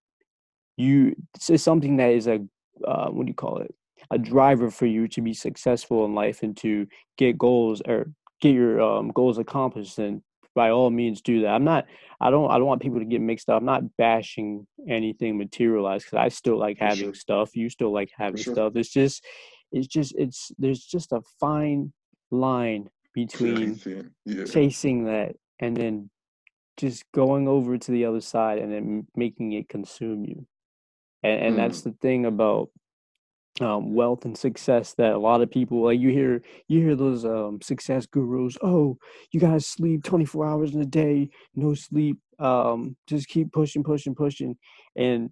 you 0.77 1.15
it's 1.51 1.63
something 1.63 1.97
that 1.97 2.13
is 2.13 2.29
a 2.29 2.41
uh, 2.87 3.09
what 3.09 3.27
do 3.27 3.31
you 3.31 3.35
call 3.35 3.59
it? 3.59 3.75
A 4.11 4.19
driver 4.19 4.71
for 4.71 4.87
you 4.87 5.09
to 5.09 5.21
be 5.21 5.35
successful 5.35 6.05
in 6.05 6.15
life 6.15 6.43
and 6.43 6.57
to 6.59 6.87
get 7.17 7.37
goals 7.37 7.83
or 7.87 8.11
get 8.41 8.55
your 8.55 8.81
um, 8.81 9.11
goals 9.11 9.39
accomplished 9.39 9.97
then 9.97 10.23
by 10.55 10.71
all 10.71 10.91
means 10.91 11.21
do 11.21 11.43
that. 11.43 11.51
I'm 11.51 11.65
not 11.65 11.87
i 12.21 12.31
don't 12.31 12.51
i 12.51 12.59
don't 12.59 12.67
want 12.67 12.83
people 12.83 12.99
to 12.99 13.05
get 13.05 13.21
mixed 13.21 13.49
up. 13.49 13.59
I'm 13.59 13.67
not 13.67 13.97
bashing 13.97 14.67
anything 14.89 15.37
materialized 15.37 16.07
because 16.07 16.19
i 16.19 16.29
still 16.29 16.59
like 16.59 16.79
having 16.79 17.07
sure. 17.07 17.15
stuff. 17.15 17.57
You 17.57 17.69
still 17.69 17.93
like 17.93 18.11
having 18.17 18.43
sure. 18.43 18.55
stuff. 18.55 18.73
It's 18.77 18.89
just 18.89 19.25
it's 19.73 19.87
just 19.87 20.15
it's 20.17 20.53
there's 20.59 20.85
just 20.85 21.13
a 21.13 21.21
fine 21.41 21.93
line 22.31 22.89
between 23.15 23.81
yeah. 24.25 24.45
chasing 24.45 25.05
that 25.05 25.35
and 25.61 25.77
then 25.77 26.11
just 26.77 27.05
going 27.13 27.49
over 27.49 27.77
to 27.77 27.91
the 27.91 28.05
other 28.05 28.21
side 28.21 28.59
and 28.59 28.73
then 28.73 29.07
making 29.17 29.53
it 29.53 29.69
consume 29.69 30.25
you 30.25 30.47
and, 31.23 31.41
and 31.41 31.55
mm. 31.55 31.57
that's 31.57 31.83
the 31.83 31.95
thing 32.01 32.27
about 32.27 32.71
um, 33.61 33.95
wealth 33.95 34.25
and 34.25 34.39
success 34.39 34.95
that 34.95 35.15
a 35.15 35.19
lot 35.19 35.41
of 35.41 35.51
people 35.51 35.83
like 35.83 35.99
you 35.99 36.11
hear 36.11 36.43
you 36.69 36.81
hear 36.81 36.95
those 36.95 37.25
um, 37.25 37.61
success 37.61 38.07
gurus 38.07 38.57
oh 38.63 38.97
you 39.33 39.41
guys 39.41 39.67
sleep 39.67 40.05
24 40.05 40.47
hours 40.47 40.75
in 40.75 40.81
a 40.81 40.87
day 40.87 41.29
no 41.55 41.75
sleep 41.75 42.19
um, 42.39 42.97
just 43.07 43.27
keep 43.29 43.53
pushing 43.53 43.83
pushing 43.83 44.15
pushing 44.15 44.57
and 44.97 45.31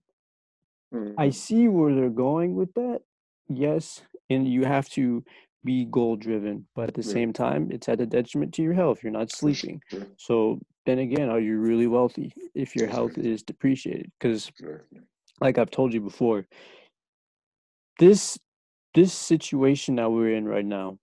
mm. 0.92 1.14
i 1.18 1.30
see 1.30 1.68
where 1.68 1.94
they're 1.94 2.10
going 2.10 2.56
with 2.56 2.72
that 2.74 3.00
yes 3.48 4.02
and 4.30 4.48
you 4.48 4.64
have 4.64 4.88
to 4.88 5.24
be 5.64 5.84
goal 5.84 6.16
driven 6.16 6.64
but 6.76 6.88
at 6.88 6.94
the 6.94 7.02
same 7.02 7.32
time 7.32 7.68
it's 7.72 7.88
at 7.88 8.00
a 8.00 8.06
detriment 8.06 8.54
to 8.54 8.62
your 8.62 8.72
health 8.72 9.00
you're 9.02 9.12
not 9.12 9.32
sleeping. 9.32 9.80
so 10.16 10.60
then 10.84 10.98
again 11.00 11.28
are 11.28 11.40
you 11.40 11.58
really 11.58 11.88
wealthy 11.88 12.32
if 12.54 12.76
your 12.76 12.86
health 12.86 13.18
is 13.18 13.42
depreciated? 13.42 14.10
Because 14.18 14.50
like 15.40 15.58
i've 15.58 15.70
told 15.70 15.92
you 15.92 16.00
before 16.00 16.46
this 17.98 18.38
this 18.94 19.12
situation 19.12 19.96
that 19.96 20.10
we're 20.10 20.34
in 20.34 20.46
right 20.46 20.64
now 20.64 20.98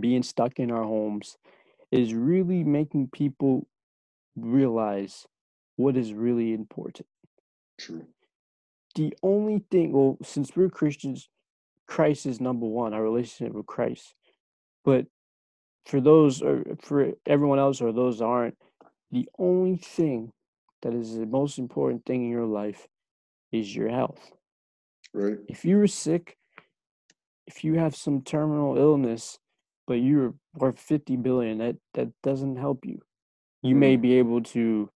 being 0.00 0.22
stuck 0.22 0.58
in 0.58 0.70
our 0.70 0.82
homes 0.82 1.36
is 1.90 2.14
really 2.14 2.64
making 2.64 3.08
people 3.12 3.66
realize 4.36 5.26
what 5.76 5.96
is 5.96 6.12
really 6.12 6.52
important. 6.52 7.06
True. 7.78 8.06
The 8.94 9.14
only 9.22 9.64
thing 9.70 9.92
well 9.92 10.18
since 10.22 10.54
we're 10.54 10.68
christians 10.68 11.28
christ 11.86 12.26
is 12.26 12.40
number 12.40 12.66
one 12.66 12.94
our 12.94 13.02
relationship 13.02 13.54
with 13.54 13.66
christ 13.66 14.14
but 14.84 15.06
for 15.86 16.00
those 16.00 16.42
or 16.42 16.64
for 16.80 17.12
everyone 17.26 17.58
else 17.58 17.80
or 17.80 17.92
those 17.92 18.20
aren't 18.20 18.56
the 19.10 19.28
only 19.38 19.76
thing 19.76 20.32
that 20.82 20.94
is 20.94 21.16
the 21.16 21.26
most 21.26 21.58
important 21.58 22.04
thing 22.04 22.24
in 22.24 22.30
your 22.30 22.46
life 22.46 22.86
is 23.52 23.74
your 23.74 23.88
health 23.88 24.32
Right. 25.14 25.38
If 25.48 25.64
you're 25.64 25.86
sick, 25.86 26.36
if 27.46 27.62
you 27.62 27.74
have 27.74 27.94
some 27.94 28.22
terminal 28.22 28.76
illness, 28.76 29.38
but 29.86 29.94
you're 29.94 30.34
worth 30.54 30.78
50 30.78 31.16
billion, 31.16 31.58
that, 31.58 31.76
that 31.94 32.08
doesn't 32.22 32.56
help 32.56 32.84
you. 32.84 33.00
You 33.62 33.76
mm. 33.76 33.78
may 33.78 33.96
be 33.96 34.14
able 34.14 34.42
to 34.42 34.90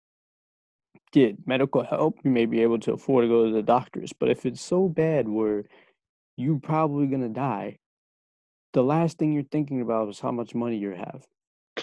get 1.12 1.46
medical 1.46 1.84
help, 1.84 2.18
you 2.24 2.32
may 2.32 2.46
be 2.46 2.62
able 2.62 2.80
to 2.80 2.94
afford 2.94 3.24
to 3.24 3.28
go 3.28 3.46
to 3.46 3.52
the 3.52 3.62
doctors, 3.62 4.12
but 4.18 4.28
if 4.28 4.44
it's 4.44 4.60
so 4.60 4.88
bad 4.88 5.28
where 5.28 5.64
you're 6.38 6.60
probably 6.60 7.08
going 7.08 7.22
to 7.22 7.28
die, 7.28 7.78
the 8.72 8.82
last 8.82 9.18
thing 9.18 9.32
you're 9.32 9.42
thinking 9.42 9.80
about 9.80 10.08
is 10.08 10.20
how 10.20 10.30
much 10.30 10.54
money 10.54 10.78
you 10.78 10.90
have. 10.92 11.26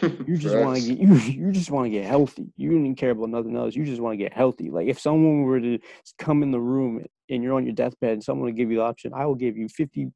You 0.28 0.38
just 0.38 0.58
want 0.58 0.78
to 0.78 0.88
get 0.88 0.98
you 1.08 1.16
you 1.16 1.52
just 1.52 1.72
want 1.72 1.86
to 1.86 1.90
get 1.90 2.06
healthy. 2.06 2.52
You 2.58 2.72
don't 2.72 2.82
even 2.82 2.96
care 2.96 3.12
about 3.12 3.30
nothing 3.30 3.56
else. 3.56 3.76
You 3.76 3.86
just 3.86 4.02
want 4.02 4.14
to 4.14 4.18
get 4.18 4.34
healthy. 4.34 4.70
Like 4.70 4.88
if 4.88 5.00
someone 5.00 5.44
were 5.44 5.60
to 5.60 5.80
come 6.20 6.44
in 6.44 6.52
the 6.52 6.60
room 6.60 7.06
and 7.30 7.44
you're 7.44 7.56
on 7.56 7.66
your 7.66 7.74
deathbed 7.74 8.14
and 8.14 8.24
someone 8.24 8.46
will 8.46 8.56
give 8.56 8.72
you 8.72 8.78
the 8.78 8.84
option, 8.84 9.14
I 9.14 9.26
will 9.26 9.36
give 9.36 9.56
you 9.56 9.70
50 9.70 10.12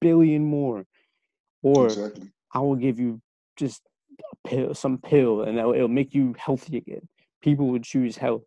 billion 0.00 0.44
more. 0.44 0.84
Or 1.62 1.86
exactly. 1.86 2.30
I 2.54 2.60
will 2.60 2.76
give 2.76 3.00
you 3.00 3.20
just 3.56 3.82
a 4.20 4.48
pill, 4.48 4.74
some 4.74 4.98
pill 4.98 5.42
and 5.42 5.58
it'll, 5.58 5.74
it'll, 5.74 5.88
make 5.88 6.14
you 6.14 6.34
healthy 6.38 6.76
again. 6.76 7.08
People 7.42 7.66
would 7.68 7.82
choose 7.82 8.16
health. 8.16 8.42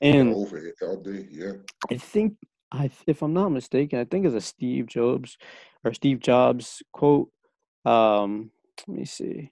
And 0.00 0.34
over 0.34 0.56
it 0.56 0.74
all 0.82 0.96
day, 0.96 1.26
yeah. 1.30 1.52
I 1.90 1.96
think 1.98 2.34
I 2.74 2.90
if 3.06 3.22
I'm 3.22 3.34
not 3.34 3.50
mistaken, 3.50 3.98
I 3.98 4.04
think 4.04 4.26
it's 4.26 4.34
a 4.34 4.40
Steve 4.40 4.86
Jobs 4.86 5.38
or 5.84 5.94
Steve 5.94 6.20
Jobs 6.20 6.82
quote. 6.92 7.30
Um, 7.84 8.50
let 8.88 8.98
me 8.98 9.04
see. 9.04 9.50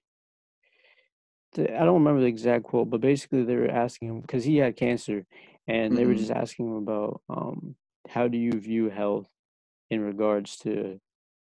I 1.56 1.84
don't 1.84 2.02
remember 2.02 2.22
the 2.22 2.26
exact 2.26 2.64
quote, 2.64 2.90
but 2.90 3.00
basically 3.00 3.44
they 3.44 3.56
were 3.56 3.70
asking 3.70 4.08
him 4.08 4.20
because 4.20 4.44
he 4.44 4.56
had 4.56 4.76
cancer, 4.76 5.26
and 5.68 5.92
mm-hmm. 5.92 5.96
they 5.96 6.06
were 6.06 6.12
mm-hmm. 6.12 6.20
just 6.20 6.32
asking 6.32 6.66
him 6.66 6.76
about 6.76 7.20
um, 7.28 7.76
how 8.08 8.28
do 8.28 8.38
you 8.38 8.52
view 8.52 8.88
health 8.88 9.28
in 9.90 10.00
regards 10.00 10.56
to 10.58 10.98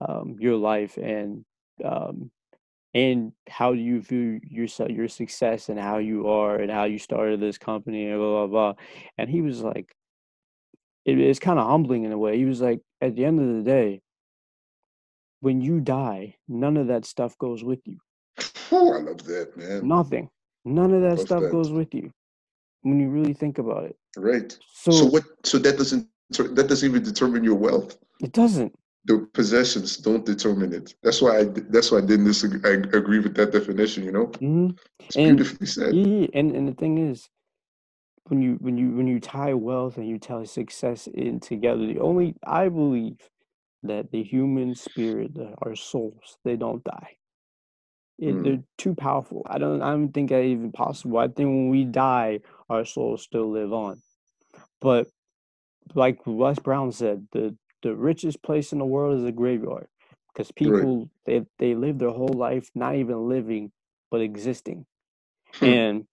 um, 0.01 0.37
your 0.41 0.57
life 0.57 0.97
and 0.97 1.45
um, 1.85 2.31
and 2.95 3.33
how 3.49 3.73
do 3.73 3.81
you 3.81 4.01
view 4.01 4.41
yourself 4.43 4.91
your 4.91 5.09
success 5.09 5.69
and 5.69 5.79
how 5.79 5.99
you 5.99 6.29
are 6.29 6.57
and 6.57 6.71
how 6.71 6.85
you 6.85 6.99
started 6.99 7.39
this 7.39 7.59
company 7.59 8.07
and 8.07 8.19
blah 8.19 8.47
blah 8.47 8.47
blah 8.47 8.75
and 9.17 9.31
he 9.31 9.43
was 9.43 9.61
like 9.61 9.95
it, 11.05 11.19
it's 11.19 11.39
kind 11.39 11.59
of 11.59 11.67
humbling 11.67 12.05
in 12.05 12.13
a 12.13 12.19
way 12.19 12.37
he 12.37 12.45
was 12.45 12.61
like 12.61 12.81
at 13.01 13.17
the 13.17 13.25
end 13.25 13.41
of 13.41 13.57
the 13.57 13.63
day 13.63 14.01
when 15.41 15.61
you 15.61 15.81
die 15.81 16.35
none 16.49 16.77
of 16.77 16.87
that 16.89 17.05
stuff 17.05 17.37
goes 17.39 17.65
with 17.65 17.81
you 17.87 17.99
oh 18.73 18.93
i 18.97 19.01
love 19.01 19.25
that 19.25 19.57
man 19.57 19.87
nothing 19.87 20.29
none 20.65 20.93
of 20.93 21.03
that 21.03 21.19
stuff 21.19 21.43
that. 21.43 21.53
goes 21.53 21.71
with 21.71 21.95
you 21.95 22.13
when 22.83 23.01
you 23.01 23.09
really 23.09 23.35
think 23.35 23.59
about 23.59 23.85
it 23.85 23.97
right 24.17 24.59
so, 24.73 24.91
so 24.91 25.05
what 25.07 25.25
so 25.45 25.59
that 25.59 25.77
doesn't 25.77 26.07
that 26.31 26.69
doesn't 26.69 26.89
even 26.89 27.03
determine 27.03 27.45
your 27.45 27.57
wealth. 27.57 27.99
It 28.21 28.33
doesn't. 28.33 28.75
The 29.07 29.27
possessions 29.33 29.97
don't 29.97 30.25
determine 30.25 30.73
it. 30.73 30.95
That's 31.03 31.23
why 31.23 31.41
I. 31.41 31.45
That's 31.45 31.91
why 31.91 31.99
I 31.99 32.03
didn't 32.03 32.27
disagree. 32.27 32.61
I 32.65 32.75
agree 32.75 33.19
with 33.19 33.35
that 33.37 33.51
definition. 33.53 34.05
You 34.05 34.13
know, 34.13 34.27
mm-hmm. 34.27 34.71
it's 35.01 35.17
and, 35.17 35.37
beautifully 35.37 35.67
said. 35.67 35.95
Yeah, 35.95 36.27
and 36.35 36.55
and 36.55 36.69
the 36.69 36.75
thing 36.75 36.99
is, 36.99 37.29
when 38.25 38.43
you 38.43 38.57
when 38.61 38.77
you 38.77 38.91
when 38.91 39.07
you 39.07 39.21
tie 39.21 39.55
wealth 39.55 39.97
and 39.97 40.09
you 40.09 40.19
tie 40.19 40.45
success 40.45 41.07
in 41.07 41.41
together, 41.41 41.87
the 41.87 42.01
only 42.01 42.35
I 42.45 42.69
believe 42.69 43.19
that 43.83 44.11
the 44.11 44.23
human 44.23 44.75
spirit, 44.75 45.33
our 45.63 45.75
souls, 45.75 46.37
they 46.45 46.57
don't 46.57 46.85
die. 46.85 47.17
It, 48.19 48.35
mm. 48.35 48.45
They're 48.45 48.63
too 48.77 48.95
powerful. 48.95 49.47
I 49.49 49.59
don't. 49.59 49.83
I 49.83 49.91
don't 49.91 50.13
think 50.13 50.29
that 50.31 50.43
even 50.43 50.73
possible. 50.73 51.19
I 51.19 51.29
think 51.29 51.49
when 51.49 51.71
we 51.71 51.85
die, 51.85 52.41
our 52.69 52.85
souls 52.85 53.23
still 53.23 53.51
live 53.51 53.73
on. 53.73 54.03
But 54.81 55.09
like 55.95 56.19
Les 56.27 56.59
Brown 56.59 56.93
said, 56.93 57.27
the 57.33 57.57
the 57.83 57.95
richest 57.95 58.43
place 58.43 58.73
in 58.73 58.79
the 58.79 58.85
world 58.85 59.19
is 59.19 59.25
a 59.25 59.33
graveyard 59.33 59.87
because 60.33 60.53
people 60.53 60.99
right. 60.99 61.09
they 61.27 61.47
they 61.59 61.75
live 61.75 61.99
their 61.99 62.11
whole 62.11 62.35
life 62.35 62.69
not 62.75 62.97
even 62.97 63.29
living 63.29 63.73
but 64.11 64.21
existing, 64.21 64.85
hmm. 65.55 65.65
and 65.65 66.05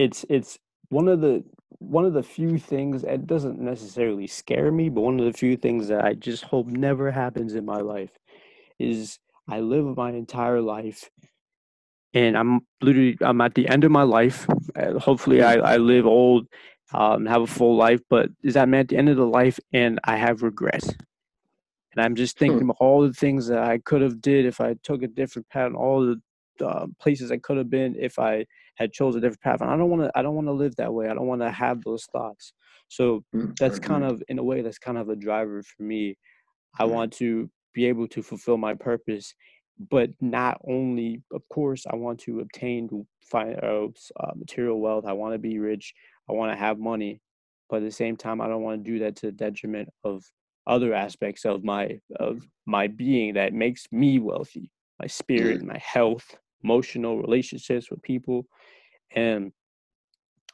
it's 0.00 0.24
it's 0.28 0.58
one 0.88 1.08
of 1.08 1.20
the 1.20 1.44
one 1.78 2.04
of 2.04 2.14
the 2.14 2.22
few 2.22 2.58
things 2.58 3.02
that 3.02 3.26
doesn't 3.26 3.60
necessarily 3.60 4.26
scare 4.26 4.70
me, 4.72 4.88
but 4.88 5.02
one 5.02 5.20
of 5.20 5.26
the 5.26 5.32
few 5.32 5.56
things 5.56 5.88
that 5.88 6.04
I 6.04 6.14
just 6.14 6.44
hope 6.44 6.66
never 6.66 7.10
happens 7.10 7.54
in 7.54 7.64
my 7.64 7.80
life 7.80 8.10
is 8.78 9.18
I 9.48 9.60
live 9.60 9.96
my 9.96 10.10
entire 10.10 10.60
life 10.60 11.10
and 12.14 12.36
I'm 12.36 12.60
literally 12.80 13.16
I'm 13.20 13.40
at 13.40 13.54
the 13.54 13.68
end 13.68 13.84
of 13.84 13.90
my 13.90 14.02
life. 14.02 14.46
Hopefully, 14.98 15.42
I, 15.42 15.54
I 15.54 15.76
live 15.76 16.06
old, 16.06 16.46
um, 16.92 17.26
have 17.26 17.42
a 17.42 17.46
full 17.46 17.76
life. 17.76 18.00
But 18.08 18.30
is 18.42 18.54
that 18.54 18.72
at 18.72 18.88
the 18.88 18.96
end 18.96 19.08
of 19.08 19.16
the 19.16 19.26
life, 19.26 19.60
and 19.72 20.00
I 20.04 20.16
have 20.16 20.42
regrets, 20.42 20.88
and 20.88 22.04
I'm 22.04 22.14
just 22.14 22.38
thinking 22.38 22.62
hmm. 22.62 22.70
of 22.70 22.76
all 22.80 23.02
the 23.06 23.12
things 23.12 23.46
that 23.48 23.62
I 23.62 23.78
could 23.78 24.02
have 24.02 24.20
did 24.20 24.46
if 24.46 24.60
I 24.60 24.74
took 24.82 25.02
a 25.02 25.08
different 25.08 25.48
path, 25.50 25.72
all 25.74 26.04
the 26.04 26.20
uh, 26.62 26.86
places 27.00 27.30
I 27.30 27.38
could 27.38 27.56
have 27.56 27.70
been 27.70 27.96
if 27.98 28.18
I 28.18 28.46
had 28.76 28.92
chose 28.92 29.16
a 29.16 29.20
different 29.20 29.40
path. 29.40 29.60
And 29.60 29.70
I 29.70 29.76
don't 29.76 29.90
want 29.90 30.02
to. 30.02 30.12
I 30.14 30.22
don't 30.22 30.34
want 30.34 30.48
to 30.48 30.52
live 30.52 30.76
that 30.76 30.92
way. 30.92 31.08
I 31.08 31.14
don't 31.14 31.26
want 31.26 31.42
to 31.42 31.50
have 31.50 31.82
those 31.82 32.04
thoughts. 32.06 32.52
So 32.88 33.24
hmm, 33.32 33.52
that's 33.58 33.78
kind 33.78 34.04
of, 34.04 34.22
in 34.28 34.38
a 34.38 34.42
way, 34.42 34.62
that's 34.62 34.78
kind 34.78 34.98
of 34.98 35.08
a 35.08 35.16
driver 35.16 35.62
for 35.62 35.82
me. 35.82 36.16
I 36.78 36.84
want 36.84 37.12
to 37.14 37.50
be 37.74 37.86
able 37.86 38.08
to 38.08 38.22
fulfill 38.22 38.56
my 38.56 38.74
purpose 38.74 39.34
but 39.88 40.10
not 40.20 40.60
only 40.68 41.22
of 41.32 41.48
course 41.48 41.86
i 41.90 41.96
want 41.96 42.18
to 42.20 42.40
obtain 42.40 43.06
uh, 43.32 43.38
uh, 43.38 44.32
material 44.36 44.80
wealth 44.80 45.06
i 45.06 45.12
want 45.12 45.32
to 45.32 45.38
be 45.38 45.58
rich 45.58 45.94
i 46.28 46.32
want 46.32 46.52
to 46.52 46.58
have 46.58 46.78
money 46.78 47.20
but 47.70 47.76
at 47.76 47.84
the 47.84 47.90
same 47.90 48.16
time 48.16 48.40
i 48.40 48.48
don't 48.48 48.62
want 48.62 48.84
to 48.84 48.90
do 48.90 48.98
that 48.98 49.16
to 49.16 49.26
the 49.26 49.32
detriment 49.32 49.88
of 50.04 50.22
other 50.66 50.92
aspects 50.92 51.44
of 51.44 51.64
my 51.64 51.98
of 52.16 52.42
my 52.66 52.86
being 52.86 53.34
that 53.34 53.54
makes 53.54 53.86
me 53.90 54.18
wealthy 54.18 54.70
my 55.00 55.06
spirit 55.06 55.62
my 55.62 55.78
health 55.78 56.36
emotional 56.62 57.20
relationships 57.20 57.90
with 57.90 58.02
people 58.02 58.46
and 59.14 59.52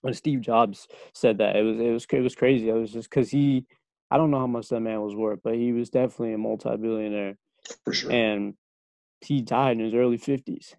when 0.02 0.14
steve 0.14 0.40
jobs 0.40 0.86
said 1.14 1.38
that. 1.38 1.56
It 1.56 1.62
was 1.62 1.78
it 1.78 1.90
was 1.90 2.06
it 2.10 2.20
was 2.20 2.34
crazy. 2.34 2.68
It 2.68 2.74
was 2.74 2.92
just 2.92 3.10
because 3.10 3.30
he 3.30 3.66
i 4.10 4.16
don't 4.16 4.30
know 4.30 4.38
how 4.38 4.46
much 4.46 4.68
that 4.68 4.80
man 4.80 5.00
was 5.00 5.16
worth 5.16 5.40
but 5.42 5.54
he 5.54 5.72
was 5.72 5.90
definitely 5.90 6.34
a 6.34 6.38
multi-billionaire 6.38 7.36
for 7.84 7.92
sure. 7.92 8.12
and 8.12 8.54
he 9.20 9.40
died 9.40 9.78
in 9.78 9.84
his 9.84 9.94
early 9.94 10.18
50s. 10.18 10.74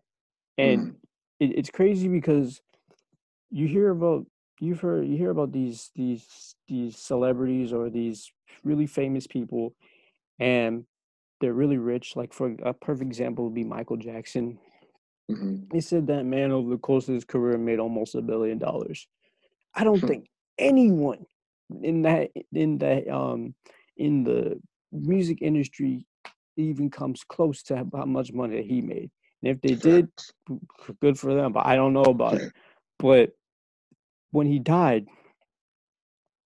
And 0.57 0.81
mm. 0.81 0.95
it, 1.39 1.57
it's 1.57 1.69
crazy 1.69 2.07
because 2.07 2.61
you 3.49 3.67
hear 3.67 3.89
about 3.89 4.25
you've 4.59 4.81
heard 4.81 5.07
you 5.07 5.17
hear 5.17 5.29
about 5.29 5.51
these 5.51 5.91
these 5.95 6.55
these 6.67 6.97
celebrities 6.97 7.71
or 7.71 7.89
these 7.89 8.31
really 8.63 8.87
famous 8.87 9.27
people 9.27 9.75
and 10.39 10.85
they're 11.39 11.53
really 11.53 11.77
rich. 11.77 12.15
Like 12.15 12.33
for 12.33 12.55
a 12.63 12.73
perfect 12.73 13.07
example 13.07 13.45
would 13.45 13.53
be 13.53 13.63
michael 13.63 13.97
jackson 13.97 14.59
mm-hmm. 15.29 15.57
they 15.71 15.79
said 15.79 16.07
that 16.07 16.23
man 16.23 16.51
over 16.51 16.69
the 16.69 16.77
course 16.77 17.07
of 17.07 17.15
his 17.15 17.25
career 17.25 17.57
made 17.57 17.79
almost 17.79 18.15
a 18.15 18.21
billion 18.21 18.57
dollars 18.57 19.07
i 19.75 19.83
don't 19.83 19.99
hmm. 19.99 20.07
think 20.07 20.27
anyone 20.57 21.25
in 21.83 22.01
that 22.01 22.29
in 22.53 22.77
that 22.77 23.07
um 23.09 23.53
in 23.97 24.23
the 24.23 24.59
music 24.91 25.41
industry 25.41 26.05
even 26.57 26.89
comes 26.89 27.23
close 27.23 27.63
to 27.63 27.77
how 27.77 28.05
much 28.05 28.33
money 28.33 28.63
he 28.63 28.81
made. 28.81 29.11
And 29.43 29.51
if 29.51 29.61
they 29.61 29.75
did, 29.75 30.09
good 31.01 31.19
for 31.19 31.33
them. 31.33 31.53
But 31.53 31.65
I 31.65 31.75
don't 31.75 31.93
know 31.93 32.03
about 32.03 32.35
it. 32.35 32.51
But 32.99 33.31
when 34.31 34.47
he 34.47 34.59
died, 34.59 35.05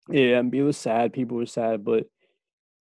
yeah, 0.09 0.43
it 0.53 0.62
was 0.62 0.76
sad. 0.76 1.12
People 1.12 1.37
were 1.37 1.47
sad. 1.47 1.85
But 1.85 2.07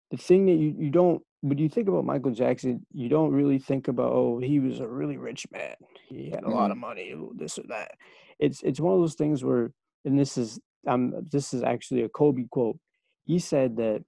the 0.09 0.17
thing 0.17 0.47
that 0.47 0.53
you, 0.53 0.75
you 0.77 0.89
don't, 0.89 1.21
when 1.41 1.57
you 1.57 1.69
think 1.69 1.87
about 1.87 2.05
Michael 2.05 2.31
Jackson, 2.31 2.85
you 2.93 3.09
don't 3.09 3.31
really 3.31 3.57
think 3.57 3.87
about, 3.87 4.13
oh, 4.13 4.39
he 4.39 4.59
was 4.59 4.79
a 4.79 4.87
really 4.87 5.17
rich 5.17 5.47
man. 5.51 5.75
He 6.07 6.29
had 6.29 6.39
a 6.39 6.41
mm-hmm. 6.43 6.53
lot 6.53 6.71
of 6.71 6.77
money, 6.77 7.15
this 7.35 7.57
or 7.57 7.63
that. 7.69 7.93
It's 8.39 8.61
it's 8.63 8.79
one 8.79 8.93
of 8.93 9.01
those 9.01 9.15
things 9.15 9.43
where, 9.43 9.71
and 10.05 10.17
this 10.17 10.37
is 10.37 10.59
um 10.87 11.13
this 11.31 11.53
is 11.53 11.63
actually 11.63 12.03
a 12.03 12.09
Kobe 12.09 12.45
quote. 12.49 12.77
He 13.25 13.39
said 13.39 13.77
that 13.77 14.03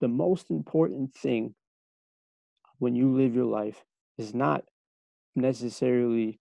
the 0.00 0.08
most 0.08 0.50
important 0.50 1.14
thing 1.14 1.54
when 2.78 2.94
you 2.94 3.14
live 3.14 3.34
your 3.34 3.46
life 3.46 3.82
is 4.18 4.34
not 4.34 4.64
necessarily 5.34 6.40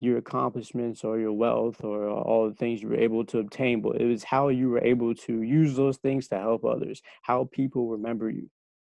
your 0.00 0.18
accomplishments 0.18 1.02
or 1.02 1.18
your 1.18 1.32
wealth 1.32 1.82
or 1.82 2.08
all 2.08 2.48
the 2.48 2.54
things 2.54 2.80
you 2.80 2.88
were 2.88 2.96
able 2.96 3.24
to 3.24 3.38
obtain, 3.40 3.80
but 3.80 4.00
it 4.00 4.06
was 4.06 4.22
how 4.22 4.48
you 4.48 4.68
were 4.68 4.84
able 4.84 5.12
to 5.12 5.42
use 5.42 5.74
those 5.74 5.96
things 5.96 6.28
to 6.28 6.38
help 6.38 6.64
others, 6.64 7.02
how 7.22 7.48
people 7.52 7.88
remember 7.88 8.30
you 8.30 8.48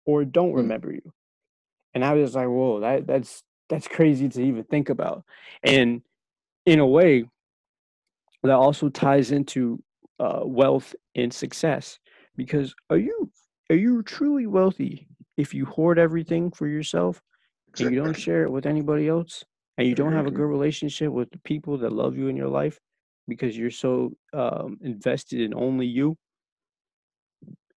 or 0.07 0.25
don't 0.25 0.53
mm. 0.53 0.57
remember 0.57 0.93
you. 0.93 1.13
And 1.95 2.05
I 2.05 2.15
was 2.15 2.35
like, 2.35 2.49
whoa, 2.49 2.81
that 2.81 3.07
that's 3.07 3.43
that's 3.69 3.89
crazy 3.89 4.29
to 4.29 4.43
even 4.43 4.65
think 4.65 4.89
about. 4.89 5.25
And 5.63 6.03
in 6.67 6.81
a 6.81 6.87
way, 6.87 7.25
that 8.43 8.53
also 8.53 8.89
ties 8.89 9.31
into 9.31 9.83
uh, 10.21 10.41
wealth 10.45 10.95
and 11.15 11.33
success 11.33 11.99
because 12.37 12.75
are 12.91 12.99
you 12.99 13.31
are 13.71 13.77
you 13.77 14.03
truly 14.03 14.47
wealthy 14.47 15.09
if 15.37 15.55
you 15.55 15.65
hoard 15.65 15.99
everything 15.99 16.51
for 16.51 16.69
yourself 16.69 17.21
and 17.79 17.91
you 17.91 18.03
don't 18.03 18.15
share 18.15 18.45
it 18.45 18.53
with 18.53 18.67
anybody 18.67 19.09
else 19.09 19.45
and 19.79 19.89
you 19.89 19.95
don't 19.95 20.13
have 20.13 20.27
a 20.27 20.31
good 20.31 20.47
relationship 20.47 21.11
with 21.11 21.31
the 21.31 21.39
people 21.39 21.79
that 21.79 21.93
love 21.93 22.17
you 22.17 22.29
in 22.29 22.37
your 22.37 22.49
life 22.49 22.79
because 23.27 23.57
you're 23.57 23.71
so 23.71 24.13
um, 24.33 24.79
invested 24.83 25.41
in 25.41 25.55
only 25.55 25.87
you 25.87 26.17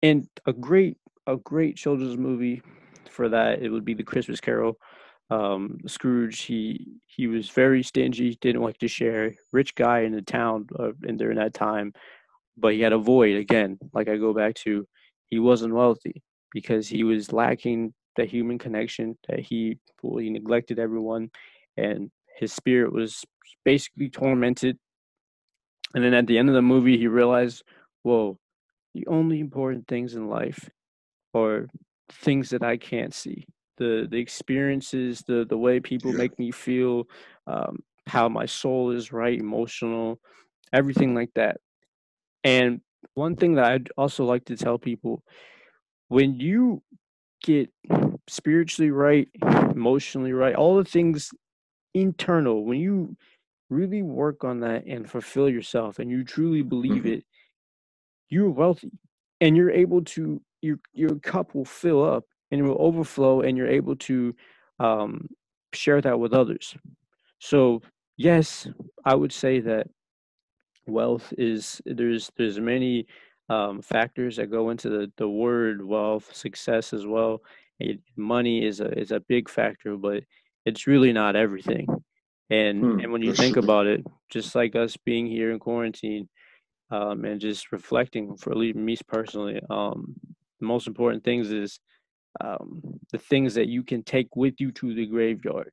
and 0.03 0.27
a 0.45 0.53
great 0.53 0.97
a 1.27 1.37
great 1.37 1.75
children's 1.75 2.17
movie 2.17 2.61
for 3.09 3.29
that 3.29 3.61
it 3.61 3.69
would 3.69 3.85
be 3.85 3.93
the 3.93 4.03
christmas 4.03 4.39
carol. 4.39 4.77
Um, 5.29 5.79
scrooge 5.87 6.41
he 6.43 6.87
he 7.05 7.27
was 7.27 7.49
very 7.49 7.83
stingy 7.83 8.37
didn't 8.39 8.61
like 8.61 8.77
to 8.77 8.87
share. 8.87 9.35
Rich 9.51 9.75
guy 9.75 9.99
in 10.01 10.13
the 10.13 10.21
town 10.21 10.67
uh, 10.79 10.91
in 11.03 11.17
during 11.17 11.37
that 11.37 11.53
time 11.53 11.93
but 12.57 12.73
he 12.73 12.81
had 12.81 12.93
a 12.93 12.97
void. 12.97 13.35
Again 13.35 13.77
like 13.93 14.07
i 14.07 14.15
go 14.17 14.33
back 14.33 14.55
to 14.65 14.87
he 15.27 15.39
wasn't 15.39 15.73
wealthy 15.73 16.23
because 16.53 16.87
he 16.87 17.03
was 17.03 17.33
lacking 17.33 17.93
the 18.15 18.25
human 18.25 18.57
connection 18.57 19.17
that 19.27 19.41
he 19.41 19.77
fully 20.01 20.29
neglected 20.29 20.79
everyone 20.79 21.29
and 21.75 22.09
his 22.37 22.53
spirit 22.53 22.93
was 22.93 23.23
basically 23.65 24.09
tormented. 24.09 24.77
And 25.93 26.03
then 26.03 26.13
at 26.13 26.27
the 26.27 26.37
end 26.37 26.49
of 26.49 26.55
the 26.55 26.61
movie 26.61 26.97
he 26.97 27.07
realized 27.07 27.63
whoa 28.03 28.39
the 28.93 29.05
only 29.07 29.41
important 29.41 29.87
things 29.87 30.15
in 30.15 30.29
life 30.29 30.69
are 31.43 31.67
things 32.11 32.49
that 32.49 32.63
i 32.63 32.77
can't 32.77 33.13
see 33.13 33.45
the 33.77 34.07
the 34.09 34.17
experiences 34.17 35.23
the 35.27 35.45
the 35.49 35.57
way 35.57 35.79
people 35.79 36.11
yeah. 36.11 36.17
make 36.17 36.37
me 36.39 36.51
feel 36.51 37.07
um, 37.47 37.77
how 38.07 38.27
my 38.27 38.45
soul 38.45 38.91
is 38.91 39.11
right 39.11 39.39
emotional 39.39 40.19
everything 40.73 41.13
like 41.13 41.29
that 41.35 41.57
and 42.43 42.81
one 43.13 43.35
thing 43.35 43.55
that 43.55 43.65
i'd 43.65 43.89
also 43.97 44.25
like 44.25 44.45
to 44.45 44.55
tell 44.55 44.77
people 44.77 45.23
when 46.07 46.39
you 46.39 46.81
get 47.43 47.69
spiritually 48.27 48.91
right, 48.91 49.27
emotionally 49.71 50.33
right, 50.33 50.55
all 50.55 50.77
the 50.77 50.85
things 50.85 51.31
internal, 51.93 52.65
when 52.65 52.79
you 52.79 53.15
really 53.69 54.01
work 54.01 54.43
on 54.43 54.61
that 54.61 54.85
and 54.85 55.09
fulfill 55.09 55.49
yourself 55.49 55.99
and 55.99 56.09
you 56.09 56.23
truly 56.23 56.61
believe 56.61 57.03
mm-hmm. 57.03 57.13
it, 57.13 57.23
you're 58.29 58.49
wealthy 58.49 58.91
and 59.41 59.55
you're 59.55 59.71
able 59.71 60.03
to 60.03 60.41
your 60.61 60.79
your 60.93 61.15
cup 61.19 61.55
will 61.55 61.65
fill 61.65 62.03
up 62.03 62.25
and 62.51 62.61
it 62.61 62.63
will 62.63 62.81
overflow 62.81 63.41
and 63.41 63.57
you're 63.57 63.67
able 63.67 63.95
to 63.95 64.35
um, 64.79 65.27
share 65.73 66.01
that 66.01 66.19
with 66.19 66.33
others. 66.33 66.75
So 67.39 67.81
yes, 68.17 68.67
I 69.05 69.15
would 69.15 69.31
say 69.33 69.59
that 69.61 69.87
wealth 70.87 71.33
is 71.37 71.81
there's 71.85 72.31
there's 72.37 72.59
many 72.59 73.07
um, 73.49 73.81
factors 73.81 74.37
that 74.37 74.51
go 74.51 74.69
into 74.69 74.89
the, 74.89 75.11
the 75.17 75.29
word 75.29 75.85
wealth, 75.85 76.35
success 76.35 76.93
as 76.93 77.05
well. 77.05 77.41
It, 77.79 77.99
money 78.15 78.65
is 78.65 78.79
a 78.81 78.97
is 78.97 79.11
a 79.11 79.19
big 79.21 79.49
factor, 79.49 79.95
but 79.97 80.23
it's 80.65 80.87
really 80.87 81.13
not 81.13 81.35
everything. 81.35 81.87
And 82.49 82.79
hmm, 82.81 82.99
and 82.99 83.11
when 83.11 83.21
you 83.21 83.33
think 83.33 83.57
about 83.57 83.87
it, 83.87 84.05
just 84.29 84.55
like 84.55 84.75
us 84.75 84.97
being 84.97 85.27
here 85.27 85.51
in 85.51 85.59
quarantine, 85.59 86.29
um, 86.91 87.25
and 87.25 87.39
just 87.41 87.71
reflecting 87.71 88.37
for 88.37 88.51
at 88.51 88.57
least 88.57 88.77
me 88.77 88.97
personally, 89.07 89.59
um, 89.69 90.15
the 90.59 90.65
most 90.65 90.87
important 90.87 91.23
things 91.23 91.51
is 91.51 91.79
um, 92.41 92.99
the 93.11 93.17
things 93.17 93.55
that 93.55 93.67
you 93.67 93.83
can 93.83 94.03
take 94.03 94.35
with 94.35 94.55
you 94.59 94.71
to 94.73 94.93
the 94.93 95.05
graveyard, 95.05 95.71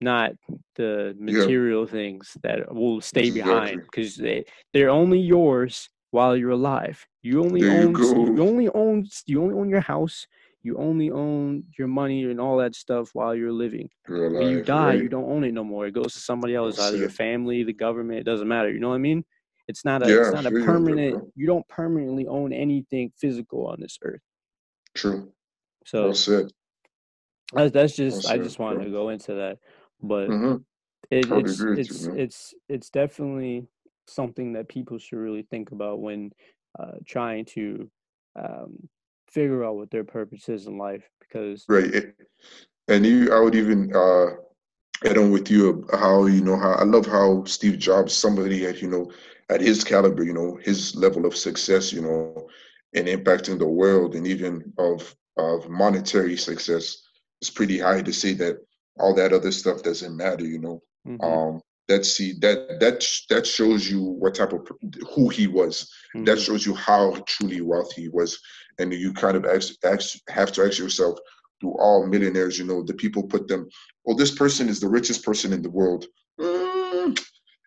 not 0.00 0.32
the 0.76 1.14
material 1.18 1.84
yeah. 1.84 1.92
things 1.92 2.36
that 2.42 2.74
will 2.74 3.00
stay 3.00 3.28
exactly. 3.28 3.42
behind 3.42 3.82
because 3.82 4.16
they 4.16 4.44
they're 4.72 4.90
only 4.90 5.20
yours 5.20 5.88
while 6.10 6.36
you're 6.36 6.50
alive. 6.50 7.06
You 7.22 7.44
only 7.44 7.60
there 7.60 7.82
own 7.82 7.94
you, 7.94 8.34
you, 8.34 8.42
only 8.42 8.68
own 8.68 9.06
you 9.26 9.42
only 9.42 9.54
own 9.54 9.68
your 9.68 9.80
house. 9.80 10.26
You 10.62 10.76
only 10.78 11.12
own 11.12 11.62
your 11.78 11.86
money 11.86 12.24
and 12.24 12.40
all 12.40 12.56
that 12.56 12.74
stuff 12.74 13.10
while 13.12 13.36
you're 13.36 13.52
living. 13.52 13.88
You're 14.08 14.26
alive, 14.26 14.40
when 14.40 14.50
you 14.50 14.62
die, 14.64 14.86
right? 14.86 15.02
you 15.02 15.08
don't 15.08 15.30
own 15.30 15.44
it 15.44 15.54
no 15.54 15.62
more. 15.62 15.86
It 15.86 15.94
goes 15.94 16.12
to 16.14 16.18
somebody 16.18 16.56
else, 16.56 16.76
That's 16.76 16.88
either 16.88 16.96
it. 16.96 17.00
your 17.00 17.10
family, 17.10 17.62
the 17.62 17.72
government. 17.72 18.18
It 18.18 18.24
doesn't 18.24 18.48
matter. 18.48 18.72
You 18.72 18.80
know 18.80 18.88
what 18.88 18.96
I 18.96 18.98
mean? 18.98 19.24
It's 19.68 19.84
not 19.84 20.06
a 20.06 20.08
yeah, 20.08 20.20
it's 20.20 20.32
not 20.32 20.46
a 20.46 20.50
permanent. 20.50 21.32
You 21.34 21.46
don't 21.46 21.66
permanently 21.68 22.26
own 22.26 22.52
anything 22.52 23.12
physical 23.18 23.66
on 23.66 23.80
this 23.80 23.98
earth. 24.02 24.20
True. 24.94 25.32
So 25.84 26.04
well 26.04 26.14
said. 26.14 26.50
That's, 27.52 27.72
that's 27.72 27.96
just 27.96 28.24
well 28.24 28.34
I 28.34 28.38
just 28.38 28.58
wanted 28.58 28.76
bro. 28.76 28.84
to 28.84 28.90
go 28.90 29.08
into 29.10 29.34
that, 29.34 29.58
but 30.02 30.28
mm-hmm. 30.28 30.56
it, 31.10 31.26
it's 31.30 31.60
it's 31.60 32.06
you, 32.06 32.14
it's 32.14 32.54
it's 32.68 32.90
definitely 32.90 33.66
something 34.08 34.52
that 34.52 34.68
people 34.68 34.98
should 34.98 35.18
really 35.18 35.42
think 35.42 35.72
about 35.72 36.00
when 36.00 36.30
uh, 36.78 36.92
trying 37.06 37.44
to 37.44 37.90
um, 38.36 38.88
figure 39.30 39.64
out 39.64 39.76
what 39.76 39.90
their 39.90 40.04
purpose 40.04 40.48
is 40.48 40.66
in 40.66 40.78
life 40.78 41.08
because 41.20 41.64
right 41.68 42.12
and 42.88 43.04
you 43.04 43.32
i 43.32 43.40
would 43.40 43.54
even 43.54 43.94
uh, 43.94 44.26
add 45.04 45.18
on 45.18 45.30
with 45.30 45.50
you 45.50 45.86
how 45.92 46.26
you 46.26 46.42
know 46.42 46.56
how 46.56 46.72
I 46.72 46.84
love 46.84 47.06
how 47.06 47.44
Steve 47.44 47.78
Jobs, 47.78 48.12
somebody 48.12 48.66
at 48.66 48.80
you 48.80 48.88
know 48.88 49.10
at 49.50 49.60
his 49.60 49.84
caliber, 49.84 50.24
you 50.24 50.32
know 50.32 50.58
his 50.62 50.94
level 50.96 51.26
of 51.26 51.36
success, 51.36 51.92
you 51.92 52.02
know, 52.02 52.48
and 52.94 53.06
impacting 53.06 53.58
the 53.58 53.68
world, 53.68 54.14
and 54.14 54.26
even 54.26 54.72
of 54.78 55.14
of 55.36 55.68
monetary 55.68 56.36
success 56.36 57.02
is 57.42 57.50
pretty 57.50 57.78
high 57.78 58.02
to 58.02 58.12
say 58.12 58.32
that 58.34 58.58
all 58.98 59.14
that 59.14 59.32
other 59.32 59.52
stuff 59.52 59.82
doesn't 59.82 60.16
matter, 60.16 60.44
you 60.44 60.58
know. 60.58 60.82
Mm-hmm. 61.06 61.24
Um, 61.24 61.60
that 61.88 62.04
see 62.04 62.32
that 62.40 62.80
that 62.80 63.06
that 63.30 63.46
shows 63.46 63.88
you 63.88 64.02
what 64.02 64.34
type 64.34 64.52
of 64.52 64.68
who 65.14 65.28
he 65.28 65.46
was. 65.46 65.90
Mm-hmm. 66.14 66.24
That 66.24 66.40
shows 66.40 66.66
you 66.66 66.74
how 66.74 67.22
truly 67.26 67.60
wealthy 67.60 68.02
he 68.02 68.08
was, 68.08 68.40
and 68.78 68.92
you 68.92 69.12
kind 69.12 69.36
of 69.36 69.44
ask, 69.44 69.74
ask, 69.84 70.18
have 70.28 70.52
to 70.52 70.64
ask 70.64 70.78
yourself, 70.78 71.18
do 71.60 71.70
all 71.72 72.06
millionaires, 72.06 72.58
you 72.58 72.64
know, 72.64 72.82
the 72.82 72.94
people 72.94 73.22
put 73.22 73.48
them, 73.48 73.68
well, 74.04 74.16
this 74.16 74.30
person 74.30 74.68
is 74.68 74.80
the 74.80 74.88
richest 74.88 75.24
person 75.24 75.52
in 75.52 75.62
the 75.62 75.70
world. 75.70 76.06
Mm, 76.40 77.18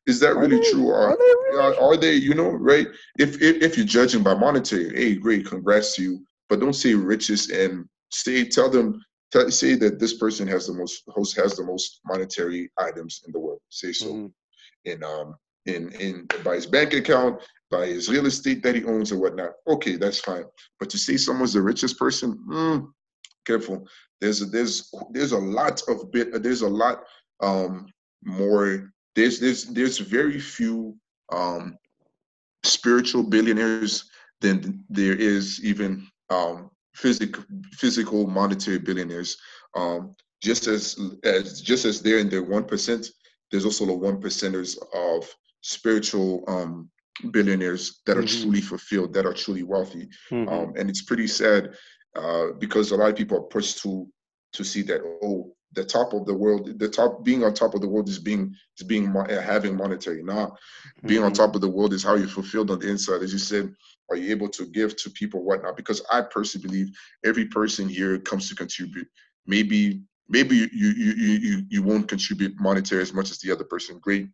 is 0.05 0.19
that 0.19 0.35
really 0.35 0.57
they, 0.57 0.71
true? 0.71 0.89
Are, 0.89 1.11
are, 1.11 1.17
they 1.17 1.57
really? 1.57 1.77
are, 1.77 1.97
they, 1.97 2.13
you 2.13 2.33
know, 2.33 2.51
right? 2.51 2.87
If, 3.17 3.41
if 3.41 3.61
if 3.61 3.77
you're 3.77 3.85
judging 3.85 4.23
by 4.23 4.33
monetary, 4.33 4.95
hey, 4.95 5.15
great, 5.15 5.45
congrats 5.45 5.95
to 5.95 6.03
you. 6.03 6.25
But 6.49 6.59
don't 6.59 6.73
say 6.73 6.93
richest 6.95 7.51
and 7.51 7.85
say 8.11 8.43
tell 8.45 8.69
them 8.69 9.03
tell, 9.31 9.49
say 9.51 9.75
that 9.75 9.99
this 9.99 10.15
person 10.15 10.47
has 10.47 10.67
the 10.67 10.73
most 10.73 11.03
host 11.09 11.35
has 11.35 11.55
the 11.55 11.63
most 11.63 12.01
monetary 12.05 12.71
items 12.77 13.21
in 13.25 13.31
the 13.31 13.39
world. 13.39 13.61
Say 13.69 13.91
so. 13.91 14.07
Mm-hmm. 14.07 14.27
In 14.85 15.03
um 15.03 15.35
in 15.65 15.91
in 15.93 16.27
by 16.43 16.55
his 16.55 16.65
bank 16.65 16.93
account, 16.93 17.41
by 17.69 17.87
his 17.87 18.09
real 18.09 18.25
estate 18.25 18.63
that 18.63 18.75
he 18.75 18.83
owns 18.85 19.11
or 19.11 19.19
whatnot. 19.19 19.51
Okay, 19.67 19.95
that's 19.95 20.19
fine. 20.19 20.45
But 20.79 20.89
to 20.89 20.97
say 20.97 21.17
someone's 21.17 21.53
the 21.53 21.61
richest 21.61 21.99
person, 21.99 22.39
mm, 22.49 22.87
careful. 23.45 23.87
There's 24.21 24.41
a, 24.41 24.45
there's 24.45 24.93
there's 25.11 25.31
a 25.31 25.37
lot 25.37 25.81
of 25.87 26.11
bit. 26.11 26.43
There's 26.43 26.61
a 26.61 26.69
lot 26.69 27.03
um, 27.41 27.87
more. 28.23 28.91
There's 29.15 29.39
there's 29.39 29.65
there's 29.65 29.97
very 29.97 30.39
few 30.39 30.95
um, 31.31 31.77
spiritual 32.63 33.23
billionaires 33.23 34.09
than 34.41 34.83
there 34.89 35.15
is 35.15 35.63
even 35.63 36.07
um, 36.29 36.69
physical 36.95 37.43
physical 37.73 38.27
monetary 38.27 38.79
billionaires. 38.79 39.37
Um, 39.75 40.15
just 40.41 40.67
as 40.67 40.97
as 41.23 41.61
just 41.61 41.85
as 41.85 42.01
they're 42.01 42.19
in 42.19 42.29
the 42.29 42.41
one 42.41 42.65
percent, 42.65 43.07
there's 43.51 43.65
also 43.65 43.85
the 43.85 43.93
one 43.93 44.21
percenters 44.21 44.77
of 44.93 45.27
spiritual 45.61 46.43
um, 46.47 46.89
billionaires 47.31 48.01
that 48.05 48.17
are 48.17 48.21
mm-hmm. 48.23 48.43
truly 48.43 48.61
fulfilled, 48.61 49.13
that 49.13 49.25
are 49.25 49.33
truly 49.33 49.63
wealthy. 49.63 50.09
Mm-hmm. 50.31 50.49
Um, 50.49 50.73
and 50.77 50.89
it's 50.89 51.01
pretty 51.01 51.27
sad 51.27 51.73
uh, 52.15 52.47
because 52.59 52.91
a 52.91 52.95
lot 52.95 53.09
of 53.09 53.15
people 53.15 53.37
are 53.37 53.43
pushed 53.43 53.81
to 53.83 54.07
to 54.53 54.63
see 54.63 54.81
that 54.81 55.01
oh 55.23 55.51
the 55.73 55.83
top 55.83 56.13
of 56.13 56.25
the 56.25 56.33
world 56.33 56.79
the 56.79 56.89
top 56.89 57.23
being 57.23 57.43
on 57.43 57.53
top 57.53 57.75
of 57.75 57.81
the 57.81 57.87
world 57.87 58.09
is 58.09 58.19
being 58.19 58.53
is 58.77 58.85
being 58.85 59.15
uh, 59.15 59.41
having 59.41 59.75
monetary. 59.75 60.23
Now 60.23 60.47
mm-hmm. 60.47 61.07
being 61.07 61.23
on 61.23 61.31
mm-hmm. 61.31 61.43
top 61.43 61.55
of 61.55 61.61
the 61.61 61.69
world 61.69 61.93
is 61.93 62.03
how 62.03 62.15
you're 62.15 62.27
fulfilled 62.27 62.71
on 62.71 62.79
the 62.79 62.89
inside. 62.89 63.21
As 63.21 63.31
you 63.31 63.39
said 63.39 63.73
are 64.09 64.15
you 64.15 64.31
able 64.31 64.49
to 64.49 64.65
give 64.65 64.95
to 64.97 65.09
people 65.11 65.43
whatnot? 65.43 65.77
Because 65.77 66.01
i 66.11 66.21
personally 66.21 66.67
believe 66.67 66.89
every 67.23 67.45
person 67.45 67.87
here 67.87 68.17
comes 68.17 68.49
to 68.49 68.55
contribute. 68.55 69.07
Maybe 69.45 70.01
maybe 70.27 70.55
you 70.55 70.69
you 70.73 70.89
you 70.91 71.33
you, 71.39 71.63
you 71.69 71.83
won't 71.83 72.07
contribute 72.07 72.59
monetary 72.59 73.01
as 73.01 73.13
much 73.13 73.29
as 73.29 73.37
the 73.39 73.51
other 73.51 73.63
person. 73.65 73.99
Great 74.01 74.29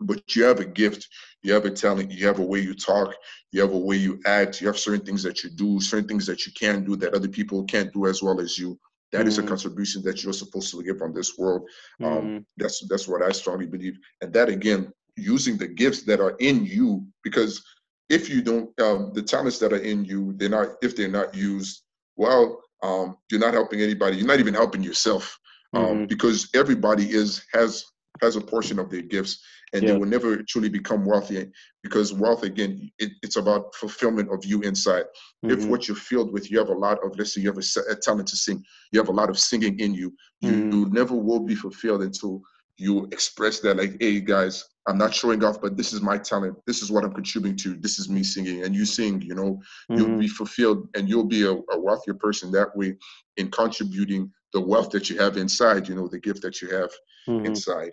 but 0.00 0.34
you 0.34 0.44
have 0.44 0.60
a 0.60 0.64
gift, 0.64 1.08
you 1.42 1.52
have 1.52 1.64
a 1.64 1.70
talent, 1.70 2.10
you 2.10 2.26
have 2.26 2.38
a 2.38 2.44
way 2.44 2.60
you 2.60 2.74
talk, 2.74 3.14
you 3.52 3.60
have 3.60 3.72
a 3.72 3.78
way 3.78 3.96
you 3.96 4.20
act, 4.26 4.60
you 4.60 4.66
have 4.66 4.78
certain 4.78 5.04
things 5.04 5.22
that 5.22 5.42
you 5.42 5.50
do, 5.50 5.80
certain 5.80 6.08
things 6.08 6.26
that 6.26 6.46
you 6.46 6.52
can 6.52 6.84
do 6.84 6.96
that 6.96 7.14
other 7.14 7.28
people 7.28 7.64
can't 7.64 7.92
do 7.92 8.06
as 8.06 8.22
well 8.22 8.40
as 8.40 8.58
you. 8.58 8.78
That 9.12 9.20
mm-hmm. 9.20 9.28
is 9.28 9.38
a 9.38 9.40
mm-hmm. 9.42 9.48
contribution 9.48 10.02
that 10.02 10.22
you're 10.22 10.32
supposed 10.32 10.70
to 10.72 10.82
give 10.82 11.00
on 11.02 11.14
this 11.14 11.38
world. 11.38 11.68
Um, 12.02 12.10
mm-hmm. 12.10 12.38
That's 12.56 12.86
that's 12.88 13.06
what 13.06 13.22
I 13.22 13.30
strongly 13.30 13.66
believe, 13.66 13.96
and 14.20 14.32
that 14.32 14.48
again, 14.48 14.92
using 15.16 15.56
the 15.56 15.68
gifts 15.68 16.02
that 16.02 16.20
are 16.20 16.36
in 16.40 16.64
you, 16.64 17.06
because 17.22 17.62
if 18.08 18.28
you 18.28 18.42
don't, 18.42 18.68
um, 18.80 19.12
the 19.14 19.22
talents 19.22 19.58
that 19.60 19.72
are 19.72 19.78
in 19.78 20.04
you, 20.04 20.34
they're 20.36 20.48
not. 20.48 20.70
If 20.82 20.96
they're 20.96 21.08
not 21.08 21.34
used 21.34 21.82
well, 22.16 22.60
um, 22.82 23.16
you're 23.30 23.40
not 23.40 23.54
helping 23.54 23.80
anybody. 23.80 24.16
You're 24.16 24.26
not 24.26 24.40
even 24.40 24.54
helping 24.54 24.82
yourself, 24.82 25.38
um, 25.72 25.84
mm-hmm. 25.84 26.04
because 26.06 26.48
everybody 26.54 27.10
is 27.10 27.44
has 27.52 27.84
has 28.22 28.36
a 28.36 28.40
portion 28.40 28.78
of 28.78 28.90
their 28.90 29.02
gifts 29.02 29.42
and 29.72 29.82
yeah. 29.82 29.92
they 29.92 29.98
will 29.98 30.06
never 30.06 30.42
truly 30.42 30.68
become 30.68 31.04
wealthy 31.04 31.50
because 31.82 32.12
wealth 32.12 32.42
again 32.42 32.90
it, 32.98 33.10
it's 33.22 33.36
about 33.36 33.74
fulfillment 33.74 34.30
of 34.32 34.44
you 34.44 34.60
inside 34.62 35.04
mm-hmm. 35.44 35.50
if 35.50 35.66
what 35.66 35.88
you're 35.88 35.96
filled 35.96 36.32
with 36.32 36.50
you 36.50 36.58
have 36.58 36.68
a 36.68 36.72
lot 36.72 36.98
of 37.04 37.16
let's 37.18 37.34
say 37.34 37.40
you 37.40 37.48
have 37.48 37.58
a, 37.58 37.92
a 37.92 37.96
talent 37.96 38.28
to 38.28 38.36
sing 38.36 38.62
you 38.92 39.00
have 39.00 39.08
a 39.08 39.12
lot 39.12 39.30
of 39.30 39.38
singing 39.38 39.78
in 39.80 39.92
you 39.92 40.12
you, 40.40 40.50
mm-hmm. 40.50 40.70
you 40.70 40.86
never 40.90 41.14
will 41.14 41.40
be 41.40 41.54
fulfilled 41.54 42.02
until 42.02 42.40
you 42.76 43.04
express 43.12 43.60
that 43.60 43.76
like 43.76 43.96
hey 44.00 44.20
guys 44.20 44.64
i'm 44.88 44.98
not 44.98 45.14
showing 45.14 45.42
off 45.44 45.60
but 45.60 45.76
this 45.76 45.92
is 45.92 46.00
my 46.00 46.18
talent 46.18 46.56
this 46.66 46.82
is 46.82 46.90
what 46.90 47.04
i'm 47.04 47.12
contributing 47.12 47.56
to 47.56 47.74
this 47.80 47.98
is 47.98 48.08
me 48.08 48.22
singing 48.22 48.64
and 48.64 48.74
you 48.74 48.84
sing 48.84 49.20
you 49.22 49.34
know 49.34 49.60
mm-hmm. 49.90 49.96
you'll 49.96 50.18
be 50.18 50.28
fulfilled 50.28 50.88
and 50.96 51.08
you'll 51.08 51.24
be 51.24 51.42
a, 51.42 51.52
a 51.52 51.78
wealthier 51.78 52.14
person 52.14 52.50
that 52.50 52.74
way 52.76 52.96
in 53.36 53.50
contributing 53.50 54.30
the 54.54 54.60
wealth 54.60 54.90
that 54.90 55.10
you 55.10 55.18
have 55.18 55.36
inside 55.36 55.86
you 55.88 55.94
know 55.94 56.08
the 56.08 56.18
gift 56.18 56.40
that 56.40 56.62
you 56.62 56.68
have 56.70 56.90
mm-hmm. 57.28 57.44
inside 57.44 57.90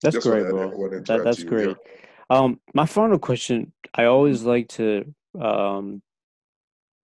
that's 0.00 0.14
Just 0.14 0.26
great, 0.26 0.48
bro. 0.48 0.70
That, 1.06 1.24
that's 1.24 1.42
great. 1.42 1.76
Um, 2.30 2.60
my 2.74 2.86
final 2.86 3.18
question: 3.18 3.72
I 3.94 4.04
always 4.04 4.42
like 4.42 4.68
to 4.70 5.12
um, 5.40 6.02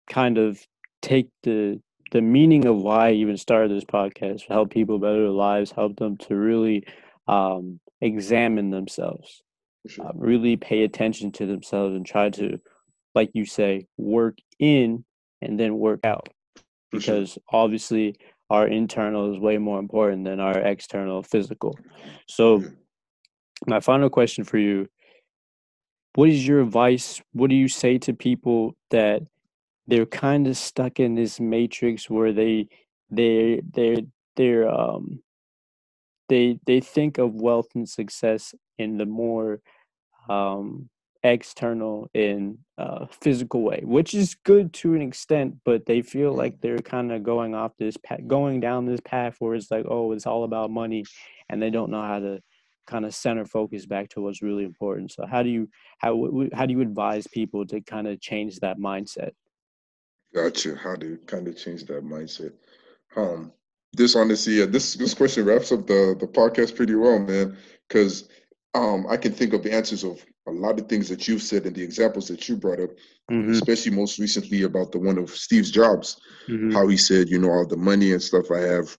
kind 0.09 0.39
of 0.39 0.65
take 1.03 1.29
the 1.43 1.81
the 2.13 2.21
meaning 2.21 2.67
of 2.67 2.77
why 2.77 3.09
I 3.09 3.13
even 3.13 3.37
started 3.37 3.73
this 3.73 3.85
podcast, 3.85 4.43
help 4.49 4.71
people 4.71 4.99
better 4.99 5.23
their 5.23 5.31
lives, 5.31 5.73
help 5.73 5.97
them 5.97 6.17
to 6.19 6.37
really 6.37 6.87
um, 7.27 7.81
examine 8.01 8.71
themselves, 8.71 9.43
sure. 9.89 10.07
uh, 10.07 10.13
really 10.15 10.57
pay 10.57 10.85
attention 10.85 11.33
to 11.33 11.47
themselves, 11.47 11.97
and 11.97 12.07
try 12.07 12.31
to, 12.31 12.61
like 13.15 13.31
you 13.33 13.45
say, 13.45 13.87
work 13.97 14.39
in 14.61 15.05
and 15.43 15.59
then 15.59 15.79
work 15.79 16.01
out. 16.05 16.29
Because 16.93 17.33
sure. 17.33 17.43
obviously, 17.51 18.15
our 18.51 18.67
internal 18.67 19.33
is 19.33 19.39
way 19.39 19.59
more 19.59 19.79
important 19.79 20.25
than 20.25 20.41
our 20.41 20.59
external 20.59 21.23
physical. 21.23 21.79
So, 22.29 22.63
my 23.67 23.81
final 23.81 24.11
question 24.11 24.45
for 24.45 24.59
you 24.59 24.89
what 26.15 26.29
is 26.29 26.47
your 26.47 26.61
advice 26.61 27.21
what 27.33 27.51
do 27.51 27.57
you 27.57 27.69
say 27.69 27.99
to 27.99 28.13
people 28.13 28.77
that 28.91 29.23
they're 29.87 30.07
kind 30.07 30.47
of 30.47 30.57
stuck 30.57 31.01
in 31.01 31.15
this 31.15 31.39
matrix 31.41 32.09
where 32.09 32.33
they 32.33 32.69
they 33.11 33.61
they're 33.73 34.03
they're 34.37 34.69
um 34.69 35.21
they 36.29 36.59
they 36.67 36.81
think 36.81 37.19
of 37.19 37.35
wealth 37.35 37.69
and 37.75 37.89
success 37.89 38.55
in 38.79 38.97
the 38.97 39.07
more 39.07 39.61
um 40.29 40.89
external 41.25 42.09
in 42.13 42.59
uh, 42.77 43.07
physical 43.07 43.63
way, 43.63 43.81
which 43.83 44.15
is 44.15 44.37
good 44.45 44.73
to 44.75 44.95
an 44.95 45.03
extent, 45.03 45.57
but 45.65 45.87
they 45.87 46.03
feel 46.03 46.33
like 46.33 46.61
they're 46.61 46.79
kind 46.79 47.11
of 47.11 47.23
going 47.23 47.55
off 47.55 47.73
this 47.79 47.97
path, 47.97 48.21
going 48.27 48.61
down 48.61 48.85
this 48.85 49.01
path 49.01 49.37
where 49.39 49.55
it's 49.55 49.71
like, 49.71 49.87
oh, 49.89 50.13
it's 50.13 50.27
all 50.27 50.45
about 50.45 50.71
money, 50.71 51.05
and 51.49 51.61
they 51.61 51.71
don't 51.71 51.91
know 51.91 52.03
how 52.03 52.19
to 52.19 52.41
kind 52.87 53.07
of 53.07 53.15
center 53.15 53.47
focus 53.47 53.87
back 53.87 54.11
to 54.11 54.21
what's 54.21 54.43
really 54.43 54.65
important. 54.65 55.11
So 55.11 55.25
how 55.27 55.43
do 55.43 55.49
you 55.49 55.69
how 55.99 56.47
how 56.53 56.67
do 56.67 56.75
you 56.75 56.83
advise 56.83 57.27
people 57.27 57.67
to 57.67 57.81
kind 57.81 58.07
of 58.07 58.21
change 58.21 58.61
that 58.61 58.79
mindset? 58.79 59.31
Gotcha. 60.35 60.77
How 60.77 60.97
to 60.97 61.17
kind 61.27 61.49
of 61.49 61.57
change 61.57 61.85
that 61.87 62.05
mindset. 62.05 62.53
Um, 63.17 63.53
this 63.95 64.15
honestly, 64.15 64.65
this 64.67 64.95
this 64.95 65.15
question 65.15 65.47
wraps 65.47 65.73
up 65.73 65.87
the 65.87 66.15
the 66.21 66.27
podcast 66.27 66.77
pretty 66.77 66.95
well, 66.95 67.19
man. 67.19 67.57
Because 67.89 68.29
um, 68.75 69.07
I 69.09 69.17
can 69.17 69.33
think 69.33 69.55
of 69.55 69.65
answers 69.67 70.05
of 70.05 70.25
a 70.47 70.51
lot 70.51 70.79
of 70.79 70.89
things 70.89 71.09
that 71.09 71.27
you've 71.27 71.43
said 71.43 71.65
and 71.65 71.75
the 71.75 71.83
examples 71.83 72.29
that 72.29 72.49
you 72.49 72.57
brought 72.57 72.81
up, 72.81 72.91
mm-hmm. 73.31 73.53
especially 73.53 73.93
most 73.93 74.19
recently 74.19 74.63
about 74.63 74.93
the 74.93 74.99
one 74.99 75.19
of 75.19 75.31
Steve 75.31 75.65
Jobs, 75.65 76.21
mm-hmm. 76.49 76.73
how 76.73 76.87
he 76.87 76.97
said, 76.97 77.29
you 77.29 77.39
know, 77.39 77.51
all 77.51 77.67
the 77.67 77.77
money 77.77 78.13
and 78.13 78.23
stuff 78.23 78.51
I 78.51 78.61
have, 78.61 78.97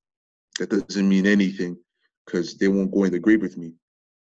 that 0.60 0.70
doesn't 0.70 1.08
mean 1.08 1.28
anything 1.28 1.78
because 2.26 2.56
they 2.56 2.68
won't 2.68 2.92
go 2.92 3.04
in 3.04 3.12
the 3.12 3.20
grave 3.20 3.42
with 3.42 3.58
me. 3.58 3.74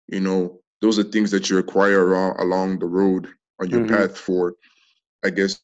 You 0.07 0.21
know, 0.21 0.61
those 0.81 0.97
are 0.97 1.03
things 1.03 1.31
that 1.31 1.49
you 1.49 1.57
acquire 1.57 2.13
along, 2.13 2.35
along 2.39 2.79
the 2.79 2.85
road 2.85 3.27
on 3.59 3.69
your 3.69 3.81
mm-hmm. 3.81 3.95
path 3.95 4.17
for, 4.17 4.55
I 5.23 5.29
guess, 5.29 5.59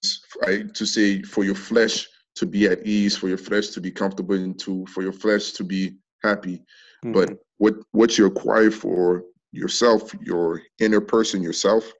I, 0.46 0.64
to 0.74 0.86
say 0.86 1.22
for 1.22 1.46
your 1.46 1.56
flesh 1.56 2.06
to 2.36 2.46
be 2.46 2.68
at 2.68 2.86
ease, 2.86 3.16
for 3.16 3.30
your 3.30 3.38
flesh 3.38 3.70
to 3.70 3.82
be 3.82 3.92
comfortable, 3.92 4.36
and 4.36 4.60
to 4.60 4.86
for 4.88 5.02
your 5.02 5.14
flesh 5.14 5.54
to 5.54 5.64
be 5.64 5.96
happy. 6.22 6.58
Mm-hmm. 7.04 7.14
But 7.14 7.38
what 7.58 7.76
what 7.92 8.18
you 8.18 8.26
acquire 8.26 8.72
for 8.72 9.24
yourself, 9.56 10.14
your 10.22 10.62
inner 10.80 11.02
person, 11.02 11.42
yourself, 11.42 11.92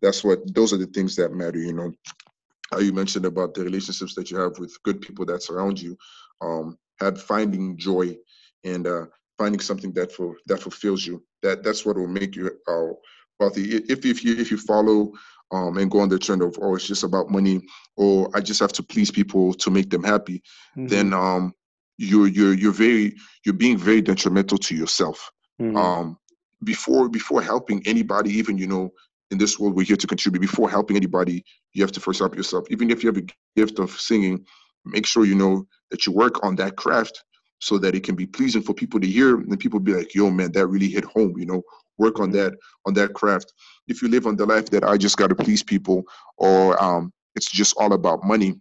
that's 0.00 0.22
what 0.22 0.40
those 0.54 0.72
are 0.72 0.76
the 0.78 0.86
things 0.86 1.16
that 1.16 1.32
matter. 1.32 1.58
You 1.58 1.72
know, 1.72 1.92
how 2.70 2.78
you 2.78 2.92
mentioned 2.92 3.24
about 3.24 3.54
the 3.54 3.64
relationships 3.64 4.14
that 4.14 4.30
you 4.30 4.38
have 4.38 4.58
with 4.58 4.80
good 4.82 5.00
people 5.00 5.24
that 5.26 5.42
surround 5.42 5.80
you, 5.80 5.96
um, 6.40 6.78
had 7.00 7.18
finding 7.18 7.76
joy 7.76 8.16
and 8.64 8.86
uh, 8.86 9.06
finding 9.36 9.60
something 9.60 9.92
that 9.92 10.12
for 10.12 10.36
that 10.46 10.60
fulfills 10.60 11.06
you. 11.06 11.22
That 11.42 11.62
that's 11.62 11.84
what 11.84 11.96
will 11.96 12.08
make 12.08 12.36
you 12.36 12.50
uh, 12.68 12.92
wealthy. 13.40 13.76
If 13.76 14.04
if 14.04 14.24
you 14.24 14.36
if 14.36 14.50
you 14.50 14.58
follow 14.58 15.12
um, 15.50 15.78
and 15.78 15.90
go 15.90 16.00
on 16.00 16.08
the 16.08 16.18
trend 16.18 16.42
of 16.42 16.58
oh 16.60 16.74
it's 16.74 16.86
just 16.86 17.04
about 17.04 17.30
money 17.30 17.62
or 17.96 18.30
I 18.34 18.40
just 18.40 18.60
have 18.60 18.72
to 18.74 18.82
please 18.82 19.10
people 19.10 19.54
to 19.54 19.70
make 19.70 19.90
them 19.90 20.04
happy, 20.04 20.42
mm-hmm. 20.76 20.86
then 20.86 21.12
um, 21.12 21.54
you're 21.96 22.28
you're 22.28 22.54
you're 22.54 22.72
very 22.72 23.16
you're 23.44 23.54
being 23.54 23.78
very 23.78 24.00
detrimental 24.00 24.58
to 24.58 24.74
yourself. 24.74 25.30
Mm-hmm. 25.60 25.76
Um, 25.76 26.18
before 26.64 27.08
before 27.08 27.42
helping 27.42 27.82
anybody, 27.86 28.30
even 28.30 28.58
you 28.58 28.66
know, 28.66 28.90
in 29.30 29.38
this 29.38 29.58
world 29.58 29.74
we're 29.74 29.84
here 29.84 29.96
to 29.96 30.06
contribute. 30.06 30.40
Before 30.40 30.70
helping 30.70 30.96
anybody, 30.96 31.44
you 31.72 31.82
have 31.82 31.92
to 31.92 32.00
first 32.00 32.18
help 32.18 32.36
yourself. 32.36 32.66
Even 32.70 32.90
if 32.90 33.02
you 33.02 33.08
have 33.08 33.22
a 33.22 33.26
gift 33.56 33.78
of 33.78 33.90
singing, 33.90 34.44
make 34.84 35.06
sure 35.06 35.24
you 35.24 35.34
know 35.34 35.66
that 35.90 36.06
you 36.06 36.12
work 36.12 36.44
on 36.44 36.56
that 36.56 36.76
craft 36.76 37.24
so 37.60 37.78
that 37.78 37.94
it 37.94 38.04
can 38.04 38.14
be 38.14 38.26
pleasing 38.26 38.62
for 38.62 38.72
people 38.72 39.00
to 39.00 39.06
hear 39.06 39.36
and 39.36 39.58
people 39.58 39.80
be 39.80 39.94
like, 39.94 40.14
yo, 40.14 40.30
man, 40.30 40.52
that 40.52 40.66
really 40.68 40.88
hit 40.88 41.04
home, 41.04 41.34
you 41.36 41.46
know, 41.46 41.62
work 41.96 42.20
on 42.20 42.30
that, 42.30 42.54
on 42.86 42.94
that 42.94 43.12
craft. 43.14 43.52
If 43.88 44.00
you 44.00 44.08
live 44.08 44.26
on 44.26 44.36
the 44.36 44.46
life 44.46 44.70
that 44.70 44.84
I 44.84 44.96
just 44.96 45.16
got 45.16 45.28
to 45.28 45.34
please 45.34 45.62
people 45.62 46.04
or 46.36 46.80
um, 46.82 47.12
it's 47.34 47.50
just 47.50 47.74
all 47.76 47.92
about 47.94 48.24
money, 48.24 48.54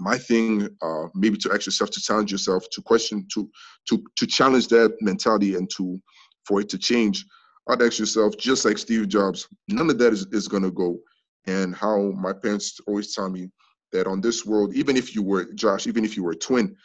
my 0.00 0.18
thing 0.18 0.68
uh, 0.82 1.04
maybe 1.14 1.36
to 1.38 1.52
ask 1.52 1.66
yourself 1.66 1.90
to 1.90 2.00
challenge 2.00 2.32
yourself 2.32 2.64
to 2.72 2.82
question 2.82 3.26
to 3.32 3.48
to 3.88 4.02
to 4.16 4.26
challenge 4.26 4.66
that 4.68 4.92
mentality 5.00 5.54
and 5.54 5.70
to 5.76 6.00
for 6.44 6.60
it 6.60 6.68
to 6.70 6.78
change. 6.78 7.24
I'd 7.68 7.82
ask 7.82 7.98
yourself 7.98 8.36
just 8.36 8.64
like 8.64 8.78
steve 8.78 9.08
jobs 9.08 9.48
none 9.68 9.88
of 9.90 9.98
that 9.98 10.12
is, 10.12 10.26
is 10.32 10.48
going 10.48 10.62
to 10.62 10.70
go. 10.70 10.98
And 11.46 11.74
how 11.74 12.12
my 12.12 12.32
parents 12.32 12.80
always 12.86 13.14
tell 13.14 13.28
me 13.28 13.50
that 13.92 14.06
on 14.06 14.20
this 14.20 14.44
world 14.44 14.74
even 14.74 14.96
if 14.96 15.14
you 15.14 15.22
were 15.22 15.44
josh 15.54 15.86
even 15.86 16.04
if 16.04 16.16
you 16.16 16.24
were 16.24 16.32
a 16.32 16.36
twin 16.36 16.76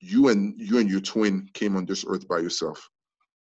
you 0.00 0.28
and 0.28 0.54
you 0.58 0.78
and 0.78 0.88
your 0.88 1.00
twin 1.00 1.48
came 1.54 1.76
on 1.76 1.84
this 1.84 2.04
earth 2.06 2.28
by 2.28 2.38
yourself. 2.38 2.88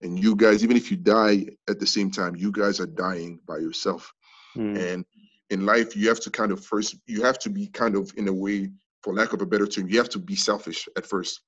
And 0.02 0.18
you 0.18 0.34
guys 0.34 0.64
even 0.64 0.76
if 0.76 0.90
you 0.90 0.96
die 0.96 1.46
at 1.68 1.78
the 1.78 1.86
same 1.86 2.10
time 2.10 2.36
you 2.36 2.52
guys 2.52 2.80
are 2.80 2.86
dying 2.86 3.40
by 3.46 3.58
yourself. 3.58 4.12
Mm. 4.56 4.94
and 4.94 5.04
in 5.50 5.64
life 5.64 5.94
you 5.96 6.08
have 6.08 6.18
to 6.20 6.30
kind 6.30 6.50
of 6.50 6.64
first 6.64 6.96
you 7.06 7.22
have 7.22 7.38
to 7.38 7.50
be 7.50 7.68
kind 7.68 7.94
of 7.94 8.12
in 8.16 8.26
a 8.26 8.32
way 8.32 8.68
for 9.02 9.14
lack 9.14 9.32
of 9.32 9.42
a 9.42 9.46
better 9.46 9.66
term 9.66 9.88
you 9.88 9.98
have 9.98 10.08
to 10.08 10.18
be 10.18 10.34
selfish 10.34 10.88
at 10.96 11.06
first 11.06 11.42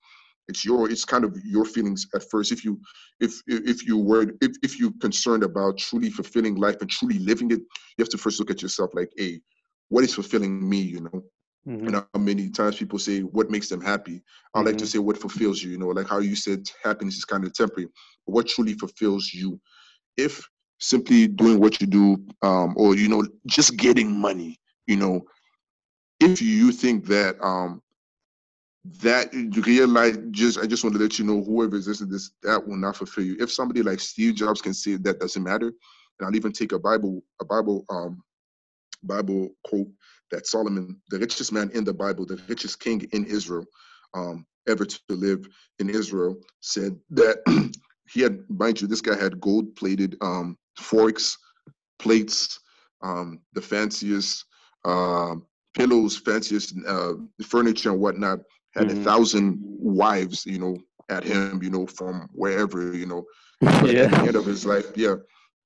it's 0.49 0.65
your 0.65 0.91
it's 0.91 1.05
kind 1.05 1.25
of 1.25 1.37
your 1.45 1.65
feelings 1.65 2.07
at 2.15 2.29
first 2.31 2.53
if 2.53 2.65
you 2.65 2.81
if 3.21 3.41
if 3.47 3.87
you 3.87 3.97
were 3.97 4.33
if, 4.41 4.53
if 4.63 4.79
you're 4.79 4.93
concerned 5.01 5.43
about 5.43 5.79
truly 5.79 6.11
fulfilling 6.11 6.57
life 6.57 6.77
and 6.81 6.91
truly 6.91 7.19
living 7.19 7.51
it 7.51 7.61
you 7.61 8.01
have 8.01 8.09
to 8.09 8.19
first 8.19 8.39
look 8.41 8.51
at 8.51 8.63
yourself 8.63 8.91
like 8.95 9.11
hey 9.17 9.41
what 9.89 10.05
is 10.05 10.15
fulfilling 10.15 10.69
me 10.69 10.79
you 10.79 11.01
know 11.01 11.23
Mm-hmm. 11.67 11.87
And 11.87 11.97
how 11.97 12.19
many 12.19 12.51
times 12.51 12.77
people 12.77 12.99
say 12.99 13.21
what 13.21 13.51
makes 13.51 13.69
them 13.69 13.81
happy. 13.81 14.21
I 14.55 14.59
mm-hmm. 14.59 14.67
like 14.67 14.79
to 14.79 14.85
mm-hmm. 14.85 14.91
say 14.91 14.99
what 14.99 15.17
fulfills 15.17 15.63
you, 15.63 15.71
you 15.71 15.79
know, 15.79 15.89
like 15.89 16.09
how 16.09 16.19
you 16.19 16.35
said 16.35 16.69
happiness 16.83 17.17
is 17.17 17.25
kind 17.25 17.45
of 17.45 17.55
temporary, 17.55 17.89
but 18.27 18.33
what 18.33 18.49
truly 18.49 18.75
fulfills 18.75 19.33
you. 19.33 19.61
If 20.17 20.45
simply 20.81 21.29
doing 21.29 21.61
what 21.61 21.81
you 21.81 21.87
do, 21.87 22.17
um, 22.43 22.75
or 22.77 22.97
you 22.97 23.09
know, 23.09 23.25
just 23.47 23.77
getting 23.77 24.11
money, 24.11 24.59
you 24.87 24.97
know, 24.97 25.23
if 26.21 26.43
you 26.43 26.73
think 26.73 27.07
that 27.07 27.37
um 27.41 27.81
that 28.85 29.33
you 29.33 29.63
realize 29.63 30.19
just 30.31 30.59
I 30.59 30.67
just 30.67 30.83
want 30.83 30.97
to 30.97 31.03
let 31.03 31.19
you 31.19 31.25
know 31.25 31.43
whoever 31.43 31.77
is 31.77 31.87
listening 31.87 32.11
this, 32.11 32.33
that 32.43 32.67
will 32.67 32.77
not 32.77 32.97
fulfill 32.97 33.25
you. 33.25 33.37
If 33.39 33.53
somebody 33.53 33.83
like 33.83 34.01
Steve 34.01 34.35
Jobs 34.35 34.61
can 34.61 34.75
say 34.75 34.97
that 34.97 35.21
doesn't 35.21 35.43
matter, 35.43 35.69
and 35.69 36.27
I'll 36.27 36.37
even 36.37 36.53
take 36.53 36.73
a 36.73 36.79
Bible, 36.79 37.23
a 37.41 37.45
Bible 37.45 37.85
um 37.91 38.23
Bible 39.03 39.51
quote 39.65 39.89
that 40.31 40.47
Solomon, 40.47 41.01
the 41.11 41.19
richest 41.19 41.53
man 41.53 41.71
in 41.75 41.85
the 41.85 41.95
Bible, 41.95 42.27
the 42.27 42.41
richest 42.49 42.81
king 42.81 43.07
in 43.13 43.25
Israel, 43.25 43.67
um, 44.15 44.47
ever 44.69 44.85
to 44.85 45.01
live 45.11 45.47
in 45.79 45.91
Israel, 45.91 46.37
said 46.61 46.97
that 47.11 47.39
he 48.13 48.21
had, 48.21 48.45
mind 48.49 48.81
you, 48.81 48.87
this 48.87 49.01
guy 49.01 49.17
had 49.17 49.41
gold 49.41 49.75
plated 49.77 50.17
um, 50.21 50.57
forks, 50.79 51.37
plates, 51.99 52.61
um, 53.03 53.41
the 53.53 53.61
fanciest 53.61 54.45
uh, 54.85 55.35
pillows, 55.75 56.17
fanciest 56.17 56.75
uh, 56.87 57.15
furniture 57.45 57.91
and 57.91 58.01
whatnot, 58.01 58.41
had 58.75 58.89
mm-hmm. 58.89 59.01
a 59.01 59.05
thousand 59.05 59.59
wives, 59.63 60.47
you 60.47 60.59
know, 60.59 60.77
at 61.09 61.25
him, 61.25 61.63
you 61.63 61.71
know, 61.71 61.87
from 61.87 62.29
wherever, 62.33 62.95
you 62.95 63.07
know. 63.07 63.25
yeah. 63.61 63.69
At 63.71 64.11
the 64.11 64.25
end 64.29 64.37
of 64.37 64.47
his 64.47 64.65
life, 64.67 64.87
yeah. 64.97 65.17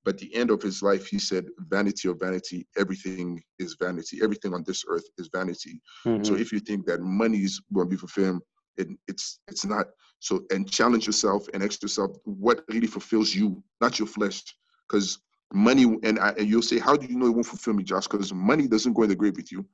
But 0.04 0.18
the 0.18 0.32
end 0.34 0.50
of 0.50 0.62
his 0.62 0.82
life, 0.82 1.06
he 1.06 1.18
said, 1.18 1.46
vanity 1.58 2.08
of 2.08 2.20
vanity, 2.20 2.66
everything 2.76 3.42
is 3.58 3.76
vanity. 3.80 4.20
Everything 4.22 4.54
on 4.54 4.62
this 4.64 4.84
earth 4.88 5.04
is 5.18 5.28
vanity. 5.32 5.80
Mm-hmm. 6.04 6.22
So 6.22 6.36
if 6.36 6.52
you 6.52 6.60
think 6.60 6.86
that 6.86 7.00
money 7.00 7.38
is 7.38 7.60
going 7.74 7.88
to 7.88 7.90
be 7.90 7.96
fulfilled, 7.96 8.42
it, 8.76 8.88
it's 9.08 9.40
it's 9.48 9.64
not. 9.64 9.86
So 10.20 10.44
and 10.50 10.70
challenge 10.70 11.06
yourself 11.06 11.48
and 11.52 11.62
ask 11.62 11.82
yourself 11.82 12.16
what 12.24 12.64
really 12.68 12.86
fulfills 12.86 13.34
you, 13.34 13.62
not 13.80 13.98
your 13.98 14.06
flesh. 14.06 14.44
Because 14.88 15.18
money, 15.52 15.98
and, 16.04 16.18
I, 16.18 16.30
and 16.30 16.48
you'll 16.48 16.62
say, 16.62 16.78
how 16.78 16.96
do 16.96 17.06
you 17.06 17.18
know 17.18 17.26
it 17.26 17.30
won't 17.30 17.46
fulfill 17.46 17.74
me, 17.74 17.82
Josh? 17.82 18.06
Because 18.06 18.32
money 18.32 18.68
doesn't 18.68 18.92
go 18.92 19.02
in 19.02 19.08
the 19.08 19.16
grave 19.16 19.36
with 19.36 19.50
you. 19.50 19.66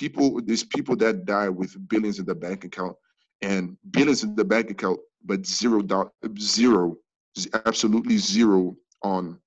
People, 0.00 0.40
there's 0.42 0.64
people 0.64 0.96
that 0.96 1.26
die 1.26 1.50
with 1.50 1.76
billions 1.90 2.18
in 2.18 2.24
the 2.24 2.34
bank 2.34 2.64
account 2.64 2.96
and 3.42 3.76
billions 3.90 4.22
in 4.22 4.34
the 4.34 4.44
bank 4.44 4.70
account, 4.70 4.98
but 5.26 5.44
zero 5.44 5.82
zero, 6.38 6.96
absolutely 7.66 8.16
zero 8.16 8.74
on 9.02 9.38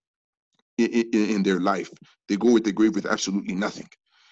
in, 0.78 1.10
in, 1.12 1.42
their 1.42 1.60
life. 1.60 1.90
They 2.30 2.38
go 2.38 2.52
with 2.52 2.66
the 2.66 2.72
grave 2.72 2.94
with 2.94 3.08
absolutely 3.08 3.56
nothing. 3.56 3.90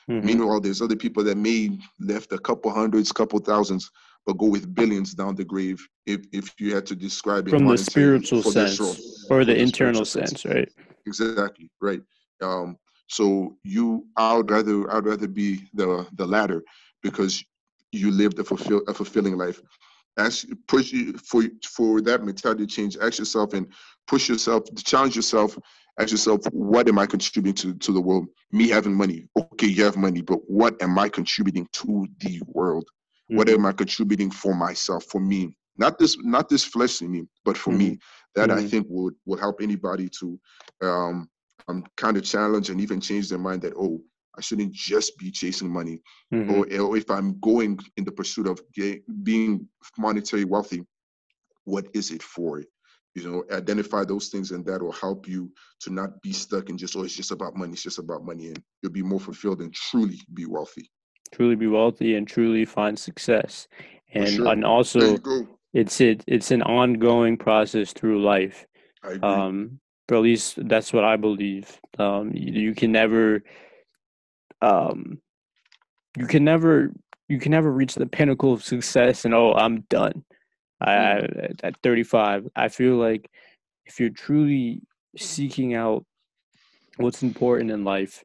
Mm-hmm. 0.08 0.28
Meanwhile, 0.28 0.60
there's 0.60 0.80
other 0.80 0.96
people 0.96 1.24
that 1.24 1.38
may 1.38 1.80
left 2.00 2.32
a 2.34 2.38
couple 2.38 2.72
hundreds, 2.72 3.12
couple 3.12 3.40
thousands, 3.40 3.90
but 4.28 4.38
go 4.38 4.46
with 4.46 4.76
billions 4.76 5.16
down 5.16 5.34
the 5.34 5.44
grave. 5.44 5.84
If 6.06 6.22
if 6.32 6.54
you 6.60 6.76
had 6.76 6.86
to 6.86 6.96
describe 6.96 7.48
it 7.48 7.50
from 7.50 7.66
the 7.66 7.80
spiritual 7.80 8.44
sense 8.44 8.80
or 9.28 9.44
the, 9.44 9.56
the 9.56 9.60
internal 9.60 10.06
sense, 10.06 10.42
sense, 10.42 10.46
right? 10.46 10.70
Exactly, 11.08 11.72
right. 11.82 12.02
Um, 12.44 12.78
so 13.12 13.58
you, 13.64 14.08
I 14.16 14.36
would 14.36 14.50
rather, 14.50 14.90
I'd 14.92 15.06
rather 15.06 15.28
be 15.28 15.70
the 15.74 16.08
the 16.14 16.26
latter 16.26 16.64
because 17.04 17.44
you 17.92 18.12
lived 18.12 18.40
a 18.40 18.44
fulfill 18.44 18.82
a 18.88 18.94
fulfilling 18.94 19.38
life. 19.38 19.62
Ask 20.18 20.48
push 20.68 20.94
for 21.24 21.44
for 21.76 22.02
that 22.02 22.24
mentality 22.24 22.66
change. 22.66 22.98
Ask 22.98 23.20
yourself 23.20 23.54
and 23.54 23.68
push 24.08 24.30
yourself, 24.30 24.64
challenge 24.84 25.16
yourself 25.16 25.58
ask 26.00 26.12
yourself, 26.12 26.42
what 26.52 26.88
am 26.88 27.00
I 27.00 27.06
contributing 27.06 27.74
to, 27.74 27.78
to 27.80 27.92
the 27.92 28.02
world? 28.02 28.28
Me 28.52 28.68
having 28.68 28.94
money. 28.94 29.28
Okay, 29.38 29.68
you 29.68 29.84
have 29.84 29.98
money, 29.98 30.22
but 30.22 30.40
what 30.50 30.82
am 30.82 30.98
I 30.98 31.10
contributing 31.10 31.68
to 31.74 32.08
the 32.20 32.42
world? 32.48 32.86
Mm-hmm. 32.86 33.38
What 33.38 33.50
am 33.50 33.66
I 33.66 33.72
contributing 33.72 34.32
for 34.32 34.56
myself, 34.56 35.06
for 35.06 35.20
me? 35.22 35.56
Not 35.78 35.98
this, 35.98 36.18
not 36.20 36.50
this 36.50 36.64
flesh 36.64 37.02
in 37.02 37.12
me, 37.12 37.24
but 37.46 37.58
for 37.58 37.72
mm-hmm. 37.72 37.80
me. 37.80 38.00
That 38.36 38.50
mm-hmm. 38.50 38.66
I 38.66 38.68
think 38.68 38.88
would 38.90 39.16
would 39.26 39.40
help 39.40 39.62
anybody 39.62 40.10
to 40.20 40.40
um, 40.82 41.30
um 41.68 41.84
kind 41.98 42.18
of 42.18 42.24
challenge 42.24 42.70
and 42.70 42.82
even 42.82 43.00
change 43.00 43.30
their 43.30 43.40
mind 43.40 43.62
that 43.62 43.74
oh, 43.78 44.02
I 44.38 44.42
shouldn't 44.42 44.72
just 44.72 45.18
be 45.18 45.30
chasing 45.30 45.70
money, 45.70 46.02
mm-hmm. 46.34 46.52
or, 46.52 46.90
or 46.90 46.98
if 46.98 47.10
I'm 47.10 47.40
going 47.42 47.80
in 47.98 48.06
the 48.06 48.12
pursuit 48.12 48.48
of 48.48 48.62
being 49.24 49.68
monetary 49.98 50.46
wealthy, 50.46 50.86
what 51.66 51.88
is 51.94 52.12
it 52.12 52.24
for? 52.24 52.64
you 53.16 53.30
know 53.30 53.44
identify 53.56 54.04
those 54.04 54.30
things 54.30 54.52
and 54.52 54.66
that 54.66 54.82
will 54.82 54.92
help 54.92 55.28
you 55.28 55.52
to 55.80 55.92
not 55.92 56.22
be 56.22 56.32
stuck 56.32 56.70
in 56.70 56.78
just 56.78 56.96
oh 56.96 57.04
it's 57.04 57.16
just 57.16 57.32
about 57.32 57.56
money 57.56 57.74
it's 57.74 57.84
just 57.84 58.00
about 58.00 58.24
money 58.24 58.48
and 58.48 58.62
you'll 58.82 58.92
be 58.92 59.04
more 59.04 59.20
fulfilled 59.20 59.62
and 59.62 59.74
truly 59.74 60.20
be 60.34 60.46
wealthy 60.46 60.90
truly 61.34 61.56
be 61.56 61.68
wealthy 61.68 62.16
and 62.16 62.28
truly 62.28 62.66
find 62.66 62.98
success 62.98 63.68
and 64.14 64.30
sure. 64.30 64.48
and 64.48 64.66
also 64.66 65.18
it's 65.74 66.00
it 66.02 66.24
it's 66.28 66.52
an 66.52 66.62
ongoing 66.64 67.38
process 67.38 67.92
through 67.94 68.24
life 68.24 68.66
um 69.24 69.80
at 70.16 70.22
least 70.22 70.58
that's 70.68 70.94
what 70.94 71.04
i 71.04 71.16
believe. 71.16 71.80
Um 71.98 72.32
you, 72.34 72.54
you 72.62 72.76
can 72.76 72.92
never 72.92 73.44
um 74.62 75.20
you 76.18 76.28
can 76.28 76.44
never 76.44 76.92
you 77.28 77.40
can 77.40 77.52
never 77.52 77.72
reach 77.72 77.96
the 77.96 78.06
pinnacle 78.06 78.54
of 78.54 78.64
success 78.64 79.26
and 79.26 79.34
oh 79.34 79.54
i'm 79.54 79.82
done. 79.90 80.24
I, 80.82 80.94
mm. 81.22 81.60
at 81.64 81.78
35, 81.84 82.48
I 82.56 82.68
feel 82.68 82.96
like 82.96 83.30
if 83.86 84.00
you're 84.00 84.10
truly 84.10 84.82
seeking 85.16 85.76
out 85.76 86.06
what's 86.98 87.24
important 87.24 87.72
in 87.72 87.84
life, 87.84 88.24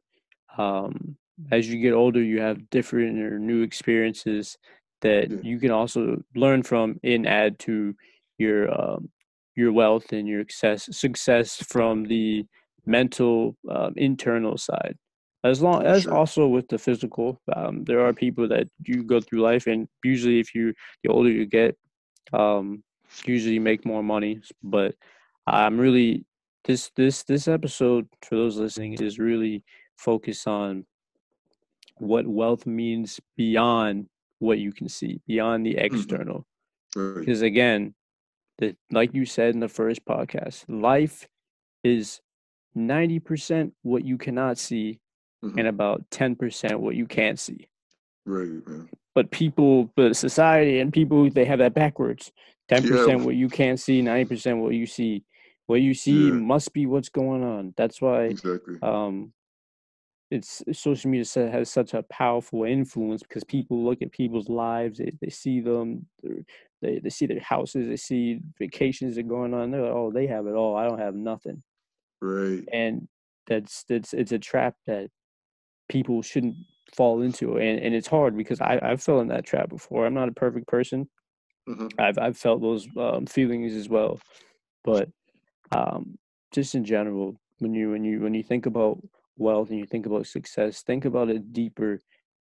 um, 0.57 1.15
as 1.51 1.67
you 1.69 1.79
get 1.79 1.93
older, 1.93 2.21
you 2.21 2.41
have 2.41 2.69
different 2.69 3.19
or 3.19 3.37
new 3.37 3.61
experiences 3.61 4.57
that 5.01 5.43
you 5.43 5.59
can 5.59 5.71
also 5.71 6.23
learn 6.35 6.63
from 6.63 6.99
and 7.03 7.27
add 7.27 7.59
to 7.59 7.95
your 8.39 8.73
um, 8.73 9.09
your 9.57 9.73
wealth 9.73 10.13
and 10.13 10.27
your 10.27 10.41
success 10.43 10.87
success 10.91 11.55
from 11.67 12.05
the 12.05 12.45
mental 12.85 13.57
um, 13.69 13.93
internal 13.97 14.57
side 14.57 14.95
as 15.43 15.61
long 15.61 15.85
as 15.85 16.03
sure. 16.03 16.13
also 16.13 16.47
with 16.47 16.67
the 16.69 16.77
physical 16.77 17.41
um, 17.55 17.83
there 17.83 17.99
are 17.99 18.13
people 18.13 18.47
that 18.47 18.67
you 18.85 19.03
go 19.03 19.19
through 19.19 19.41
life 19.41 19.67
and 19.67 19.87
usually 20.03 20.39
if 20.39 20.55
you 20.55 20.73
the 21.03 21.09
older 21.09 21.29
you 21.29 21.45
get 21.45 21.75
um, 22.33 22.83
usually 23.25 23.59
make 23.59 23.85
more 23.85 24.03
money, 24.03 24.41
but 24.63 24.95
I'm 25.45 25.79
really 25.79 26.25
this 26.65 26.91
this 26.95 27.23
this 27.23 27.47
episode 27.47 28.07
for 28.23 28.35
those 28.35 28.57
listening 28.57 28.93
is 28.93 29.19
really 29.19 29.63
focused 29.95 30.47
on 30.47 30.85
what 31.97 32.27
wealth 32.27 32.65
means 32.65 33.19
beyond 33.35 34.07
what 34.39 34.59
you 34.59 34.71
can 34.71 34.89
see, 34.89 35.21
beyond 35.27 35.65
the 35.65 35.75
mm-hmm. 35.75 35.95
external. 35.95 36.45
Mm-hmm. 36.95 37.19
Because 37.19 37.41
again, 37.41 37.95
the, 38.57 38.75
like 38.91 39.13
you 39.13 39.25
said 39.25 39.53
in 39.53 39.59
the 39.59 39.67
first 39.67 40.05
podcast, 40.05 40.65
life 40.67 41.27
is 41.83 42.21
90% 42.75 43.71
what 43.83 44.03
you 44.03 44.17
cannot 44.17 44.57
see 44.57 44.99
mm-hmm. 45.43 45.57
and 45.57 45.67
about 45.67 46.09
10% 46.11 46.77
what 46.77 46.95
you 46.95 47.05
can't 47.05 47.39
see. 47.39 47.67
Right, 48.25 48.67
man. 48.67 48.89
But 49.15 49.31
people, 49.31 49.91
but 49.95 50.15
society 50.15 50.79
and 50.79 50.93
people, 50.93 51.29
they 51.29 51.45
have 51.45 51.59
that 51.59 51.73
backwards. 51.73 52.31
Ten 52.67 52.81
percent 52.81 53.19
yeah. 53.19 53.25
what 53.25 53.35
you 53.35 53.47
can't 53.47 53.79
see, 53.79 54.01
ninety 54.01 54.25
percent 54.25 54.57
what 54.57 54.73
you 54.73 54.85
see. 54.85 55.23
What 55.67 55.81
you 55.81 55.93
see 55.93 56.27
yeah. 56.27 56.33
must 56.33 56.73
be 56.73 56.85
what's 56.85 57.09
going 57.09 57.43
on. 57.43 57.73
That's 57.77 58.01
why 58.01 58.25
exactly. 58.25 58.75
Um, 58.81 59.31
it's 60.29 60.61
social 60.73 61.09
media 61.09 61.49
has 61.49 61.69
such 61.69 61.93
a 61.93 62.03
powerful 62.03 62.63
influence 62.63 63.23
because 63.23 63.43
people 63.43 63.83
look 63.83 64.01
at 64.01 64.11
people's 64.11 64.49
lives, 64.49 64.97
they, 64.97 65.13
they 65.21 65.29
see 65.29 65.61
them, 65.61 66.05
they 66.81 66.99
they 66.99 67.09
see 67.09 67.25
their 67.25 67.39
houses, 67.39 67.87
they 67.87 67.95
see 67.95 68.41
vacations 68.59 69.15
that 69.15 69.25
are 69.25 69.29
going 69.29 69.53
on. 69.53 69.71
They're 69.71 69.83
like, 69.83 69.91
oh, 69.91 70.11
they 70.11 70.27
have 70.27 70.47
it 70.47 70.53
all. 70.53 70.75
I 70.75 70.85
don't 70.85 70.99
have 70.99 71.15
nothing. 71.15 71.63
Right. 72.21 72.63
And 72.71 73.07
that's 73.47 73.83
that's 73.87 74.13
it's 74.13 74.33
a 74.33 74.39
trap 74.39 74.75
that 74.85 75.09
people 75.87 76.21
shouldn't 76.21 76.55
fall 76.95 77.21
into, 77.21 77.57
and 77.57 77.79
and 77.79 77.95
it's 77.95 78.07
hard 78.07 78.35
because 78.35 78.59
I 78.59 78.79
I've 78.81 79.01
fell 79.01 79.21
in 79.21 79.29
that 79.29 79.45
trap 79.45 79.69
before. 79.69 80.05
I'm 80.05 80.13
not 80.13 80.29
a 80.29 80.33
perfect 80.33 80.67
person. 80.67 81.09
Mm-hmm. 81.69 81.87
I've 81.99 82.17
I've 82.17 82.37
felt 82.37 82.61
those 82.61 82.87
um, 82.97 83.25
feelings 83.25 83.73
as 83.75 83.87
well, 83.87 84.19
but 84.83 85.09
um, 85.71 86.17
just 86.53 86.75
in 86.75 86.83
general, 86.83 87.39
when 87.59 87.73
you 87.73 87.91
when 87.91 88.03
you 88.03 88.19
when 88.19 88.33
you 88.33 88.43
think 88.43 88.65
about 88.65 88.99
wealth 89.37 89.69
and 89.69 89.79
you 89.79 89.85
think 89.85 90.05
about 90.05 90.27
success, 90.27 90.81
think 90.81 91.05
about 91.05 91.29
it 91.29 91.53
deeper 91.53 91.99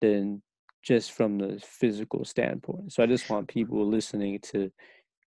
than 0.02 0.42
just 0.84 1.14
from 1.14 1.38
the 1.38 1.62
physical 1.66 2.26
standpoint. 2.26 2.92
So 2.92 3.04
I 3.04 3.06
just 3.06 3.30
want 3.30 3.48
people 3.48 3.88
listening 3.88 4.40
to 4.52 4.72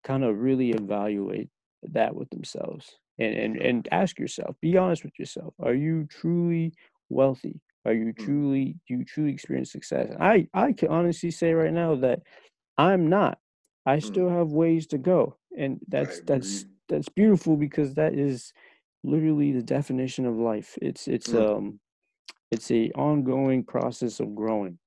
kind 0.03 0.23
of 0.23 0.37
really 0.37 0.71
evaluate 0.71 1.49
that 1.83 2.13
with 2.13 2.29
themselves 2.29 2.99
and, 3.17 3.33
and, 3.33 3.57
and 3.57 3.87
ask 3.91 4.19
yourself, 4.19 4.55
be 4.61 4.77
honest 4.77 5.03
with 5.03 5.17
yourself. 5.17 5.53
Are 5.63 5.73
you 5.73 6.07
truly 6.09 6.73
wealthy? 7.09 7.61
Are 7.85 7.93
you 7.93 8.13
mm. 8.13 8.17
truly, 8.17 8.75
do 8.87 8.95
you 8.95 9.05
truly 9.05 9.31
experience 9.31 9.71
success? 9.71 10.11
I, 10.19 10.47
I 10.53 10.73
can 10.73 10.89
honestly 10.89 11.31
say 11.31 11.53
right 11.53 11.71
now 11.73 11.95
that 11.95 12.19
I'm 12.77 13.07
not. 13.07 13.37
I 13.85 13.97
mm. 13.97 14.03
still 14.03 14.29
have 14.29 14.49
ways 14.49 14.87
to 14.87 14.97
go. 14.97 15.37
And 15.57 15.79
that's, 15.87 16.19
that's, 16.21 16.65
that's 16.89 17.07
beautiful 17.09 17.55
because 17.55 17.93
that 17.93 18.13
is 18.13 18.51
literally 19.05 19.51
the 19.51 19.63
definition 19.63 20.25
of 20.25 20.35
life. 20.35 20.77
It's, 20.81 21.07
it's, 21.07 21.33
um, 21.33 21.79
it's 22.51 22.71
a 22.71 22.91
ongoing 22.91 23.63
process 23.63 24.19
of 24.19 24.35
growing. 24.35 24.77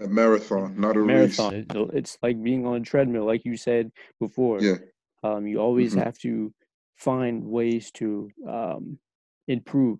A 0.00 0.08
marathon, 0.08 0.80
not 0.80 0.96
a 0.96 1.00
marathon. 1.00 1.52
race. 1.52 1.90
It's 1.92 2.18
like 2.22 2.42
being 2.42 2.66
on 2.66 2.76
a 2.76 2.80
treadmill, 2.80 3.26
like 3.26 3.44
you 3.44 3.56
said 3.56 3.90
before. 4.18 4.60
Yeah. 4.60 4.76
Um, 5.22 5.46
you 5.46 5.58
always 5.58 5.92
mm-hmm. 5.92 6.04
have 6.04 6.18
to 6.18 6.52
find 6.96 7.44
ways 7.44 7.90
to 7.92 8.30
um, 8.48 8.98
improve. 9.48 9.98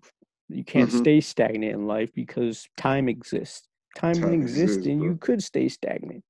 You 0.49 0.63
can't 0.63 0.89
mm-hmm. 0.89 0.99
stay 0.99 1.21
stagnant 1.21 1.73
in 1.73 1.87
life 1.87 2.11
because 2.13 2.67
time 2.77 3.09
exists. 3.09 3.67
Time, 3.95 4.15
time 4.15 4.33
exists, 4.33 4.61
exists, 4.61 4.87
and 4.87 4.99
bro. 4.99 5.09
you 5.09 5.17
could 5.17 5.43
stay 5.43 5.67
stagnant. 5.67 6.23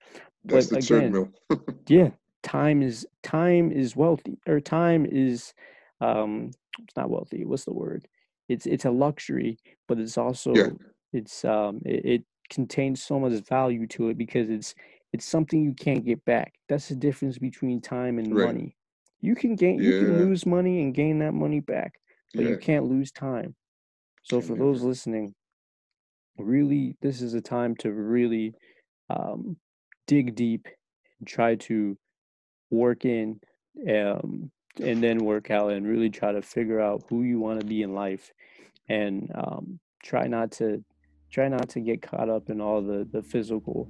That's 0.44 0.68
but 0.68 0.84
again, 0.84 1.32
yeah, 1.88 2.10
time 2.42 2.82
is 2.82 3.06
time 3.22 3.72
is 3.72 3.96
wealthy, 3.96 4.40
or 4.48 4.60
time 4.60 5.06
is 5.06 5.54
um, 6.00 6.52
it's 6.80 6.96
not 6.96 7.10
wealthy. 7.10 7.46
What's 7.46 7.66
the 7.66 7.74
word? 7.74 8.08
It's 8.50 8.66
it's 8.66 8.86
a 8.86 8.92
luxury, 8.92 9.58
but 9.88 10.00
it's 10.00 10.18
also 10.18 10.54
yeah. 10.54 10.70
it's 11.14 11.46
um 11.46 11.82
it, 11.86 12.06
it 12.06 12.24
contains 12.50 13.02
so 13.02 13.20
much 13.20 13.34
value 13.48 13.88
to 13.88 14.10
it 14.10 14.18
because 14.18 14.50
it's 14.50 14.76
it's 15.14 15.26
something 15.26 15.64
you 15.64 15.74
can't 15.74 16.06
get 16.06 16.24
back. 16.26 16.54
That's 16.70 16.90
the 16.90 16.96
difference 16.96 17.38
between 17.38 17.82
time 17.82 18.20
and 18.20 18.36
right. 18.36 18.48
money. 18.48 18.76
You 19.22 19.36
can 19.36 19.56
gain 19.56 19.80
yeah. 19.80 19.90
you 19.90 20.00
can 20.02 20.18
lose 20.20 20.46
money 20.46 20.82
and 20.82 20.94
gain 20.94 21.20
that 21.20 21.34
money 21.34 21.60
back, 21.60 21.94
but 22.34 22.44
yeah. 22.44 22.50
you 22.52 22.58
can't 22.58 22.90
lose 22.90 23.12
time. 23.12 23.56
So 24.24 24.40
for 24.40 24.56
those 24.56 24.84
listening, 24.84 25.34
really 26.38 26.96
this 27.02 27.22
is 27.22 27.34
a 27.34 27.42
time 27.42 27.76
to 27.78 27.92
really 27.92 28.54
um, 29.10 29.58
dig 30.08 30.36
deep 30.36 30.68
and 31.20 31.28
try 31.28 31.56
to 31.56 31.98
work 32.70 33.06
in 33.06 33.40
um, 33.90 34.52
and 34.80 35.04
then 35.04 35.20
work 35.20 35.52
out 35.52 35.72
and 35.72 35.88
really 35.88 36.10
try 36.10 36.32
to 36.32 36.42
figure 36.42 36.80
out 36.80 37.04
who 37.10 37.24
you 37.24 37.40
want 37.40 37.60
to 37.60 37.66
be 37.66 37.82
in 37.82 37.94
life 37.94 38.32
and 38.90 39.32
um, 39.36 39.80
try 40.04 40.28
not 40.28 40.52
to 40.52 40.84
try 41.32 41.48
not 41.48 41.70
to 41.70 41.80
get 41.80 42.02
caught 42.02 42.30
up 42.30 42.50
in 42.50 42.62
all 42.62 42.82
the 42.82 43.08
the 43.12 43.22
physical. 43.22 43.90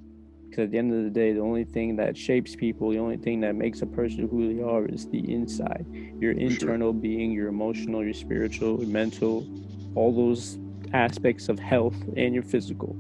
Because 0.50 0.66
at 0.66 0.72
the 0.72 0.78
end 0.80 0.94
of 0.94 1.04
the 1.04 1.10
day 1.10 1.32
the 1.32 1.40
only 1.40 1.64
thing 1.64 1.96
that 1.96 2.18
shapes 2.18 2.56
people 2.56 2.90
the 2.90 3.00
only 3.00 3.16
thing 3.18 3.40
that 3.40 3.56
makes 3.56 3.82
a 3.82 3.86
person 3.86 4.28
who 4.28 4.54
they 4.54 4.62
are 4.62 4.86
is 4.86 5.08
the 5.08 5.32
inside 5.32 5.86
your 6.20 6.34
internal 6.34 6.92
being 6.92 7.32
your 7.32 7.48
emotional 7.48 8.04
your 8.04 8.14
spiritual 8.14 8.78
your 8.80 8.90
mental 8.90 9.48
all 9.96 10.14
those 10.14 10.60
aspects 10.92 11.48
of 11.48 11.58
health 11.58 11.96
and 12.18 12.34
your 12.34 12.44
physical. 12.44 12.98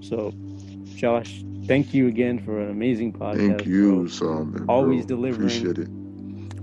So 0.00 0.32
josh 0.96 1.44
thank 1.68 1.94
you 1.94 2.08
again 2.08 2.40
for 2.40 2.58
an 2.58 2.70
amazing 2.70 3.12
podcast 3.12 3.58
thank 3.58 3.66
you 3.66 4.08
Solomon, 4.08 4.68
always 4.68 5.06
bro. 5.06 5.16
delivering. 5.16 5.46
Appreciate 5.46 5.78
it 5.78 5.97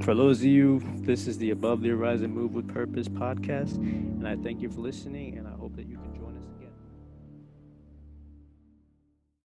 for 0.02 0.16
those 0.16 0.40
of 0.40 0.46
you, 0.46 0.82
this 0.98 1.28
is 1.28 1.38
the 1.38 1.52
Above 1.52 1.82
the 1.82 1.90
Horizon 1.90 2.32
Move 2.32 2.54
with 2.54 2.68
Purpose 2.68 3.08
podcast, 3.08 3.76
and 3.76 4.28
I 4.28 4.36
thank 4.36 4.62
you 4.62 4.70
for 4.70 4.82
listening, 4.82 5.38
and 5.38 5.48
I 5.48 5.52
hope 5.52 5.76
that 5.76 5.88
you 5.88 5.95